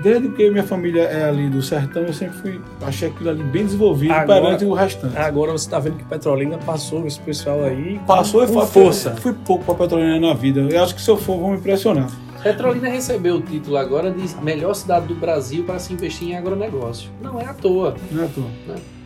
Desde 0.02 0.30
que 0.30 0.50
minha 0.52 0.64
família 0.64 1.02
é 1.04 1.24
ali 1.28 1.50
do 1.50 1.62
sertão, 1.62 2.04
eu 2.04 2.14
sempre 2.14 2.38
fui 2.38 2.62
achei 2.82 3.10
aquilo 3.10 3.30
ali 3.30 3.44
bem 3.44 3.66
desenvolvido 3.66 4.14
Agora- 4.14 4.42
perante 4.42 4.66
o 4.66 4.74
restante. 4.74 5.18
Agora 5.18 5.52
você 5.52 5.70
tá 5.70 5.80
vendo 5.80 5.98
que 5.98 6.04
Petrolina 6.06 6.58
passou 6.60 7.06
esse 7.08 7.20
pessoal 7.20 7.64
aí. 7.64 8.00
Passou 8.06 8.44
e 8.44 8.48
com 8.48 8.54
foi 8.54 8.66
força. 8.68 9.16
Fui 9.16 9.34
pouco 9.34 9.66
para 9.66 9.76
Petrolina 9.76 10.20
na 10.20 10.34
vida. 10.34 10.62
Eu 10.62 10.84
acho 10.84 10.94
que 10.96 11.02
se 11.02 11.10
eu 11.10 11.18
for, 11.18 11.40
vou 11.40 11.50
me 11.52 11.58
impressionar. 11.58 12.10
Petrolina 12.44 12.88
recebeu 12.88 13.36
o 13.38 13.42
título 13.42 13.76
agora 13.78 14.12
de 14.12 14.24
melhor 14.44 14.74
cidade 14.76 15.08
do 15.08 15.16
Brasil 15.16 15.64
para 15.64 15.80
se 15.80 15.92
investir 15.92 16.30
em 16.30 16.36
agronegócio. 16.38 17.10
Não 17.22 17.42
é 17.42 17.46
à 17.46 17.54
toa. 17.54 17.96
Não 18.12 18.22
é 18.22 18.26
à 18.26 18.30
toa. 18.30 18.46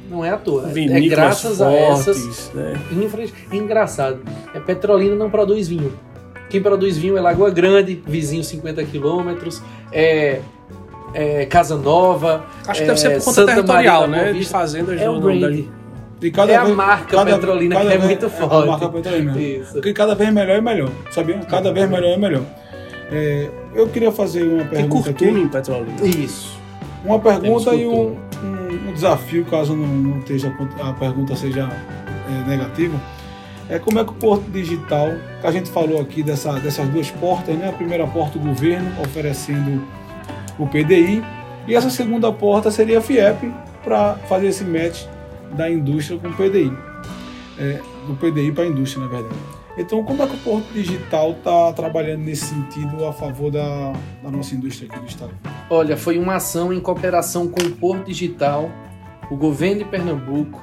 Não 0.10 0.26
é 0.26 0.30
à 0.30 0.38
toa. 0.38 0.64
É- 0.68 0.70
É 0.70 0.74
Vinícolas 0.74 1.10
graças 1.10 1.62
a 1.62 1.72
essas 1.74 2.18
fortes, 2.18 2.52
né? 2.54 2.74
infra... 2.92 3.24
Engraçado. 3.54 4.20
É, 4.54 4.60
Petrolina 4.60 5.16
não 5.16 5.30
produz 5.30 5.70
vinho. 5.70 5.94
Quem 6.50 6.62
produz 6.62 6.98
vinho 6.98 7.18
é 7.18 7.22
Lagoa 7.22 7.50
Grande, 7.50 8.04
vizinho 8.06 8.44
50 8.44 8.84
quilômetros. 8.84 9.64
É, 9.94 10.42
é 11.14 11.46
Casa 11.46 11.76
Nova. 11.78 12.46
Acho 12.68 12.80
que 12.80 12.84
é, 12.84 12.88
deve 12.88 13.00
ser 13.00 13.10
por 13.18 13.26
conta 13.26 13.32
Santa 13.34 13.54
territorial, 13.54 14.08
Maria 14.08 14.26
né? 14.26 14.34
De 14.34 14.46
fazendas 14.46 15.00
É 15.02 15.10
o 15.10 15.14
da- 15.16 15.20
brand. 15.20 15.64
E 16.24 16.30
cada 16.30 16.52
É 16.52 16.56
a 16.56 16.64
vez- 16.66 16.76
marca 16.76 17.18
cada- 17.18 17.34
Petrolina 17.36 17.76
cada 17.76 17.88
que 17.90 17.94
é 17.96 17.98
vez- 17.98 18.10
muito 18.12 18.26
A 18.28 18.30
forte. 18.30 18.68
marca 18.68 18.90
Petrolina. 18.90 19.42
Isso. 19.42 19.74
Porque 19.74 19.92
cada 19.94 20.14
vez 20.14 20.32
melhor 20.32 20.56
é 20.58 20.62
melhor, 20.62 20.90
sabia? 21.10 21.40
Cada 21.40 21.74
vez 21.74 21.90
melhor 21.90 22.10
é 22.12 22.18
melhor. 22.18 22.44
É, 23.12 23.50
eu 23.74 23.88
queria 23.88 24.12
fazer 24.12 24.44
uma 24.44 24.60
Tem 24.66 24.68
pergunta 24.82 25.06
curtume 25.12 25.32
aqui. 25.32 25.40
em 25.42 25.48
Petrolina. 25.48 26.06
Isso. 26.06 26.60
Uma 27.04 27.18
pergunta 27.20 27.74
e 27.74 27.88
um, 27.88 28.16
um- 28.44 28.90
um 28.90 28.94
desafio, 28.94 29.44
caso 29.46 29.76
não, 29.76 29.88
não 29.88 30.20
esteja, 30.20 30.54
a 30.82 30.94
pergunta 30.94 31.36
seja 31.36 31.68
é, 31.68 32.50
negativa. 32.50 32.96
É 33.68 33.80
como 33.80 34.00
é 34.00 34.04
que 34.04 34.12
o 34.12 34.14
Porto 34.14 34.44
Digital, 34.52 35.10
que 35.42 35.48
a 35.48 35.52
gente 35.52 35.72
falou 35.72 36.00
aqui 36.00 36.22
dessa, 36.22 36.52
dessas 36.54 36.88
duas 36.90 37.10
portas, 37.10 37.56
né? 37.56 37.70
A 37.70 37.72
primeira 37.72 38.06
porta 38.06 38.38
o 38.38 38.42
governo 38.42 38.92
oferecendo 39.02 39.82
o 40.64 40.68
PDI 40.68 41.24
e 41.68 41.76
essa 41.76 41.90
segunda 41.90 42.32
porta 42.32 42.70
seria 42.70 43.00
a 43.00 43.02
FIEP 43.02 43.52
para 43.84 44.16
fazer 44.28 44.48
esse 44.48 44.64
match 44.64 45.06
da 45.54 45.70
indústria 45.70 46.20
com 46.20 46.28
o 46.28 46.34
PDI. 46.34 46.72
É, 47.60 47.80
do 48.08 48.16
PDI 48.16 48.52
para 48.52 48.64
a 48.64 48.68
indústria, 48.68 49.06
na 49.06 49.12
verdade. 49.12 49.36
Então, 49.78 50.04
como 50.04 50.22
é 50.22 50.28
que 50.28 50.36
o 50.36 50.40
Porto 50.40 50.74
Digital 50.74 51.32
está 51.32 51.72
trabalhando 51.74 52.22
nesse 52.22 52.46
sentido 52.46 53.06
a 53.06 53.14
favor 53.14 53.52
da, 53.52 53.94
da 54.22 54.30
nossa 54.30 54.54
indústria 54.54 54.90
aqui 54.90 55.00
do 55.00 55.08
Estado? 55.08 55.32
Olha, 55.70 55.96
foi 55.96 56.18
uma 56.18 56.36
ação 56.36 56.74
em 56.74 56.80
cooperação 56.80 57.48
com 57.48 57.62
o 57.62 57.72
Porto 57.72 58.06
Digital, 58.06 58.70
o 59.30 59.36
governo 59.36 59.80
de 59.80 59.86
Pernambuco, 59.86 60.62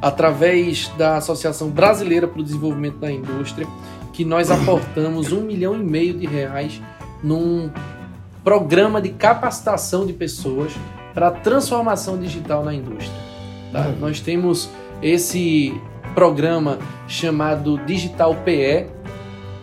através 0.00 0.88
da 0.96 1.16
Associação 1.16 1.70
Brasileira 1.70 2.28
para 2.28 2.40
o 2.40 2.44
Desenvolvimento 2.44 2.98
da 2.98 3.10
Indústria, 3.10 3.66
que 4.12 4.24
nós 4.24 4.50
aportamos 4.50 5.32
um 5.32 5.40
milhão 5.40 5.74
e 5.74 5.82
meio 5.82 6.14
de 6.14 6.26
reais 6.26 6.80
num 7.22 7.70
programa 8.44 9.00
de 9.00 9.08
capacitação 9.08 10.06
de 10.06 10.12
pessoas 10.12 10.72
para 11.14 11.28
a 11.28 11.30
transformação 11.30 12.18
digital 12.18 12.62
na 12.62 12.74
indústria. 12.74 13.18
Tá? 13.72 13.88
Nós 13.98 14.20
temos 14.20 14.68
esse 15.02 15.74
programa 16.14 16.78
chamado 17.08 17.78
Digital 17.78 18.34
PE 18.44 18.86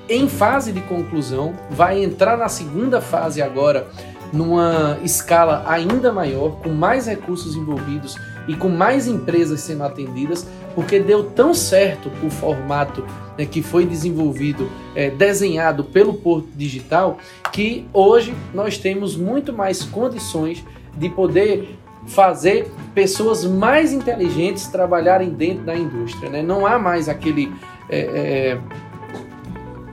em 0.10 0.28
fase 0.28 0.74
de 0.74 0.82
conclusão, 0.82 1.54
vai 1.70 2.04
entrar 2.04 2.36
na 2.36 2.50
segunda 2.50 3.00
fase 3.00 3.42
agora 3.42 3.88
numa 4.34 4.98
escala 5.04 5.64
ainda 5.68 6.12
maior, 6.12 6.58
com 6.58 6.70
mais 6.70 7.08
recursos 7.08 7.56
envolvidos 7.56 8.18
e 8.48 8.56
com 8.56 8.68
mais 8.68 9.08
empresas 9.08 9.62
sendo 9.62 9.84
atendidas, 9.84 10.46
porque 10.74 11.00
deu 11.00 11.24
tão 11.32 11.54
certo 11.54 12.12
o 12.24 12.30
formato 12.30 13.06
né, 13.42 13.48
que 13.50 13.64
foi 13.64 13.88
desenvolvido, 13.88 14.70
é, 14.96 15.10
desenhado 15.10 15.84
pelo 15.84 16.14
Porto 16.14 16.48
Digital, 16.56 17.18
que 17.52 17.88
hoje 17.92 18.36
nós 18.54 18.78
temos 18.78 19.16
muito 19.18 19.52
mais 19.52 19.82
condições 19.82 20.64
de 20.96 21.10
poder 21.10 21.76
fazer 22.06 22.72
pessoas 22.94 23.44
mais 23.44 23.92
inteligentes 23.94 24.68
trabalharem 24.68 25.30
dentro 25.30 25.64
da 25.64 25.76
indústria. 25.76 26.30
Né? 26.30 26.44
Não 26.44 26.68
há 26.68 26.78
mais 26.78 27.10
aquele. 27.10 27.52
É, 27.90 28.00
é, 28.00 28.60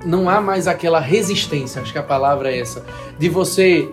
não 0.05 0.29
há 0.29 0.41
mais 0.41 0.69
aquela 0.69 1.01
resistência, 1.01 1.83
acho 1.83 1.93
que 1.93 1.99
a 1.99 2.03
palavra 2.03 2.53
é 2.53 2.61
essa, 2.61 2.85
de 3.19 3.29
você, 3.29 3.89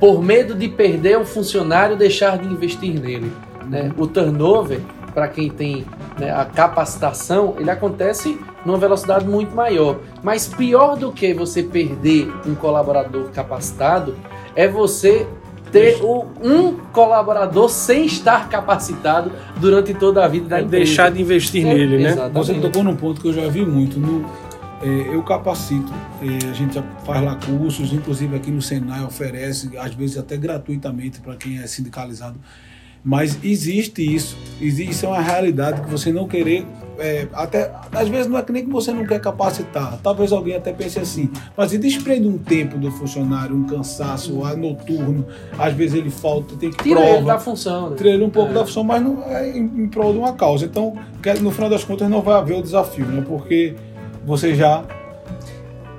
por 0.00 0.20
medo 0.20 0.54
de 0.54 0.68
perder 0.68 1.18
um 1.18 1.24
funcionário, 1.24 1.96
deixar 1.96 2.36
de 2.38 2.48
investir 2.48 2.98
nele. 2.98 3.30
Né? 3.68 3.92
O 3.96 4.06
turnover, 4.06 4.80
para 5.16 5.28
quem 5.28 5.48
tem 5.48 5.86
né, 6.20 6.30
a 6.30 6.44
capacitação, 6.44 7.54
ele 7.58 7.70
acontece 7.70 8.38
numa 8.66 8.76
velocidade 8.76 9.24
muito 9.24 9.56
maior. 9.56 9.98
Mas 10.22 10.46
pior 10.46 10.94
do 10.94 11.10
que 11.10 11.32
você 11.32 11.62
perder 11.62 12.30
um 12.46 12.54
colaborador 12.54 13.30
capacitado 13.30 14.14
é 14.54 14.68
você 14.68 15.26
ter 15.72 16.02
o, 16.02 16.26
um 16.44 16.74
colaborador 16.92 17.70
sem 17.70 18.04
estar 18.04 18.50
capacitado 18.50 19.32
durante 19.56 19.94
toda 19.94 20.22
a 20.22 20.28
vida 20.28 20.48
da 20.48 20.58
é 20.58 20.62
empresa. 20.64 20.84
Deixar 20.84 21.10
de 21.10 21.22
investir 21.22 21.66
é, 21.66 21.72
nele, 21.72 21.96
né? 21.96 22.10
Exatamente. 22.10 22.34
Você 22.34 22.54
tocou 22.60 22.84
num 22.84 22.94
ponto 22.94 23.18
que 23.18 23.28
eu 23.28 23.32
já 23.32 23.48
vi 23.48 23.64
muito. 23.64 23.98
No, 23.98 24.22
é, 24.82 25.14
eu 25.14 25.22
capacito, 25.22 25.90
é, 26.20 26.50
a 26.50 26.52
gente 26.52 26.74
já 26.74 26.82
faz 27.06 27.24
lá 27.24 27.36
cursos, 27.36 27.90
inclusive 27.90 28.36
aqui 28.36 28.50
no 28.50 28.60
Senai 28.60 29.02
oferece, 29.02 29.78
às 29.78 29.94
vezes 29.94 30.18
até 30.18 30.36
gratuitamente 30.36 31.20
para 31.20 31.36
quem 31.36 31.58
é 31.58 31.66
sindicalizado. 31.66 32.38
Mas 33.06 33.38
existe 33.44 34.02
isso, 34.02 34.36
existe, 34.60 34.90
isso 34.90 35.06
é 35.06 35.08
uma 35.08 35.20
realidade 35.20 35.80
que 35.80 35.88
você 35.88 36.12
não 36.12 36.26
querer 36.26 36.66
é, 36.98 37.28
até 37.32 37.70
às 37.92 38.08
vezes 38.08 38.26
não 38.26 38.38
é 38.38 38.42
que 38.42 38.50
nem 38.50 38.64
que 38.64 38.70
você 38.70 38.92
não 38.92 39.06
quer 39.06 39.20
capacitar. 39.20 39.96
Talvez 40.02 40.32
alguém 40.32 40.56
até 40.56 40.72
pense 40.72 40.98
assim, 40.98 41.30
mas 41.56 41.70
se 41.70 41.78
desprende 41.78 42.26
um 42.26 42.36
tempo 42.36 42.76
do 42.78 42.90
funcionário, 42.90 43.54
um 43.54 43.64
cansaço, 43.64 44.40
um 44.40 44.56
noturno, 44.56 45.24
às 45.56 45.72
vezes 45.72 45.94
ele 45.94 46.10
falta, 46.10 46.56
tem 46.56 46.70
que 46.70 46.82
tira 46.82 47.00
prova, 47.00 47.16
ele 47.16 47.26
da 47.26 47.38
função, 47.38 47.90
né? 47.90 47.96
tira 47.96 48.10
ele 48.10 48.24
um 48.24 48.30
pouco 48.30 48.50
é. 48.50 48.54
da 48.54 48.64
função, 48.64 48.82
mas 48.82 49.00
não 49.00 49.22
é 49.24 49.56
em, 49.56 49.62
em 49.62 49.88
prol 49.88 50.12
de 50.12 50.18
uma 50.18 50.32
causa. 50.32 50.64
Então, 50.64 50.96
no 51.40 51.50
final 51.50 51.70
das 51.70 51.84
contas, 51.84 52.08
não 52.08 52.22
vai 52.22 52.36
haver 52.36 52.58
o 52.58 52.62
desafio, 52.62 53.06
né? 53.06 53.22
Porque 53.24 53.76
você 54.24 54.52
já 54.52 54.84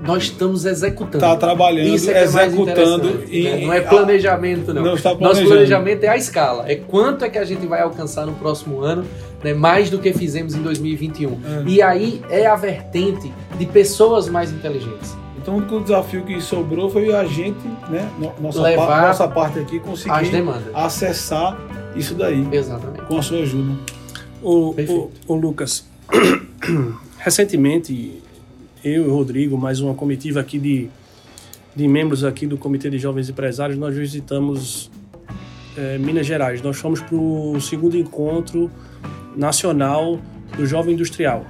nós 0.02 0.24
estamos 0.24 0.66
executando. 0.66 1.18
Está 1.18 1.36
trabalhando, 1.36 1.96
Isso 1.96 2.10
é, 2.12 2.20
é 2.20 2.24
executando. 2.24 3.24
E, 3.30 3.44
né? 3.44 3.66
Não 3.66 3.74
é 3.74 3.82
planejamento, 3.82 4.74
não. 4.74 4.84
não 4.84 4.96
está 4.96 5.14
Nosso 5.16 5.44
planejamento 5.44 6.04
é 6.04 6.10
a 6.10 6.18
escala. 6.18 6.70
É 6.70 6.76
quanto 6.76 7.26
é 7.26 7.30
que 7.30 7.38
a 7.38 7.46
gente 7.46 7.66
vai 7.66 7.82
alcançar 7.82 8.26
no 8.26 8.34
próximo 8.34 8.82
ano, 8.82 9.06
né? 9.44 9.54
mais 9.54 9.90
do 9.90 10.00
que 10.00 10.14
fizemos 10.14 10.54
em 10.56 10.62
2021. 10.62 11.32
É. 11.32 11.64
E 11.66 11.82
aí 11.82 12.22
é 12.30 12.46
a 12.46 12.56
vertente 12.56 13.32
de 13.58 13.66
pessoas 13.66 14.30
mais 14.30 14.52
inteligentes. 14.52 15.16
Então 15.38 15.56
o 15.56 15.58
único 15.58 15.80
desafio 15.80 16.24
que 16.24 16.40
sobrou 16.42 16.90
foi 16.90 17.14
a 17.14 17.24
gente, 17.24 17.66
né, 17.90 18.10
nossa, 18.40 18.62
Levar 18.62 18.86
parte, 18.86 19.08
nossa 19.08 19.28
parte 19.30 19.60
aqui, 19.60 19.80
conseguir 19.80 20.44
acessar 20.74 21.58
isso 21.96 22.14
daí. 22.14 22.46
Exatamente. 22.52 23.04
Com 23.04 23.18
a 23.18 23.22
sua 23.22 23.40
ajuda. 23.40 23.74
O, 24.42 24.72
o, 24.72 25.12
o 25.26 25.36
Lucas, 25.36 25.88
recentemente 27.18 28.22
eu 28.84 29.06
e 29.06 29.08
o 29.08 29.14
Rodrigo, 29.14 29.58
mais 29.58 29.80
uma 29.80 29.94
comitiva 29.94 30.40
aqui 30.40 30.60
de, 30.60 30.90
de 31.76 31.88
membros 31.88 32.24
aqui 32.24 32.46
do 32.46 32.58
Comitê 32.58 32.90
de 32.90 32.98
Jovens 32.98 33.30
Empresários, 33.30 33.78
nós 33.78 33.96
visitamos 33.96 34.92
é, 35.78 35.98
Minas 35.98 36.26
Gerais. 36.26 36.62
Nós 36.62 36.78
fomos 36.78 37.02
para 37.02 37.16
o 37.16 37.60
segundo 37.60 37.98
encontro 37.98 38.70
nacional 39.36 40.20
do 40.56 40.66
Jovem 40.66 40.94
Industrial, 40.94 41.46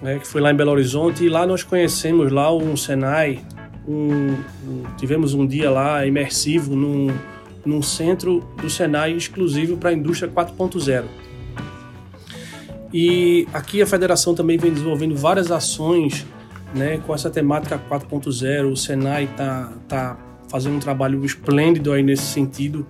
né, 0.00 0.18
que 0.18 0.26
foi 0.26 0.40
lá 0.40 0.52
em 0.52 0.54
Belo 0.56 0.70
Horizonte, 0.70 1.24
e 1.24 1.28
lá 1.28 1.46
nós 1.46 1.62
conhecemos 1.62 2.30
lá 2.32 2.54
um 2.54 2.76
Senai, 2.76 3.40
um, 3.86 4.34
um, 4.66 4.84
tivemos 4.96 5.34
um 5.34 5.46
dia 5.46 5.70
lá 5.70 6.06
imersivo 6.06 6.74
num, 6.74 7.08
num 7.64 7.82
centro 7.82 8.40
do 8.60 8.70
Senai 8.70 9.12
exclusivo 9.12 9.76
para 9.76 9.90
a 9.90 9.92
indústria 9.92 10.30
4.0. 10.30 11.04
E 12.92 13.46
aqui 13.52 13.82
a 13.82 13.86
federação 13.86 14.34
também 14.34 14.56
vem 14.56 14.72
desenvolvendo 14.72 15.14
várias 15.16 15.50
ações 15.50 16.26
né, 16.74 17.00
com 17.06 17.14
essa 17.14 17.30
temática 17.30 17.80
4.0. 17.90 18.72
O 18.72 18.76
Senai 18.76 19.24
está 19.24 19.72
tá 19.86 20.16
fazendo 20.48 20.76
um 20.76 20.80
trabalho 20.80 21.24
esplêndido 21.24 21.92
aí 21.92 22.02
nesse 22.02 22.24
sentido. 22.24 22.86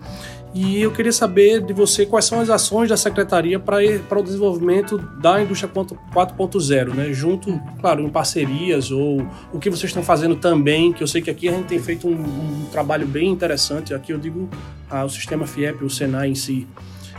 E 0.55 0.80
eu 0.80 0.90
queria 0.90 1.12
saber 1.12 1.61
de 1.61 1.74
você 1.74 2.07
quais 2.07 2.24
são 2.24 2.40
as 2.40 2.49
ações 2.49 2.88
da 2.88 2.96
secretaria 2.96 3.61
para 3.61 4.18
o 4.18 4.22
desenvolvimento 4.22 4.96
da 5.20 5.42
indústria 5.42 5.70
4.0, 5.70 6.94
né? 6.94 7.12
Junto, 7.12 7.61
claro, 7.80 8.03
em 8.03 8.09
parcerias 8.09 8.90
ou 8.90 9.26
o 9.53 9.59
que 9.59 9.68
vocês 9.68 9.90
estão 9.90 10.03
fazendo 10.03 10.36
também, 10.36 10.92
que 10.92 11.03
eu 11.03 11.07
sei 11.07 11.20
que 11.20 11.30
aqui 11.30 11.49
a 11.49 11.53
gente 11.53 11.66
tem 11.66 11.78
feito 11.78 12.09
um, 12.09 12.12
um 12.12 12.66
trabalho 12.72 13.07
bem 13.07 13.28
interessante. 13.28 13.92
Aqui 13.92 14.12
eu 14.12 14.18
digo 14.18 14.49
ah, 14.88 15.05
o 15.05 15.11
sistema 15.11 15.46
FIEP, 15.46 15.84
o 15.84 15.90
Senai 15.90 16.30
em 16.30 16.34
si. 16.34 16.66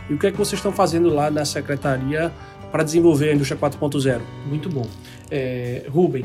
E 0.08 0.14
o 0.14 0.18
que 0.18 0.26
é 0.26 0.32
que 0.32 0.36
vocês 0.36 0.58
estão 0.58 0.72
fazendo 0.72 1.08
lá 1.08 1.30
na 1.30 1.44
secretaria 1.44 2.32
para 2.70 2.82
desenvolver 2.82 3.30
a 3.30 3.34
indústria 3.34 3.58
4.0. 3.58 4.20
Muito 4.46 4.68
bom. 4.68 4.86
É, 5.30 5.86
Ruben, 5.88 6.24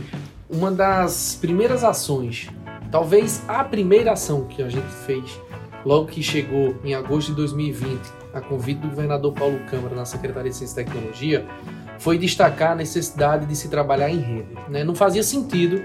uma 0.49 0.71
das 0.71 1.37
primeiras 1.39 1.83
ações, 1.83 2.49
talvez 2.91 3.41
a 3.47 3.63
primeira 3.63 4.13
ação 4.13 4.45
que 4.45 4.61
a 4.61 4.69
gente 4.69 4.91
fez 5.05 5.39
logo 5.85 6.07
que 6.07 6.21
chegou 6.23 6.75
em 6.83 6.95
agosto 6.95 7.29
de 7.29 7.35
2020, 7.35 8.01
a 8.33 8.41
convite 8.41 8.79
do 8.79 8.89
governador 8.89 9.33
Paulo 9.33 9.59
Câmara 9.69 9.95
na 9.95 10.05
Secretaria 10.05 10.49
de 10.49 10.57
Ciência 10.57 10.81
e 10.81 10.85
Tecnologia, 10.85 11.45
foi 11.99 12.17
destacar 12.17 12.71
a 12.71 12.75
necessidade 12.75 13.45
de 13.45 13.55
se 13.55 13.69
trabalhar 13.69 14.09
em 14.09 14.19
rede. 14.19 14.49
Né? 14.67 14.83
Não 14.83 14.95
fazia 14.95 15.23
sentido 15.23 15.81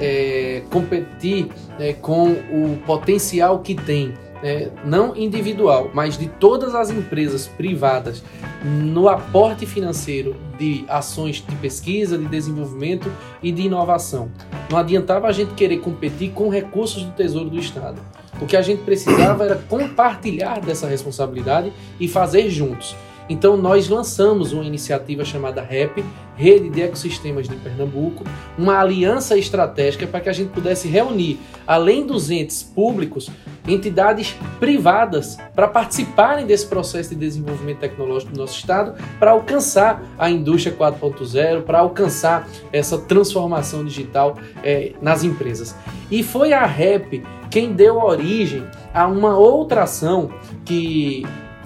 é, 0.00 0.62
competir 0.70 1.48
é, 1.78 1.92
com 1.92 2.32
o 2.32 2.78
potencial 2.86 3.60
que 3.60 3.74
tem 3.74 4.14
é, 4.42 4.70
não 4.84 5.16
individual, 5.16 5.90
mas 5.94 6.18
de 6.18 6.28
todas 6.28 6.74
as 6.74 6.90
empresas 6.90 7.46
privadas 7.46 8.22
no 8.64 9.08
aporte 9.08 9.64
financeiro 9.66 10.36
de 10.58 10.84
ações 10.88 11.44
de 11.46 11.56
pesquisa, 11.56 12.18
de 12.18 12.26
desenvolvimento 12.26 13.10
e 13.42 13.52
de 13.52 13.62
inovação. 13.62 14.30
Não 14.70 14.78
adiantava 14.78 15.28
a 15.28 15.32
gente 15.32 15.54
querer 15.54 15.78
competir 15.78 16.30
com 16.32 16.48
recursos 16.48 17.04
do 17.04 17.12
Tesouro 17.12 17.50
do 17.50 17.58
Estado. 17.58 18.00
O 18.40 18.46
que 18.46 18.56
a 18.56 18.62
gente 18.62 18.82
precisava 18.82 19.44
era 19.44 19.56
compartilhar 19.56 20.60
dessa 20.60 20.86
responsabilidade 20.86 21.72
e 22.00 22.08
fazer 22.08 22.50
juntos. 22.50 22.96
Então 23.32 23.56
nós 23.56 23.88
lançamos 23.88 24.52
uma 24.52 24.62
iniciativa 24.62 25.24
chamada 25.24 25.62
REP, 25.62 26.04
Rede 26.36 26.68
de 26.68 26.82
Ecossistemas 26.82 27.48
de 27.48 27.56
Pernambuco, 27.56 28.24
uma 28.58 28.78
aliança 28.78 29.38
estratégica 29.38 30.06
para 30.06 30.20
que 30.20 30.28
a 30.28 30.32
gente 30.34 30.50
pudesse 30.50 30.86
reunir, 30.86 31.40
além 31.66 32.06
dos 32.06 32.30
entes 32.30 32.62
públicos, 32.62 33.30
entidades 33.66 34.36
privadas 34.60 35.38
para 35.54 35.66
participarem 35.66 36.44
desse 36.44 36.66
processo 36.66 37.10
de 37.10 37.16
desenvolvimento 37.16 37.78
tecnológico 37.78 38.32
do 38.32 38.38
nosso 38.38 38.58
estado, 38.58 38.94
para 39.18 39.30
alcançar 39.30 40.02
a 40.18 40.28
indústria 40.28 40.76
4.0, 40.76 41.62
para 41.62 41.78
alcançar 41.78 42.46
essa 42.70 42.98
transformação 42.98 43.82
digital 43.82 44.36
é, 44.62 44.92
nas 45.00 45.24
empresas. 45.24 45.74
E 46.10 46.22
foi 46.22 46.52
a 46.52 46.66
REP 46.66 47.24
quem 47.50 47.72
deu 47.72 47.96
origem 47.96 48.64
a 48.92 49.06
uma 49.06 49.38
outra 49.38 49.84
ação 49.84 50.30
que 50.64 51.24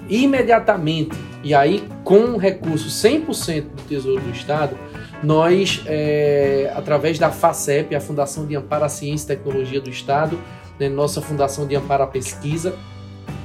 imediatamente 0.09 1.17
e 1.47 1.55
aí, 1.55 1.89
com 2.03 2.19
um 2.19 2.37
recurso 2.37 2.89
100% 2.89 3.63
do 3.63 3.83
Tesouro 3.83 4.21
do 4.21 4.31
Estado, 4.31 4.77
nós, 5.23 5.81
é, 5.87 6.73
através 6.75 7.21
da 7.21 7.31
FACEP, 7.31 7.95
a 7.95 8.01
Fundação 8.01 8.47
de 8.47 8.57
Amparo 8.57 8.85
à 8.85 8.89
Ciência 8.89 9.33
e 9.33 9.37
Tecnologia 9.37 9.81
do 9.81 9.89
Estado, 9.89 10.37
né, 10.77 10.89
nossa 10.89 11.23
Fundação 11.23 11.65
de 11.65 11.77
Amparo 11.77 12.03
à 12.03 12.07
Pesquisa, 12.09 12.75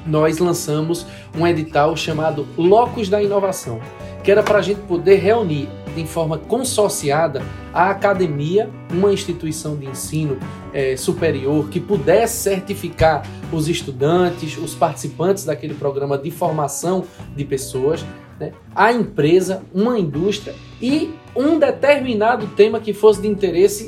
nós 0.04 0.40
lançamos 0.40 1.06
um 1.38 1.46
edital 1.46 1.96
chamado 1.96 2.48
Locos 2.58 3.08
da 3.08 3.22
Inovação, 3.22 3.80
que 4.24 4.32
era 4.32 4.42
para 4.42 4.58
a 4.58 4.62
gente 4.64 4.82
poder 4.82 5.18
reunir 5.18 5.70
em 5.98 6.06
forma 6.06 6.38
consorciada 6.38 7.42
a 7.74 7.90
academia, 7.90 8.70
uma 8.92 9.12
instituição 9.12 9.76
de 9.76 9.86
ensino 9.86 10.38
é, 10.74 10.96
superior 10.96 11.70
que 11.70 11.80
pudesse 11.80 12.44
certificar 12.44 13.24
os 13.52 13.68
estudantes, 13.68 14.58
os 14.58 14.74
participantes 14.74 15.46
daquele 15.46 15.74
programa 15.74 16.18
de 16.18 16.32
formação 16.32 17.04
de 17.36 17.46
pessoas, 17.46 18.06
né, 18.40 18.52
a 18.76 18.92
empresa, 18.92 19.64
uma 19.74 19.98
indústria 19.98 20.56
e 20.82 21.14
um 21.36 21.60
determinado 21.60 22.48
tema 22.48 22.80
que 22.80 22.94
fosse 22.94 23.22
de 23.22 23.28
interesse 23.28 23.88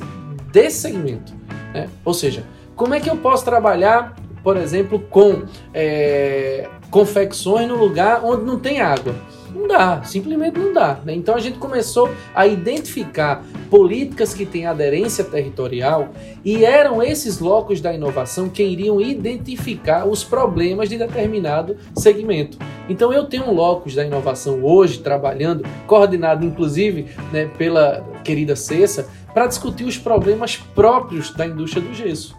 desse 0.52 0.82
segmento. 0.82 1.34
Né? 1.74 1.90
Ou 2.06 2.14
seja, 2.14 2.44
como 2.76 2.94
é 2.94 3.00
que 3.00 3.10
eu 3.10 3.18
posso 3.18 3.44
trabalhar, 3.44 4.16
por 4.44 4.58
exemplo, 4.58 5.00
com 5.00 5.44
é, 5.74 6.70
confecções 6.94 7.68
no 7.68 7.76
lugar 7.76 8.24
onde 8.24 8.46
não 8.46 8.60
tem 8.60 8.80
água. 8.80 9.16
Não 9.54 9.68
dá, 9.68 10.04
simplesmente 10.04 10.58
não 10.58 10.74
dá. 10.74 11.00
Né? 11.06 11.14
Então 11.14 11.36
a 11.36 11.40
gente 11.40 11.60
começou 11.60 12.10
a 12.34 12.48
identificar 12.48 13.44
políticas 13.70 14.34
que 14.34 14.46
têm 14.46 14.66
aderência 14.66 15.24
territorial 15.24 16.10
e 16.44 16.66
eram 16.66 17.02
esses 17.02 17.40
locos 17.40 17.80
da 17.80 17.94
inovação 17.94 18.50
que 18.50 18.64
iriam 18.64 19.00
identificar 19.00 20.06
os 20.06 20.24
problemas 20.24 20.90
de 20.90 20.98
determinado 20.98 21.78
segmento. 21.96 22.58
Então 22.90 23.14
eu 23.14 23.26
tenho 23.26 23.54
locus 23.54 23.96
da 23.96 24.04
inovação 24.04 24.64
hoje 24.64 25.00
trabalhando, 25.00 25.64
coordenado 25.88 26.46
inclusive 26.46 27.08
né, 27.32 27.46
pela 27.58 28.04
querida 28.24 28.56
Cessa, 28.56 29.08
para 29.34 29.48
discutir 29.48 29.86
os 29.86 29.98
problemas 29.98 30.58
próprios 30.58 31.32
da 31.32 31.46
indústria 31.46 31.82
do 31.82 31.94
gesso. 31.94 32.36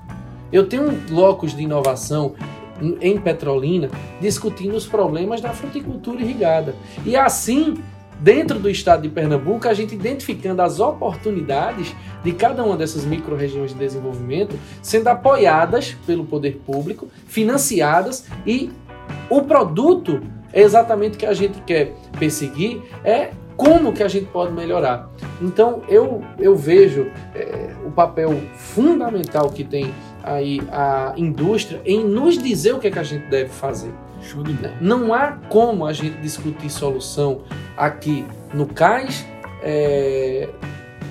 Eu 0.53 0.67
tenho 0.67 0.89
um 0.89 1.01
locus 1.11 1.57
de 1.57 1.62
inovação 1.62 2.35
em 3.01 3.18
Petrolina 3.18 3.91
discutindo 4.20 4.76
os 4.76 4.87
problemas 4.87 5.41
da 5.41 5.51
fruticultura 5.51 6.20
irrigada. 6.20 6.74
E 7.05 7.16
assim, 7.16 7.74
dentro 8.20 8.59
do 8.59 8.70
estado 8.70 9.03
de 9.03 9.09
Pernambuco, 9.09 9.68
a 9.68 9.74
gente 9.74 9.95
identificando 9.95 10.62
as 10.62 10.80
oportunidades 10.80 11.95
de 12.22 12.32
cada 12.32 12.64
uma 12.64 12.76
dessas 12.76 13.05
micro-regiões 13.05 13.72
de 13.72 13.78
desenvolvimento 13.78 14.59
sendo 14.82 15.09
apoiadas 15.09 15.97
pelo 16.07 16.24
poder 16.24 16.61
público, 16.64 17.09
financiadas 17.26 18.26
e 18.47 18.70
o 19.28 19.43
produto 19.43 20.20
é 20.53 20.62
exatamente 20.62 21.18
que 21.18 21.26
a 21.26 21.35
gente 21.35 21.61
quer 21.62 21.93
perseguir 22.18 22.80
é 23.05 23.30
como 23.57 23.93
que 23.93 24.03
a 24.03 24.09
gente 24.09 24.26
pode 24.26 24.53
melhorar. 24.53 25.11
Então 25.41 25.82
eu, 25.89 26.22
eu 26.39 26.57
vejo 26.57 27.11
é, 27.35 27.74
o 27.85 27.91
papel 27.91 28.41
fundamental 28.55 29.51
que 29.51 29.64
tem 29.64 29.93
aí 30.25 30.61
a 30.72 31.12
indústria 31.16 31.81
em 31.85 32.05
nos 32.05 32.37
dizer 32.39 32.75
o 32.75 32.79
que, 32.79 32.89
é 32.89 32.91
que 32.91 32.99
a 32.99 33.03
gente 33.03 33.27
deve 33.27 33.51
fazer. 33.51 33.93
Show 34.22 34.43
de 34.43 34.53
bola. 34.55 34.75
Não 34.81 35.12
há 35.12 35.33
como 35.49 35.87
a 35.87 35.93
gente 35.93 36.16
discutir 36.18 36.70
solução 36.70 37.43
aqui 37.77 38.25
no 38.55 38.66
CAIS. 38.66 39.25
É, 39.62 40.49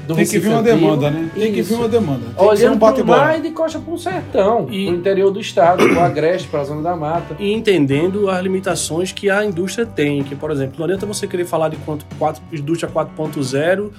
do 0.07 0.15
Tem 0.15 0.25
que 0.25 0.37
vir 0.39 0.49
uma 0.49 0.61
demanda, 0.61 1.09
né? 1.09 1.29
Tem 1.33 1.53
que 1.53 1.59
Isso. 1.61 1.69
vir 1.69 1.79
uma 1.79 1.87
demanda. 1.87 2.19
Tem 2.25 2.33
que 2.33 2.35
ser 2.35 2.41
um 2.43 2.47
Olhando 2.71 2.79
para 2.79 3.01
o 3.03 3.07
mar 3.07 3.39
e 3.39 3.41
de 3.41 3.51
costa 3.51 3.79
para 3.79 3.93
o 3.93 3.97
sertão, 3.97 4.67
E- 4.69 4.89
no 4.91 4.97
interior 4.97 5.31
do 5.31 5.39
estado, 5.39 5.87
para 5.87 5.97
o 5.97 5.99
Agreste, 6.01 6.47
para 6.49 6.59
a 6.61 6.63
Zona 6.65 6.81
da 6.81 6.95
Mata. 6.95 7.35
e 7.39 7.53
entendendo 7.53 8.29
as 8.29 8.41
limitações 8.43 9.11
que 9.13 9.29
a 9.29 9.45
indústria 9.45 9.85
tem. 9.85 10.21
Que, 10.23 10.35
por 10.35 10.51
exemplo, 10.51 10.75
não 10.77 10.85
adianta 10.85 11.05
você 11.05 11.25
querer 11.25 11.45
falar 11.45 11.69
de 11.69 11.77
quanto 11.77 12.05
quatro, 12.19 12.41
indústria 12.51 12.91
4.0 12.91 13.91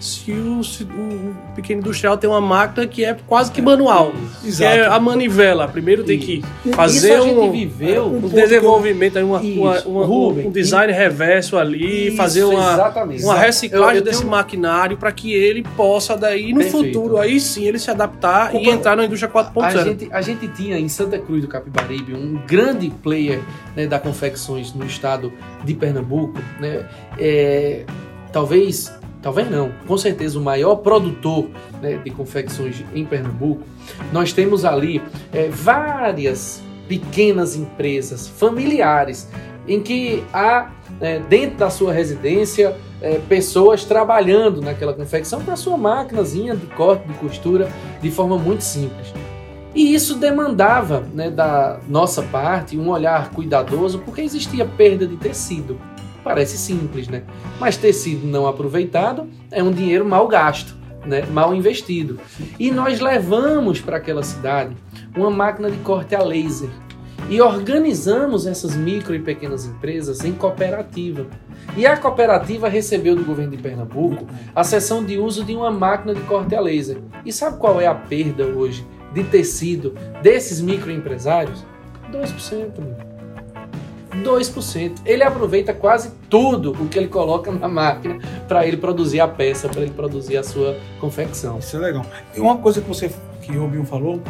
se 0.00 0.30
o, 0.30 0.62
se 0.62 0.84
o 0.84 1.34
pequeno 1.56 1.80
industrial 1.80 2.16
tem 2.16 2.30
uma 2.30 2.40
máquina 2.40 2.86
que 2.86 3.04
é 3.04 3.16
quase 3.26 3.50
que 3.50 3.60
manual. 3.60 4.12
Que 4.40 4.48
Exato. 4.48 4.72
é 4.76 4.86
a 4.86 5.00
manivela. 5.00 5.66
Primeiro 5.66 6.04
tem 6.04 6.18
que 6.18 6.42
fazer 6.72 7.08
Isso 7.14 7.22
a 7.22 7.26
gente 7.26 7.38
um, 7.38 7.50
viveu. 7.50 8.06
um 8.06 8.20
ponto 8.20 8.34
desenvolvimento, 8.34 9.16
aí 9.18 9.24
uma, 9.24 9.42
Isso, 9.42 9.60
uma- 9.60 10.04
uma- 10.04 10.06
um 10.46 10.50
design 10.50 10.92
reverso 10.92 11.56
ali, 11.58 12.08
Isso, 12.08 12.16
fazer 12.16 12.44
uma, 12.44 12.72
exatamente. 12.74 13.24
uma 13.24 13.36
reciclagem 13.36 13.94
Eu- 13.96 14.00
eu 14.00 14.04
desse 14.04 14.18
tenho- 14.20 14.30
maquinário 14.30 14.96
para 14.96 15.10
que 15.10 15.32
ele 15.32 15.62
possa 15.76 16.16
daí 16.16 16.52
no 16.52 16.60
Perfeito. 16.60 16.86
futuro 16.86 17.18
aí 17.18 17.40
sim 17.40 17.64
ele 17.66 17.78
se 17.78 17.90
adaptar 17.90 18.54
e 18.54 18.68
entrar 18.70 18.96
na 18.96 19.04
indústria 19.04 19.28
A 19.28 19.32
4.0. 19.32 19.84
gente, 19.84 20.08
a 20.12 20.20
gente 20.20 20.46
tinha 20.48 20.78
em 20.78 20.88
Santa 20.88 21.18
Cruz 21.18 21.42
do 21.42 21.48
Capibaribe 21.48 22.14
um 22.14 22.40
grande 22.46 22.88
player 23.02 23.40
né, 23.74 23.86
da 23.86 23.98
confecções 23.98 24.72
no 24.72 24.84
estado 24.86 25.32
de 25.64 25.74
Pernambuco, 25.74 26.38
né? 26.60 26.86
É, 27.18 27.84
talvez, 28.32 28.92
talvez 29.22 29.50
não, 29.50 29.70
com 29.86 29.96
certeza 29.96 30.38
o 30.38 30.42
maior 30.42 30.76
produtor 30.76 31.48
né, 31.80 31.96
de 31.96 32.10
confecções 32.10 32.84
em 32.94 33.04
Pernambuco. 33.04 33.62
Nós 34.12 34.32
temos 34.32 34.64
ali 34.64 35.02
é, 35.32 35.48
várias 35.48 36.62
pequenas 36.88 37.56
empresas 37.56 38.26
familiares 38.26 39.28
em 39.66 39.82
que 39.82 40.24
há 40.32 40.70
é, 41.00 41.18
dentro 41.18 41.58
da 41.58 41.70
sua 41.70 41.92
residência 41.92 42.74
é, 43.00 43.18
pessoas 43.28 43.84
trabalhando 43.84 44.60
naquela 44.60 44.92
confecção 44.92 45.40
com 45.42 45.50
a 45.50 45.56
sua 45.56 45.76
maquinazinha 45.76 46.56
de 46.56 46.66
corte, 46.66 47.06
de 47.06 47.14
costura, 47.14 47.70
de 48.00 48.10
forma 48.10 48.38
muito 48.38 48.62
simples. 48.62 49.12
E 49.74 49.94
isso 49.94 50.16
demandava 50.16 51.04
né, 51.14 51.30
da 51.30 51.78
nossa 51.86 52.22
parte 52.22 52.76
um 52.76 52.88
olhar 52.88 53.30
cuidadoso, 53.30 54.00
porque 54.00 54.22
existia 54.22 54.64
perda 54.64 55.06
de 55.06 55.16
tecido. 55.16 55.78
Parece 56.22 56.58
simples, 56.58 57.08
né? 57.08 57.22
Mas 57.58 57.76
tecido 57.76 58.26
não 58.26 58.46
aproveitado 58.46 59.28
é 59.50 59.62
um 59.62 59.72
dinheiro 59.72 60.04
mal 60.04 60.26
gasto, 60.28 60.76
né? 61.06 61.24
mal 61.26 61.54
investido. 61.54 62.18
E 62.58 62.70
nós 62.70 63.00
levamos 63.00 63.80
para 63.80 63.96
aquela 63.96 64.22
cidade 64.22 64.76
uma 65.16 65.30
máquina 65.30 65.70
de 65.70 65.78
corte 65.78 66.14
a 66.14 66.22
laser 66.22 66.70
e 67.28 67.40
organizamos 67.40 68.46
essas 68.46 68.74
micro 68.74 69.14
e 69.14 69.18
pequenas 69.18 69.66
empresas 69.66 70.24
em 70.24 70.32
cooperativa. 70.32 71.26
E 71.76 71.86
a 71.86 71.96
cooperativa 71.96 72.68
recebeu 72.68 73.14
do 73.14 73.24
governo 73.24 73.56
de 73.56 73.62
Pernambuco 73.62 74.26
a 74.54 74.64
sessão 74.64 75.04
de 75.04 75.18
uso 75.18 75.44
de 75.44 75.54
uma 75.54 75.70
máquina 75.70 76.14
de 76.14 76.20
corte 76.22 76.54
a 76.54 76.60
laser. 76.60 76.98
E 77.24 77.32
sabe 77.32 77.58
qual 77.58 77.80
é 77.80 77.86
a 77.86 77.94
perda 77.94 78.46
hoje 78.46 78.86
de 79.12 79.24
tecido 79.24 79.94
desses 80.22 80.60
microempresários? 80.60 81.64
2%. 82.10 82.78
meu. 82.78 83.07
2%. 84.10 85.00
Ele 85.04 85.22
aproveita 85.22 85.72
quase 85.72 86.12
tudo 86.28 86.72
o 86.72 86.88
que 86.88 86.98
ele 86.98 87.08
coloca 87.08 87.50
na 87.50 87.68
máquina 87.68 88.18
para 88.46 88.66
ele 88.66 88.76
produzir 88.76 89.20
a 89.20 89.28
peça, 89.28 89.68
para 89.68 89.82
ele 89.82 89.90
produzir 89.90 90.36
a 90.36 90.42
sua 90.42 90.76
confecção. 91.00 91.58
Isso 91.58 91.76
é 91.76 91.80
legal. 91.80 92.06
E 92.34 92.40
uma 92.40 92.58
coisa 92.58 92.80
que 92.80 92.88
você 92.88 93.10
que 93.42 93.56
o 93.56 93.62
Robinho 93.62 93.84
falou, 93.84 94.20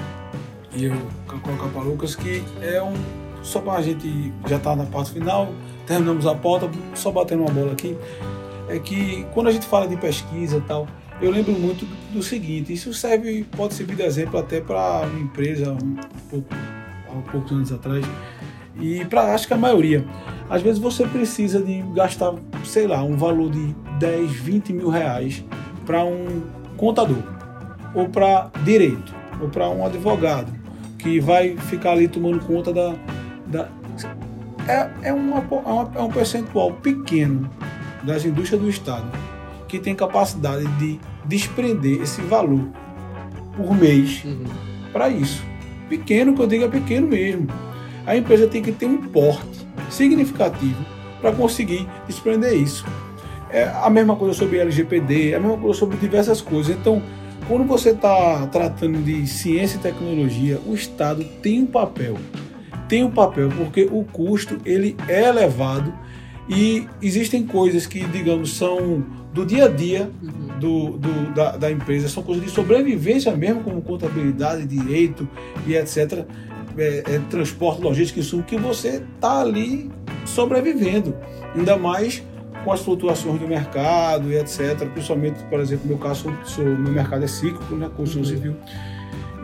e 0.75 0.85
eu 0.85 0.95
colocar 1.43 1.69
para 1.69 1.83
Lucas, 1.83 2.15
que 2.15 2.43
é 2.63 2.83
um. 2.83 2.95
Só 3.43 3.61
para 3.61 3.75
a 3.75 3.83
gente 3.83 4.33
já 4.49 4.59
tá 4.59 4.77
na 4.77 4.85
parte 4.85 5.13
final, 5.13 5.53
terminamos 5.87 6.27
a 6.27 6.35
pauta, 6.35 6.69
só 6.95 7.11
batendo 7.11 7.43
uma 7.43 7.51
bola 7.51 7.73
aqui, 7.73 7.97
é 8.69 8.79
que 8.79 9.25
quando 9.33 9.49
a 9.49 9.53
gente 9.53 9.67
fala 9.67 9.87
de 9.87 9.97
pesquisa 9.97 10.59
e 10.59 10.61
tal, 10.63 10.87
eu 11.21 11.31
lembro 11.31 11.53
muito 11.53 11.87
do 12.13 12.23
seguinte, 12.23 12.73
isso 12.73 12.93
serve, 12.93 13.45
pode 13.57 13.75
servir 13.75 13.97
de 13.97 14.03
exemplo 14.03 14.39
até 14.39 14.61
para 14.61 15.07
uma 15.07 15.21
empresa 15.21 15.73
um 15.73 15.97
pouco, 16.29 16.49
há 17.09 17.31
poucos 17.31 17.53
anos 17.53 17.73
atrás, 17.73 18.05
e 18.81 19.05
para 19.05 19.35
acho 19.35 19.47
que 19.47 19.55
a 19.55 19.57
maioria. 19.57 20.05
Às 20.51 20.63
vezes 20.63 20.79
você 20.79 21.07
precisa 21.07 21.61
de 21.63 21.83
gastar, 21.95 22.35
sei 22.65 22.87
lá, 22.87 23.03
um 23.03 23.17
valor 23.17 23.51
de 23.51 23.75
10, 23.99 24.31
20 24.33 24.73
mil 24.73 24.89
reais 24.89 25.45
para 25.85 26.05
um 26.05 26.43
contador, 26.77 27.23
ou 27.95 28.09
para 28.09 28.51
direito, 28.65 29.15
ou 29.41 29.49
para 29.49 29.69
um 29.69 29.85
advogado, 29.85 30.51
que 30.99 31.21
vai 31.21 31.57
ficar 31.57 31.93
ali 31.93 32.09
tomando 32.09 32.41
conta 32.41 32.73
da. 32.73 32.95
da 33.47 33.69
é, 34.67 34.91
é, 35.03 35.13
uma, 35.13 35.39
é, 35.39 35.41
uma- 35.71 35.91
é 35.95 36.03
um 36.03 36.09
percentual 36.11 36.73
pequeno 36.73 37.49
das 38.03 38.25
indústrias 38.25 38.61
do 38.61 38.69
Estado 38.69 39.07
que 39.67 39.79
tem 39.79 39.95
capacidade 39.95 40.67
de 40.79 40.99
desprender 41.27 42.01
esse 42.01 42.21
valor 42.23 42.69
por 43.57 43.75
mês 43.75 44.23
Uhum. 44.25 44.45
para 44.93 45.09
isso. 45.11 45.43
Pequeno, 45.91 46.35
que 46.35 46.41
eu 46.41 46.47
digo 46.47 46.65
é 46.65 46.69
pequeno 46.69 47.07
mesmo. 47.09 47.47
A 48.09 48.17
empresa 48.17 48.47
tem 48.47 48.63
que 48.63 48.73
ter 48.73 48.87
um 48.87 48.97
porte 48.97 49.67
significativo 49.91 50.83
para 51.21 51.31
conseguir 51.33 51.87
desprender 52.07 52.55
isso. 52.55 52.87
É 53.51 53.65
a 53.83 53.91
mesma 53.91 54.17
coisa 54.17 54.33
sobre 54.33 54.57
LGPD, 54.59 55.33
é 55.33 55.37
a 55.37 55.41
mesma 55.41 55.59
coisa 55.59 55.79
sobre 55.79 55.99
diversas 55.99 56.41
coisas. 56.41 56.75
Então, 56.75 57.03
quando 57.47 57.65
você 57.65 57.91
está 57.91 58.47
tratando 58.47 58.99
de 59.05 59.27
ciência 59.27 59.77
e 59.77 59.81
tecnologia, 59.81 60.59
o 60.67 60.75
Estado 60.75 61.23
tem 61.43 61.61
um 61.63 61.67
papel. 61.67 62.17
Tem 62.89 63.05
um 63.05 63.11
papel 63.11 63.51
porque 63.51 63.87
o 63.91 64.05
custo 64.05 64.57
ele 64.65 64.97
é 65.07 65.29
elevado 65.29 65.93
e 66.49 66.87
existem 67.03 67.47
coisas 67.47 67.87
que, 67.87 68.01
digamos, 68.07 68.55
são 68.57 69.05
do 69.35 69.45
dia 69.45 69.67
a 69.67 69.69
dia 69.69 70.11
Uhum. 70.23 70.59
do, 70.59 70.91
do- 70.99 71.35
da, 71.35 71.57
da 71.59 71.71
empresa 71.71 72.09
são 72.09 72.23
coisas 72.23 72.43
de 72.45 72.51
sobrevivência 72.51 73.31
mesmo, 73.37 73.61
como 73.63 73.83
contabilidade, 73.83 74.67
direito 74.67 75.29
e 75.67 75.75
etc. 75.77 76.25
É, 76.79 76.99
é, 77.07 77.19
transporte, 77.31 77.83
logística, 77.83 78.21
insumo, 78.21 78.43
que 78.43 78.57
você 78.57 79.03
está 79.17 79.41
ali 79.41 79.91
sobrevivendo. 80.25 81.15
Ainda 81.55 81.77
mais 81.77 82.23
com 82.65 82.73
as 82.73 82.81
flutuações 82.81 83.41
do 83.41 83.47
mercado 83.49 84.31
e 84.31 84.37
etc. 84.37 84.87
Principalmente, 84.93 85.43
por 85.45 85.61
exemplo, 85.61 85.85
no 85.87 85.97
meu 85.97 85.99
caso, 85.99 86.33
sou, 86.45 86.65
meu 86.65 86.93
mercado 86.93 87.25
é 87.25 87.27
cíclico, 87.27 87.75
né? 87.75 87.89
Construção 87.97 88.21
Uhum. 88.23 88.37
civil. 88.39 88.57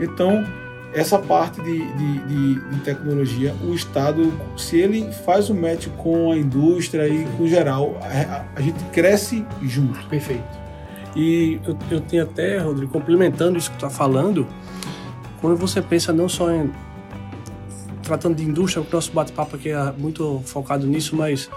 Então, 0.01 0.45
essa 0.93 1.19
parte 1.19 1.61
de, 1.63 1.79
de, 1.79 2.19
de- 2.27 2.71
de 2.71 2.81
tecnologia, 2.85 3.55
o 3.65 3.75
Estado, 3.75 4.33
se 4.57 4.77
ele 4.79 5.11
faz 5.25 5.51
o 5.51 5.55
match 5.55 5.87
com 5.97 6.31
a 6.33 6.37
indústria 6.37 7.09
e 7.09 7.25
com 7.37 7.47
geral, 7.47 7.97
a, 8.03 8.45
a 8.57 8.61
gente 8.61 8.83
cresce 8.93 9.45
junto. 9.63 10.05
Perfeito. 10.09 10.45
E 11.17 11.61
eu, 11.67 11.77
eu 11.91 12.01
tenho 12.01 12.25
até, 12.25 12.59
Rodrigo, 12.59 12.93
complementando 12.93 13.57
isso 13.59 13.71
que 13.71 13.77
tu 13.79 13.87
está 13.87 13.97
falando, 13.97 14.47
quando 15.41 15.57
você 15.57 15.81
pensa 15.81 16.13
não 16.13 16.29
só 16.29 16.51
em 16.53 16.71
tratando 18.05 18.37
de 18.37 18.45
indústria, 18.45 18.83
o 18.83 18.87
nosso 18.93 19.11
bate-papo 19.13 19.57
aqui 19.57 19.71
é 19.71 19.93
muito 19.97 20.41
focado 20.45 20.87
nisso, 20.87 21.17
mas 21.17 21.51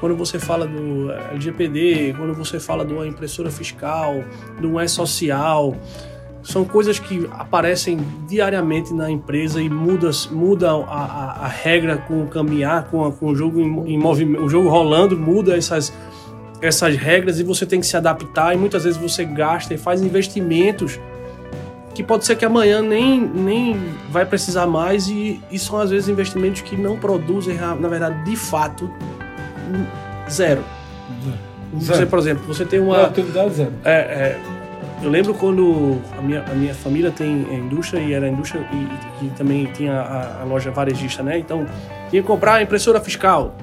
quando 0.00 0.16
você 0.16 0.38
fala 0.38 0.66
do 0.66 1.12
LGPD, 1.32 2.14
quando 2.16 2.34
você 2.34 2.58
fala 2.58 2.84
de 2.84 2.92
uma 2.92 3.06
impressora 3.06 3.50
fiscal, 3.50 4.24
de 4.58 4.66
um 4.66 4.80
E-social, 4.80 5.76
são 6.42 6.64
coisas 6.64 6.98
que 6.98 7.28
aparecem 7.32 7.98
diariamente 8.26 8.94
na 8.94 9.10
empresa 9.10 9.60
e 9.60 9.68
muda, 9.68 10.10
muda 10.30 10.70
a, 10.70 10.74
a, 10.74 11.44
a 11.44 11.48
regra 11.48 11.98
com 11.98 12.22
o 12.22 12.26
caminhar, 12.28 12.84
com, 12.84 13.04
a, 13.04 13.12
com 13.12 13.26
o 13.26 13.36
jogo 13.36 13.60
em, 13.60 13.94
em 13.94 13.98
movimento, 13.98 14.42
o 14.42 14.48
jogo 14.48 14.70
rolando, 14.70 15.18
muda 15.18 15.54
essas, 15.54 15.92
essas 16.62 16.96
regras 16.96 17.38
e 17.38 17.44
você 17.44 17.66
tem 17.66 17.78
que 17.78 17.86
se 17.86 17.96
adaptar 17.96 18.54
e 18.54 18.58
muitas 18.58 18.84
vezes 18.84 18.98
você 18.98 19.22
gasta 19.24 19.74
e 19.74 19.78
faz 19.78 20.00
investimentos 20.00 20.98
que 22.00 22.06
pode 22.06 22.24
ser 22.24 22.36
que 22.36 22.44
amanhã 22.44 22.80
nem, 22.80 23.20
nem 23.20 23.76
vai 24.08 24.24
precisar 24.24 24.66
mais 24.66 25.08
e, 25.08 25.40
e 25.50 25.58
são 25.58 25.78
às 25.78 25.90
vezes 25.90 26.08
investimentos 26.08 26.62
que 26.62 26.74
não 26.76 26.98
produzem, 26.98 27.56
na 27.56 27.88
verdade, 27.88 28.24
de 28.24 28.36
fato, 28.36 28.90
zero. 30.30 30.64
Você, 31.72 31.94
Zero. 31.94 32.06
por 32.08 32.18
exemplo, 32.18 32.42
você 32.46 32.64
tem 32.64 32.80
uma... 32.80 33.12
Zero. 33.50 33.72
É, 33.84 33.92
é, 33.92 34.40
eu 35.02 35.08
lembro 35.10 35.34
quando 35.34 35.98
a 36.18 36.20
minha, 36.20 36.42
a 36.42 36.54
minha 36.54 36.74
família 36.74 37.10
tem 37.12 37.46
é, 37.48 37.54
indústria 37.54 38.00
e 38.00 38.12
era 38.12 38.28
indústria 38.28 38.66
e, 38.72 39.26
e 39.26 39.30
também 39.30 39.66
tinha 39.66 39.94
a, 39.94 40.40
a 40.40 40.44
loja 40.44 40.70
varejista, 40.70 41.22
né? 41.22 41.38
Então 41.38 41.66
tinha 42.08 42.22
que 42.22 42.26
comprar 42.26 42.54
a 42.54 42.62
impressora 42.62 43.00
fiscal. 43.00 43.54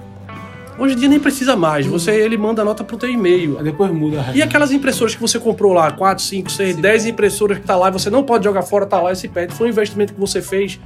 Hoje 0.78 0.94
em 0.94 0.98
dia 0.98 1.10
nem 1.10 1.20
precisa 1.20 1.56
mais. 1.56 1.86
Você 1.86 2.12
ele 2.12 2.38
manda 2.38 2.62
a 2.62 2.66
nota 2.66 2.84
pro 2.84 2.98
teu 2.98 3.10
e-mail. 3.10 3.58
Aí 3.58 3.64
depois 3.64 3.92
muda. 3.92 4.26
E 4.34 4.42
aquelas 4.42 4.72
impressoras 4.72 5.16
que 5.16 5.22
você 5.22 5.40
comprou 5.40 5.74
lá, 5.74 5.92
4, 5.92 6.24
5, 6.24 6.52
6, 6.52 6.76
Se 6.76 6.82
10 6.82 7.06
impressoras 7.08 7.58
que 7.58 7.66
tá 7.66 7.76
lá 7.76 7.90
e 7.90 7.92
você 7.92 8.10
não 8.10 8.24
pode 8.24 8.44
jogar 8.44 8.62
fora, 8.62 8.86
tá 8.86 9.02
lá 9.02 9.12
e 9.12 9.16
se 9.16 9.28
perde. 9.28 9.54
Foi 9.54 9.68
um 9.68 9.70
investimento 9.70 10.14
que 10.14 10.20
você 10.20 10.42
fez. 10.42 10.80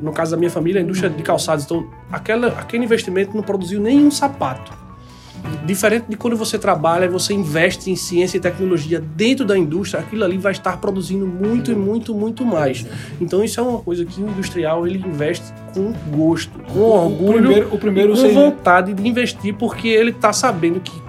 No 0.00 0.12
caso 0.12 0.30
da 0.30 0.36
minha 0.36 0.50
família, 0.50 0.80
a 0.80 0.84
indústria 0.84 1.10
de 1.10 1.22
calçados. 1.22 1.64
Então, 1.64 1.86
aquela, 2.10 2.48
aquele 2.48 2.84
investimento 2.84 3.36
não 3.36 3.42
produziu 3.42 3.80
nenhum 3.80 4.10
sapato. 4.10 4.83
Diferente 5.66 6.06
de 6.08 6.16
quando 6.16 6.36
você 6.36 6.58
trabalha 6.58 7.08
você 7.08 7.32
investe 7.32 7.90
em 7.90 7.96
ciência 7.96 8.36
e 8.36 8.40
tecnologia 8.40 9.00
dentro 9.00 9.44
da 9.44 9.56
indústria, 9.56 10.00
aquilo 10.00 10.24
ali 10.24 10.36
vai 10.36 10.52
estar 10.52 10.76
produzindo 10.78 11.26
muito 11.26 11.70
e 11.70 11.74
muito, 11.74 12.14
muito 12.14 12.44
mais. 12.44 12.86
Então 13.20 13.42
isso 13.42 13.60
é 13.60 13.62
uma 13.62 13.78
coisa 13.78 14.04
que 14.04 14.20
o 14.20 14.28
industrial 14.28 14.86
ele 14.86 14.98
investe 14.98 15.44
com 15.72 15.92
gosto, 16.16 16.58
com 16.72 16.80
orgulho, 16.80 17.38
O 17.38 17.42
primeiro, 17.42 17.74
o 17.74 17.78
primeiro 17.78 18.14
com 18.14 18.28
vontade 18.28 18.92
de 18.92 19.08
investir, 19.08 19.54
porque 19.54 19.88
ele 19.88 20.10
está 20.10 20.32
sabendo 20.32 20.80
que 20.80 21.03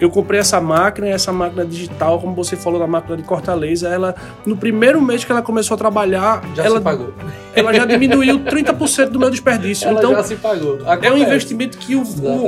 eu 0.00 0.10
comprei 0.10 0.40
essa 0.40 0.60
máquina, 0.60 1.08
essa 1.08 1.32
máquina 1.32 1.64
digital, 1.64 2.20
como 2.20 2.34
você 2.34 2.56
falou 2.56 2.78
da 2.80 2.86
máquina 2.86 3.16
de 3.16 3.22
corta 3.22 3.54
laser, 3.54 3.92
ela 3.92 4.14
no 4.44 4.56
primeiro 4.56 5.00
mês 5.00 5.24
que 5.24 5.30
ela 5.32 5.42
começou 5.42 5.74
a 5.74 5.78
trabalhar, 5.78 6.42
Já 6.54 6.64
ela, 6.64 6.78
se 6.78 6.82
pagou. 6.84 7.12
ela 7.54 7.72
já 7.72 7.84
diminuiu 7.84 8.40
30% 8.40 9.08
do 9.10 9.18
meu 9.18 9.30
desperdício. 9.30 9.86
Ela 9.88 9.98
então 10.00 10.12
já 10.12 10.22
se 10.24 10.36
pagou. 10.36 10.78
é 10.80 10.82
um 10.82 10.90
Acontece. 10.92 11.20
investimento 11.22 11.78
que 11.78 11.94
o, 11.94 12.02
o, 12.02 12.46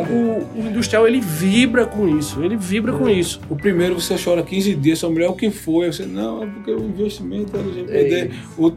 o- 0.56 0.66
industrial 0.66 1.06
ele 1.06 1.20
vibra 1.20 1.86
com 1.86 2.08
isso, 2.08 2.42
ele 2.42 2.56
vibra 2.56 2.92
com 2.92 3.08
isso. 3.08 3.40
O 3.48 3.56
primeiro 3.56 4.00
você 4.00 4.16
chora 4.22 4.42
15 4.42 4.74
dias, 4.74 4.98
sua 4.98 5.10
mulher, 5.10 5.28
o 5.28 5.34
que 5.34 5.50
foi? 5.50 5.92
Você, 5.92 6.04
não, 6.04 6.42
é 6.42 6.46
porque 6.46 6.70
o 6.72 6.80
investimento 6.84 7.52
é. 7.88 7.96
É 8.20 8.30
O, 8.56 8.66
o, 8.68 8.70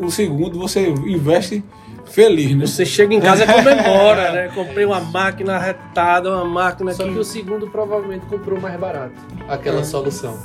o, 0.00 0.06
o 0.06 0.10
segundo, 0.10 0.58
você 0.58 0.88
investe 0.88 1.62
feliz, 2.08 2.54
né? 2.56 2.66
Você 2.66 2.84
chega 2.86 3.14
em 3.14 3.20
casa 3.20 3.44
e 3.44 3.46
comemora, 3.46 4.32
né? 4.32 4.48
Comprei 4.54 4.84
uma 4.84 5.00
máquina 5.00 5.58
retada, 5.58 6.30
uma 6.30 6.44
máquina 6.44 6.92
Só 6.92 7.04
que... 7.04 7.12
que 7.12 7.18
o 7.18 7.24
segundo 7.24 7.68
provavelmente 7.68 8.26
comprou 8.26 8.60
mais 8.60 8.78
barato 8.78 9.12
aquela 9.48 9.80
É. 9.80 9.84
solução. 9.84 10.36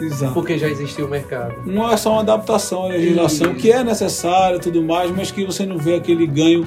Exato. 0.00 0.32
Porque 0.32 0.56
já 0.56 0.68
existia 0.68 1.04
o 1.04 1.08
mercado. 1.08 1.54
Não 1.66 1.90
é 1.90 1.96
só 1.96 2.12
uma 2.12 2.20
adaptação 2.20 2.84
à 2.84 2.88
legislação, 2.88 3.50
Isso. 3.52 3.60
que 3.60 3.72
é 3.72 3.82
necessária 3.82 4.56
e 4.56 4.60
tudo 4.60 4.80
mais, 4.82 5.10
mas 5.10 5.30
que 5.32 5.44
você 5.44 5.66
não 5.66 5.76
vê 5.76 5.96
aquele 5.96 6.24
ganho 6.26 6.64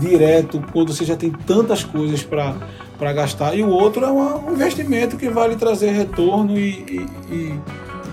direto 0.00 0.62
quando 0.72 0.92
você 0.92 1.04
já 1.04 1.16
tem 1.16 1.30
tantas 1.30 1.84
coisas 1.84 2.22
para 2.22 3.12
gastar. 3.12 3.54
E 3.56 3.62
o 3.62 3.68
outro 3.68 4.04
é 4.04 4.10
um 4.10 4.52
investimento 4.52 5.16
que 5.16 5.28
vai 5.28 5.48
lhe 5.48 5.56
trazer 5.56 5.90
retorno 5.90 6.56
e, 6.58 7.06
e, 7.30 7.34
e- 7.34 7.60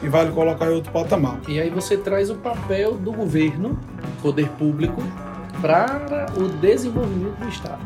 e 0.06 0.10
vai 0.10 0.26
lhe 0.26 0.32
colocar 0.32 0.68
em 0.68 0.76
outro 0.76 0.92
patamar. 0.92 1.42
E 1.48 1.60
aí 1.60 1.70
você 1.72 1.98
traz 1.98 2.30
o 2.30 2.36
papel 2.36 2.94
do 2.94 3.12
governo, 3.12 3.80
poder 4.22 4.48
público, 4.50 5.02
para 5.60 6.28
o 6.38 6.48
desenvolvimento 6.48 7.40
do 7.40 7.50
Estado. 7.50 7.82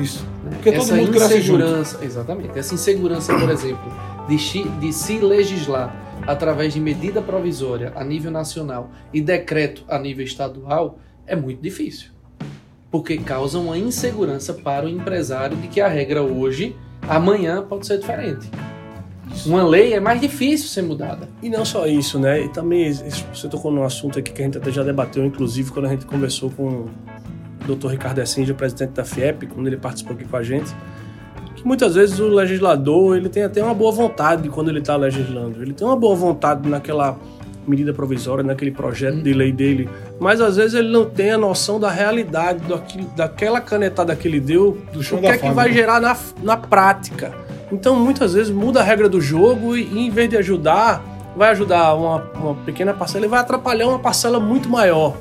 Isso. 0.00 0.24
né? 0.42 0.52
Porque 0.52 0.72
todo 0.72 0.82
essa 0.82 0.96
mundo 0.96 1.10
cresce 1.12 1.38
insegurança, 1.38 2.04
exatamente, 2.04 2.58
essa 2.58 2.74
insegurança, 2.74 3.38
por 3.38 3.50
exemplo, 3.50 3.92
de, 4.26 4.36
de 4.80 4.92
se 4.94 5.18
legislar 5.18 5.94
através 6.26 6.72
de 6.72 6.80
medida 6.80 7.20
provisória 7.20 7.92
a 7.94 8.02
nível 8.02 8.30
nacional 8.30 8.90
e 9.12 9.20
decreto 9.20 9.84
a 9.88 9.98
nível 9.98 10.24
estadual 10.24 10.98
é 11.26 11.36
muito 11.36 11.60
difícil. 11.60 12.10
Porque 12.90 13.18
causa 13.18 13.58
uma 13.58 13.76
insegurança 13.76 14.54
para 14.54 14.86
o 14.86 14.88
empresário 14.88 15.54
de 15.58 15.68
que 15.68 15.82
a 15.82 15.88
regra 15.88 16.22
hoje, 16.22 16.74
amanhã 17.06 17.62
pode 17.62 17.86
ser 17.86 17.98
diferente. 17.98 18.50
Uma 19.46 19.62
lei 19.62 19.92
é 19.94 20.00
mais 20.00 20.20
difícil 20.20 20.68
ser 20.68 20.82
mudada. 20.82 21.28
E 21.42 21.48
não 21.48 21.64
só 21.64 21.86
isso, 21.86 22.18
né? 22.18 22.42
E 22.42 22.48
também 22.48 22.88
isso- 22.88 23.04
você 23.32 23.48
tocou 23.48 23.70
num 23.70 23.84
assunto 23.84 24.18
aqui 24.18 24.32
que 24.32 24.42
a 24.42 24.44
gente 24.44 24.58
até 24.58 24.70
já 24.70 24.82
debateu, 24.82 25.24
inclusive 25.24 25.70
quando 25.70 25.86
a 25.86 25.88
gente 25.90 26.06
conversou 26.06 26.50
com 26.50 26.66
o 26.66 26.90
Dr. 27.66 27.88
Ricardo 27.88 28.18
Essinge, 28.20 28.52
o 28.52 28.54
presidente 28.54 28.90
da 28.90 29.04
FIEP, 29.04 29.46
quando 29.46 29.66
ele 29.66 29.76
participou 29.76 30.14
aqui 30.16 30.24
com 30.24 30.36
a 30.36 30.42
gente, 30.42 30.74
que 31.54 31.66
muitas 31.66 31.94
vezes 31.94 32.18
o 32.18 32.28
legislador 32.28 33.16
ele 33.16 33.28
tem 33.28 33.42
até 33.44 33.62
uma 33.62 33.74
boa 33.74 33.92
vontade 33.92 34.48
quando 34.48 34.68
ele 34.70 34.78
está 34.80 34.96
legislando. 34.96 35.60
Ele 35.62 35.72
tem 35.72 35.86
uma 35.86 35.96
boa 35.96 36.14
vontade 36.16 36.68
naquela 36.68 37.18
medida 37.66 37.92
provisória, 37.92 38.42
naquele 38.42 38.70
projeto 38.70 39.20
de 39.22 39.32
lei 39.34 39.52
dele, 39.52 39.88
mas 40.18 40.40
às 40.40 40.56
vezes 40.56 40.72
ele 40.74 40.88
não 40.88 41.04
tem 41.04 41.32
a 41.32 41.38
noção 41.38 41.78
da 41.78 41.90
realidade 41.90 42.60
daquilo, 42.66 43.10
daquela 43.14 43.60
canetada 43.60 44.16
que 44.16 44.26
ele 44.26 44.40
deu, 44.40 44.78
Do 44.92 45.00
o 45.00 45.02
que 45.02 45.26
é 45.26 45.36
que 45.36 45.50
vai 45.50 45.70
gerar 45.70 46.00
na, 46.00 46.16
na 46.42 46.56
prática. 46.56 47.34
Então, 47.70 47.96
muitas 47.96 48.34
vezes 48.34 48.50
muda 48.50 48.80
a 48.80 48.82
regra 48.82 49.08
do 49.08 49.20
jogo 49.20 49.76
e, 49.76 50.06
em 50.06 50.10
vez 50.10 50.30
de 50.30 50.36
ajudar, 50.36 51.02
vai 51.36 51.50
ajudar 51.50 51.94
uma, 51.94 52.22
uma 52.34 52.54
pequena 52.54 52.94
parcela 52.94 53.26
e 53.26 53.28
vai 53.28 53.40
atrapalhar 53.40 53.88
uma 53.88 53.98
parcela 53.98 54.40
muito 54.40 54.68
maior. 54.68 55.16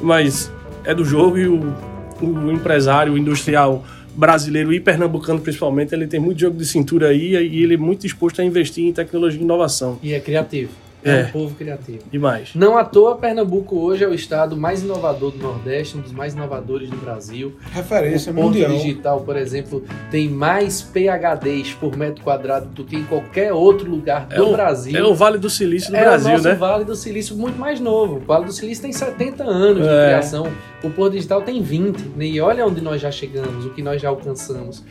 Mas 0.00 0.52
é 0.84 0.94
do 0.94 1.04
jogo 1.04 1.38
e 1.38 1.48
o, 1.48 1.74
o 2.20 2.52
empresário, 2.52 3.14
o 3.14 3.18
industrial 3.18 3.82
brasileiro 4.14 4.72
e 4.72 4.80
pernambucano 4.80 5.40
principalmente, 5.40 5.94
ele 5.94 6.06
tem 6.06 6.18
muito 6.18 6.40
jogo 6.40 6.56
de 6.56 6.64
cintura 6.64 7.08
aí 7.08 7.34
e 7.34 7.62
ele 7.62 7.74
é 7.74 7.76
muito 7.76 8.02
disposto 8.02 8.40
a 8.40 8.44
investir 8.44 8.84
em 8.84 8.92
tecnologia 8.92 9.40
e 9.40 9.44
inovação. 9.44 9.98
E 10.02 10.14
é 10.14 10.20
criativo. 10.20 10.70
É, 11.06 11.20
É. 11.20 11.24
um 11.26 11.30
povo 11.30 11.54
criativo. 11.54 12.00
Demais. 12.10 12.50
Não 12.54 12.76
à 12.76 12.84
toa, 12.84 13.16
Pernambuco 13.16 13.78
hoje 13.78 14.02
é 14.04 14.08
o 14.08 14.12
estado 14.14 14.56
mais 14.56 14.82
inovador 14.82 15.30
do 15.30 15.38
Nordeste, 15.38 15.96
um 15.96 16.00
dos 16.00 16.12
mais 16.12 16.34
inovadores 16.34 16.90
do 16.90 16.96
Brasil. 16.96 17.54
Referência 17.72 18.32
o 18.32 18.34
mundial. 18.34 18.72
Digital, 18.72 19.20
por 19.20 19.36
exemplo, 19.36 19.84
tem 20.10 20.28
mais 20.28 20.82
PHDs 20.82 21.74
por 21.74 21.96
metro 21.96 22.22
quadrado 22.24 22.66
do 22.66 22.84
que 22.84 22.96
em 22.96 23.04
qualquer 23.04 23.52
outro 23.52 23.88
lugar 23.90 24.26
do 24.26 24.34
É 24.34 24.42
o- 24.42 24.52
Brasil. 24.52 24.96
É 24.98 25.02
o 25.04 25.14
Vale 25.14 25.38
do 25.38 25.48
Silício 25.48 25.90
do 25.90 25.96
É 25.96 26.00
Brasil, 26.00 26.28
o 26.28 26.32
nosso 26.32 26.48
né? 26.48 26.54
Vale 26.54 26.84
do 26.84 26.96
Silício 26.96 27.36
muito 27.36 27.58
mais 27.58 27.78
novo. 27.78 28.16
O 28.16 28.20
Vale 28.20 28.46
do 28.46 28.52
Silício 28.52 28.82
tem 28.82 28.92
70 28.92 29.44
anos 29.44 29.82
de 29.84 29.88
É. 29.88 30.06
criação. 30.06 30.48
O 30.82 30.90
Porto 30.90 31.12
Digital 31.12 31.42
tem 31.42 31.62
20. 31.62 32.00
né? 32.16 32.26
E 32.26 32.40
olha 32.40 32.66
onde 32.66 32.80
nós 32.80 33.00
já 33.00 33.10
chegamos, 33.10 33.64
o 33.64 33.70
que 33.70 33.82
nós 33.82 34.00
já 34.02 34.08
alcançamos. 34.08 34.82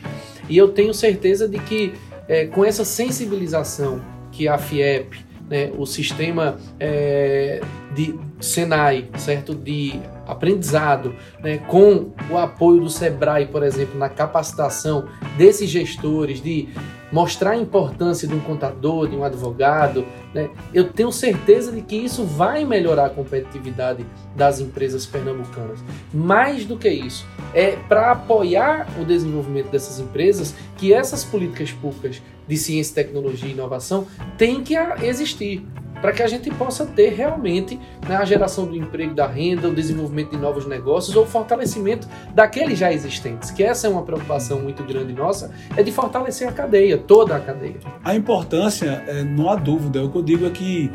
E 0.48 0.56
eu 0.56 0.68
tenho 0.68 0.94
certeza 0.94 1.48
de 1.48 1.58
que 1.58 1.92
é, 2.28 2.46
com 2.46 2.64
essa 2.64 2.84
sensibilização 2.84 4.00
que 4.32 4.46
a 4.48 4.58
FIEP, 4.58 5.24
né, 5.48 5.70
o 5.76 5.86
sistema 5.86 6.56
é, 6.78 7.60
de 7.94 8.18
Senai, 8.40 9.08
certo, 9.16 9.54
de 9.54 10.00
aprendizado, 10.26 11.14
né, 11.40 11.58
com 11.58 12.10
o 12.30 12.36
apoio 12.36 12.80
do 12.80 12.90
Sebrae, 12.90 13.46
por 13.46 13.62
exemplo, 13.62 13.98
na 13.98 14.08
capacitação 14.08 15.06
desses 15.36 15.70
gestores, 15.70 16.42
de 16.42 16.68
mostrar 17.12 17.52
a 17.52 17.56
importância 17.56 18.26
de 18.26 18.34
um 18.34 18.40
contador, 18.40 19.08
de 19.08 19.16
um 19.16 19.22
advogado, 19.22 20.04
né, 20.34 20.50
eu 20.74 20.92
tenho 20.92 21.12
certeza 21.12 21.70
de 21.70 21.80
que 21.80 21.96
isso 21.96 22.24
vai 22.24 22.64
melhorar 22.64 23.06
a 23.06 23.10
competitividade 23.10 24.04
das 24.34 24.60
empresas 24.60 25.06
pernambucanas. 25.06 25.78
Mais 26.12 26.64
do 26.64 26.76
que 26.76 26.88
isso, 26.88 27.24
é 27.54 27.76
para 27.88 28.10
apoiar 28.10 28.88
o 29.00 29.04
desenvolvimento 29.04 29.70
dessas 29.70 30.00
empresas 30.00 30.54
que 30.76 30.92
essas 30.92 31.24
políticas 31.24 31.70
públicas 31.70 32.20
de 32.46 32.56
ciência, 32.56 32.94
tecnologia 32.94 33.48
e 33.48 33.52
inovação 33.52 34.06
têm 34.38 34.62
que 34.62 34.74
existir 35.02 35.66
para 36.00 36.12
que 36.12 36.22
a 36.22 36.26
gente 36.26 36.50
possa 36.50 36.84
ter 36.84 37.14
realmente 37.14 37.80
né, 38.06 38.16
a 38.16 38.24
geração 38.24 38.66
do 38.66 38.76
emprego, 38.76 39.14
da 39.14 39.26
renda, 39.26 39.66
o 39.66 39.74
desenvolvimento 39.74 40.30
de 40.32 40.36
novos 40.36 40.66
negócios 40.66 41.16
ou 41.16 41.22
o 41.24 41.26
fortalecimento 41.26 42.06
daqueles 42.34 42.78
já 42.78 42.92
existentes. 42.92 43.50
Que 43.50 43.64
essa 43.64 43.86
é 43.86 43.90
uma 43.90 44.02
preocupação 44.02 44.60
muito 44.60 44.84
grande 44.84 45.14
nossa, 45.14 45.50
é 45.74 45.82
de 45.82 45.90
fortalecer 45.90 46.46
a 46.46 46.52
cadeia, 46.52 46.98
toda 46.98 47.34
a 47.34 47.40
cadeia. 47.40 47.76
A 48.04 48.14
importância, 48.14 49.02
é, 49.06 49.22
não 49.24 49.48
há 49.48 49.56
dúvida, 49.56 50.04
o 50.04 50.10
que 50.10 50.18
eu 50.18 50.22
digo 50.22 50.46
é 50.46 50.50
que 50.50 50.90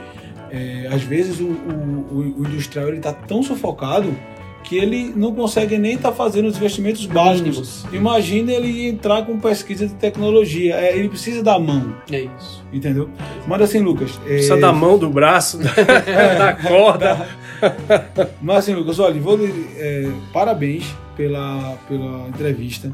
é, 0.52 0.88
às 0.94 1.02
vezes 1.02 1.40
o, 1.40 1.46
o- 1.46 2.38
o- 2.40 2.46
industrial 2.48 2.94
está 2.94 3.12
tão 3.12 3.42
sufocado 3.42 4.16
que 4.64 4.78
ele 4.78 5.12
não 5.16 5.34
consegue 5.34 5.78
nem 5.78 5.94
estar 5.96 6.12
fazendo 6.12 6.48
os 6.48 6.56
investimentos 6.58 7.06
básicos. 7.06 7.86
Imagina 7.92 8.52
ele 8.52 8.88
entrar 8.88 9.26
com 9.26 9.40
pesquisa 9.40 9.88
de 9.88 9.94
tecnologia, 9.96 10.76
é, 10.76 10.98
ele 10.98 11.10
precisa 11.10 11.44
da 11.44 11.58
mão, 11.60 11.96
É 12.12 12.22
isso. 12.22 12.64
entendeu? 12.72 13.10
Mas 13.48 13.62
assim, 13.64 13.80
Lucas. 13.80 14.20
é, 14.26 14.30
Precisa 14.36 14.58
da 14.58 14.72
mão, 14.72 14.98
do 14.98 15.10
braço, 15.10 15.58
da 16.38 16.54
corda. 16.68 17.28
Mas 18.42 18.58
assim, 18.58 18.74
Lucas, 18.74 18.98
olha, 19.00 19.20
vou 19.20 19.36
lhe- 19.38 19.68
é, 19.78 20.10
parabéns 20.34 20.86
pela, 21.16 21.78
pela 21.88 22.28
entrevista. 22.30 22.92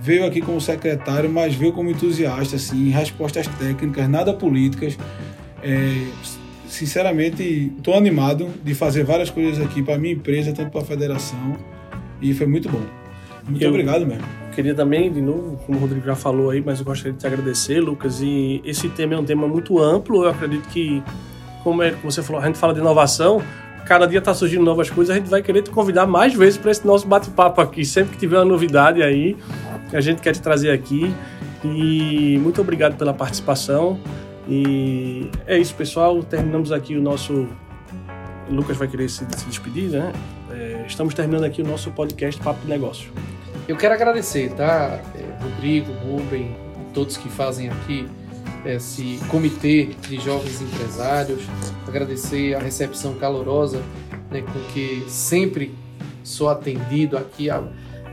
Veio 0.00 0.26
aqui 0.26 0.40
como 0.42 0.60
secretário, 0.60 1.30
mas 1.30 1.54
veio 1.54 1.72
como 1.72 1.88
entusiasta, 1.90 2.56
assim, 2.56 2.90
respostas 2.90 3.46
técnicas, 3.58 4.06
nada 4.08 4.34
políticas. 4.34 4.98
É, 5.62 5.94
sinceramente, 6.74 7.72
estou 7.76 7.94
animado 7.94 8.48
de 8.62 8.74
fazer 8.74 9.04
várias 9.04 9.30
coisas 9.30 9.64
aqui 9.64 9.82
para 9.82 9.96
minha 9.96 10.14
empresa, 10.14 10.52
tanto 10.52 10.70
para 10.70 10.80
a 10.80 10.84
federação, 10.84 11.56
e 12.20 12.34
foi 12.34 12.46
muito 12.46 12.68
bom. 12.68 12.82
Muito 13.48 13.62
eu 13.62 13.68
obrigado 13.68 14.06
mesmo. 14.06 14.24
Queria 14.54 14.74
também, 14.74 15.12
de 15.12 15.20
novo, 15.20 15.58
como 15.66 15.78
o 15.78 15.80
Rodrigo 15.80 16.04
já 16.06 16.14
falou 16.14 16.50
aí, 16.50 16.62
mas 16.64 16.78
eu 16.78 16.84
gostaria 16.84 17.12
de 17.12 17.18
te 17.18 17.26
agradecer, 17.26 17.80
Lucas. 17.80 18.20
E 18.20 18.62
esse 18.64 18.88
tema 18.88 19.14
é 19.14 19.18
um 19.18 19.24
tema 19.24 19.46
muito 19.46 19.78
amplo. 19.78 20.24
Eu 20.24 20.30
acredito 20.30 20.68
que, 20.68 21.02
como, 21.62 21.82
é, 21.82 21.90
como 21.90 22.10
você 22.10 22.22
falou, 22.22 22.40
a 22.40 22.46
gente 22.46 22.58
fala 22.58 22.72
de 22.72 22.80
inovação, 22.80 23.42
cada 23.84 24.06
dia 24.06 24.20
está 24.20 24.32
surgindo 24.32 24.64
novas 24.64 24.88
coisas, 24.88 25.14
a 25.14 25.18
gente 25.18 25.28
vai 25.28 25.42
querer 25.42 25.62
te 25.62 25.70
convidar 25.70 26.06
mais 26.06 26.34
vezes 26.34 26.56
para 26.56 26.70
esse 26.70 26.86
nosso 26.86 27.06
bate-papo 27.06 27.60
aqui. 27.60 27.84
Sempre 27.84 28.12
que 28.12 28.18
tiver 28.18 28.38
uma 28.38 28.44
novidade 28.44 29.02
aí, 29.02 29.36
a 29.92 30.00
gente 30.00 30.22
quer 30.22 30.32
te 30.32 30.40
trazer 30.40 30.70
aqui. 30.70 31.12
E 31.64 32.38
muito 32.42 32.60
obrigado 32.60 32.96
pela 32.96 33.12
participação. 33.12 33.98
E 34.48 35.30
é 35.46 35.58
isso, 35.58 35.74
pessoal. 35.74 36.22
Terminamos 36.22 36.72
aqui 36.72 36.96
o 36.96 37.02
nosso. 37.02 37.48
Lucas 38.48 38.76
vai 38.76 38.88
querer 38.88 39.08
se, 39.08 39.26
se 39.36 39.46
despedir, 39.46 39.90
né? 39.90 40.12
É, 40.50 40.84
estamos 40.86 41.14
terminando 41.14 41.44
aqui 41.44 41.62
o 41.62 41.66
nosso 41.66 41.90
podcast 41.90 42.40
Papo 42.42 42.60
de 42.60 42.68
Negócio. 42.68 43.10
Eu 43.66 43.76
quero 43.76 43.94
agradecer, 43.94 44.52
tá? 44.52 45.00
É, 45.14 45.42
Rodrigo, 45.42 45.92
Rubem, 45.92 46.54
todos 46.92 47.16
que 47.16 47.28
fazem 47.28 47.70
aqui 47.70 48.06
esse 48.66 49.18
comitê 49.28 49.86
de 50.08 50.20
jovens 50.20 50.60
empresários. 50.60 51.42
Agradecer 51.86 52.54
a 52.54 52.58
recepção 52.58 53.14
calorosa 53.14 53.82
né, 54.30 54.42
com 54.42 54.72
que 54.72 55.04
sempre 55.08 55.74
sou 56.22 56.48
atendido 56.48 57.16
aqui 57.16 57.50
a, 57.50 57.62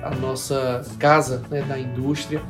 a 0.04 0.16
nossa 0.16 0.86
casa 1.00 1.44
né, 1.50 1.62
da 1.62 1.80
indústria 1.80 2.42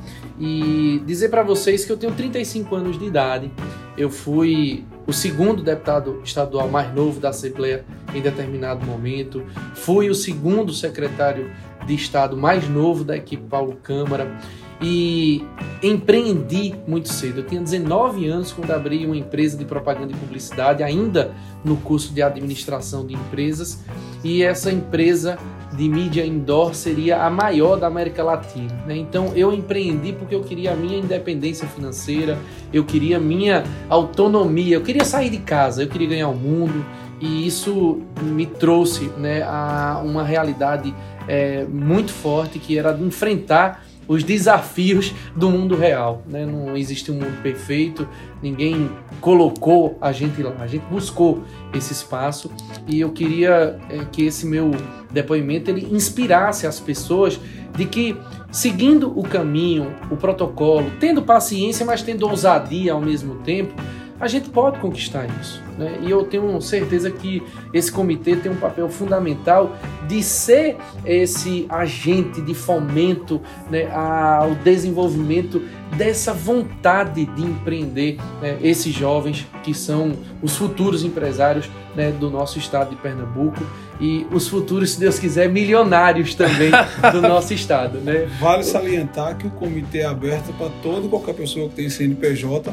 e 0.41 0.99
dizer 1.05 1.29
para 1.29 1.43
vocês 1.43 1.85
que 1.85 1.91
eu 1.91 1.97
tenho 1.97 2.13
35 2.13 2.75
anos 2.75 2.97
de 2.97 3.05
idade. 3.05 3.51
Eu 3.95 4.09
fui 4.09 4.83
o 5.05 5.13
segundo 5.13 5.61
deputado 5.61 6.19
estadual 6.23 6.67
mais 6.67 6.91
novo 6.95 7.19
da 7.19 7.29
Assembleia 7.29 7.85
em 8.11 8.21
determinado 8.21 8.83
momento, 8.83 9.43
fui 9.75 10.09
o 10.09 10.15
segundo 10.15 10.73
secretário 10.73 11.51
de 11.85 11.93
Estado 11.93 12.35
mais 12.35 12.67
novo 12.67 13.03
da 13.03 13.15
equipe 13.15 13.43
Paulo 13.43 13.77
Câmara 13.83 14.35
e 14.81 15.43
empreendi 15.83 16.73
muito 16.87 17.09
cedo. 17.09 17.39
Eu 17.39 17.45
tinha 17.45 17.61
19 17.61 18.27
anos 18.27 18.51
quando 18.51 18.71
abri 18.71 19.05
uma 19.05 19.15
empresa 19.15 19.57
de 19.57 19.65
propaganda 19.65 20.11
e 20.11 20.15
publicidade, 20.15 20.81
ainda 20.81 21.33
no 21.63 21.77
curso 21.77 22.13
de 22.13 22.21
administração 22.21 23.05
de 23.05 23.13
empresas, 23.13 23.83
e 24.23 24.43
essa 24.43 24.71
empresa 24.71 25.37
de 25.73 25.87
mídia 25.87 26.25
indoor 26.25 26.73
seria 26.73 27.23
a 27.23 27.29
maior 27.29 27.77
da 27.77 27.87
América 27.87 28.23
Latina. 28.23 28.73
Né? 28.85 28.97
Então 28.97 29.31
eu 29.35 29.53
empreendi 29.53 30.13
porque 30.13 30.35
eu 30.35 30.41
queria 30.41 30.73
a 30.73 30.75
minha 30.75 30.97
independência 30.97 31.67
financeira, 31.67 32.37
eu 32.73 32.83
queria 32.83 33.17
a 33.17 33.19
minha 33.19 33.63
autonomia, 33.87 34.75
eu 34.75 34.81
queria 34.81 35.05
sair 35.05 35.29
de 35.29 35.37
casa, 35.37 35.83
eu 35.83 35.87
queria 35.87 36.09
ganhar 36.09 36.27
o 36.27 36.35
mundo 36.35 36.83
e 37.19 37.45
isso 37.45 38.01
me 38.21 38.45
trouxe 38.45 39.05
né, 39.17 39.43
a 39.43 40.01
uma 40.03 40.23
realidade 40.23 40.93
é, 41.27 41.65
muito 41.65 42.11
forte 42.11 42.59
que 42.59 42.77
era 42.77 42.91
de 42.91 43.03
enfrentar 43.03 43.85
os 44.11 44.25
desafios 44.25 45.13
do 45.33 45.49
mundo 45.49 45.73
real. 45.73 46.21
Né? 46.27 46.45
Não 46.45 46.75
existe 46.75 47.09
um 47.09 47.15
mundo 47.15 47.41
perfeito, 47.41 48.05
ninguém 48.43 48.91
colocou 49.21 49.97
a 50.01 50.11
gente 50.11 50.43
lá, 50.43 50.53
a 50.59 50.67
gente 50.67 50.83
buscou 50.91 51.41
esse 51.73 51.93
espaço 51.93 52.51
e 52.85 52.99
eu 52.99 53.11
queria 53.11 53.79
é, 53.89 54.03
que 54.11 54.25
esse 54.25 54.45
meu 54.45 54.71
depoimento 55.09 55.71
ele 55.71 55.87
inspirasse 55.95 56.67
as 56.67 56.77
pessoas 56.77 57.39
de 57.77 57.85
que 57.85 58.17
seguindo 58.51 59.17
o 59.17 59.23
caminho, 59.23 59.95
o 60.11 60.17
protocolo, 60.17 60.91
tendo 60.99 61.21
paciência, 61.21 61.85
mas 61.85 62.01
tendo 62.01 62.27
ousadia 62.27 62.91
ao 62.91 62.99
mesmo 62.99 63.35
tempo, 63.35 63.73
a 64.19 64.27
gente 64.27 64.49
pode 64.49 64.77
conquistar 64.79 65.25
isso. 65.39 65.63
Né? 65.81 65.97
E 66.03 66.11
eu 66.11 66.23
tenho 66.23 66.61
certeza 66.61 67.09
que 67.09 67.41
esse 67.73 67.91
comitê 67.91 68.35
tem 68.35 68.51
um 68.51 68.57
papel 68.57 68.87
fundamental 68.87 69.75
de 70.07 70.21
ser 70.21 70.77
esse 71.03 71.65
agente 71.67 72.39
de 72.39 72.53
fomento 72.53 73.41
né, 73.67 73.89
ao 73.91 74.53
desenvolvimento 74.53 75.59
dessa 75.97 76.33
vontade 76.33 77.25
de 77.25 77.41
empreender 77.41 78.17
né, 78.39 78.59
esses 78.61 78.93
jovens 78.93 79.47
que 79.63 79.73
são 79.73 80.11
os 80.41 80.55
futuros 80.55 81.03
empresários 81.03 81.67
né, 81.95 82.11
do 82.11 82.29
nosso 82.29 82.59
estado 82.59 82.91
de 82.91 82.95
Pernambuco 82.97 83.65
e 83.99 84.25
os 84.31 84.47
futuros, 84.47 84.91
se 84.91 84.99
Deus 84.99 85.17
quiser, 85.17 85.49
milionários 85.49 86.35
também 86.35 86.71
do 87.11 87.21
nosso 87.27 87.53
estado. 87.53 87.97
Né? 87.99 88.27
Vale 88.39 88.63
salientar 88.63 89.35
que 89.35 89.47
o 89.47 89.51
comitê 89.51 89.99
é 89.99 90.05
aberto 90.05 90.53
para 90.53 90.69
toda 90.83 91.07
qualquer 91.07 91.33
pessoa 91.33 91.67
que 91.69 91.75
tem 91.75 91.89
CNPJ 91.89 92.71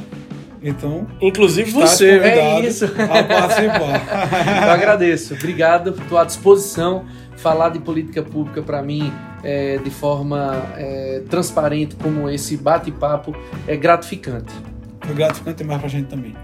então, 0.63 1.07
inclusive 1.21 1.71
você, 1.71 2.19
é 2.19 2.61
isso. 2.61 2.85
A 2.85 3.23
participar. 3.23 4.65
Eu 4.67 4.71
agradeço. 4.71 5.35
Obrigado. 5.35 5.91
Estou 5.91 6.19
à 6.19 6.25
disposição. 6.25 7.05
Falar 7.37 7.69
de 7.69 7.79
política 7.79 8.21
pública 8.23 8.61
para 8.63 8.83
mim 8.83 9.13
é, 9.45 9.79
de 9.79 9.91
forma 9.91 10.61
é, 10.77 11.23
transparente, 11.31 11.95
como 11.97 12.29
esse 12.29 12.57
bate-papo, 12.57 13.35
é 13.67 13.77
gratificante. 13.77 14.53
Foi 15.01 15.15
gratificante 15.15 15.59
demais 15.59 15.79
para 15.79 15.87
a 15.87 15.91
gente 15.91 16.09
também. 16.09 16.35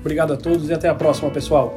Obrigado 0.00 0.32
a 0.32 0.36
todos 0.36 0.68
e 0.68 0.74
até 0.74 0.88
a 0.88 0.94
próxima, 0.94 1.30
pessoal. 1.30 1.74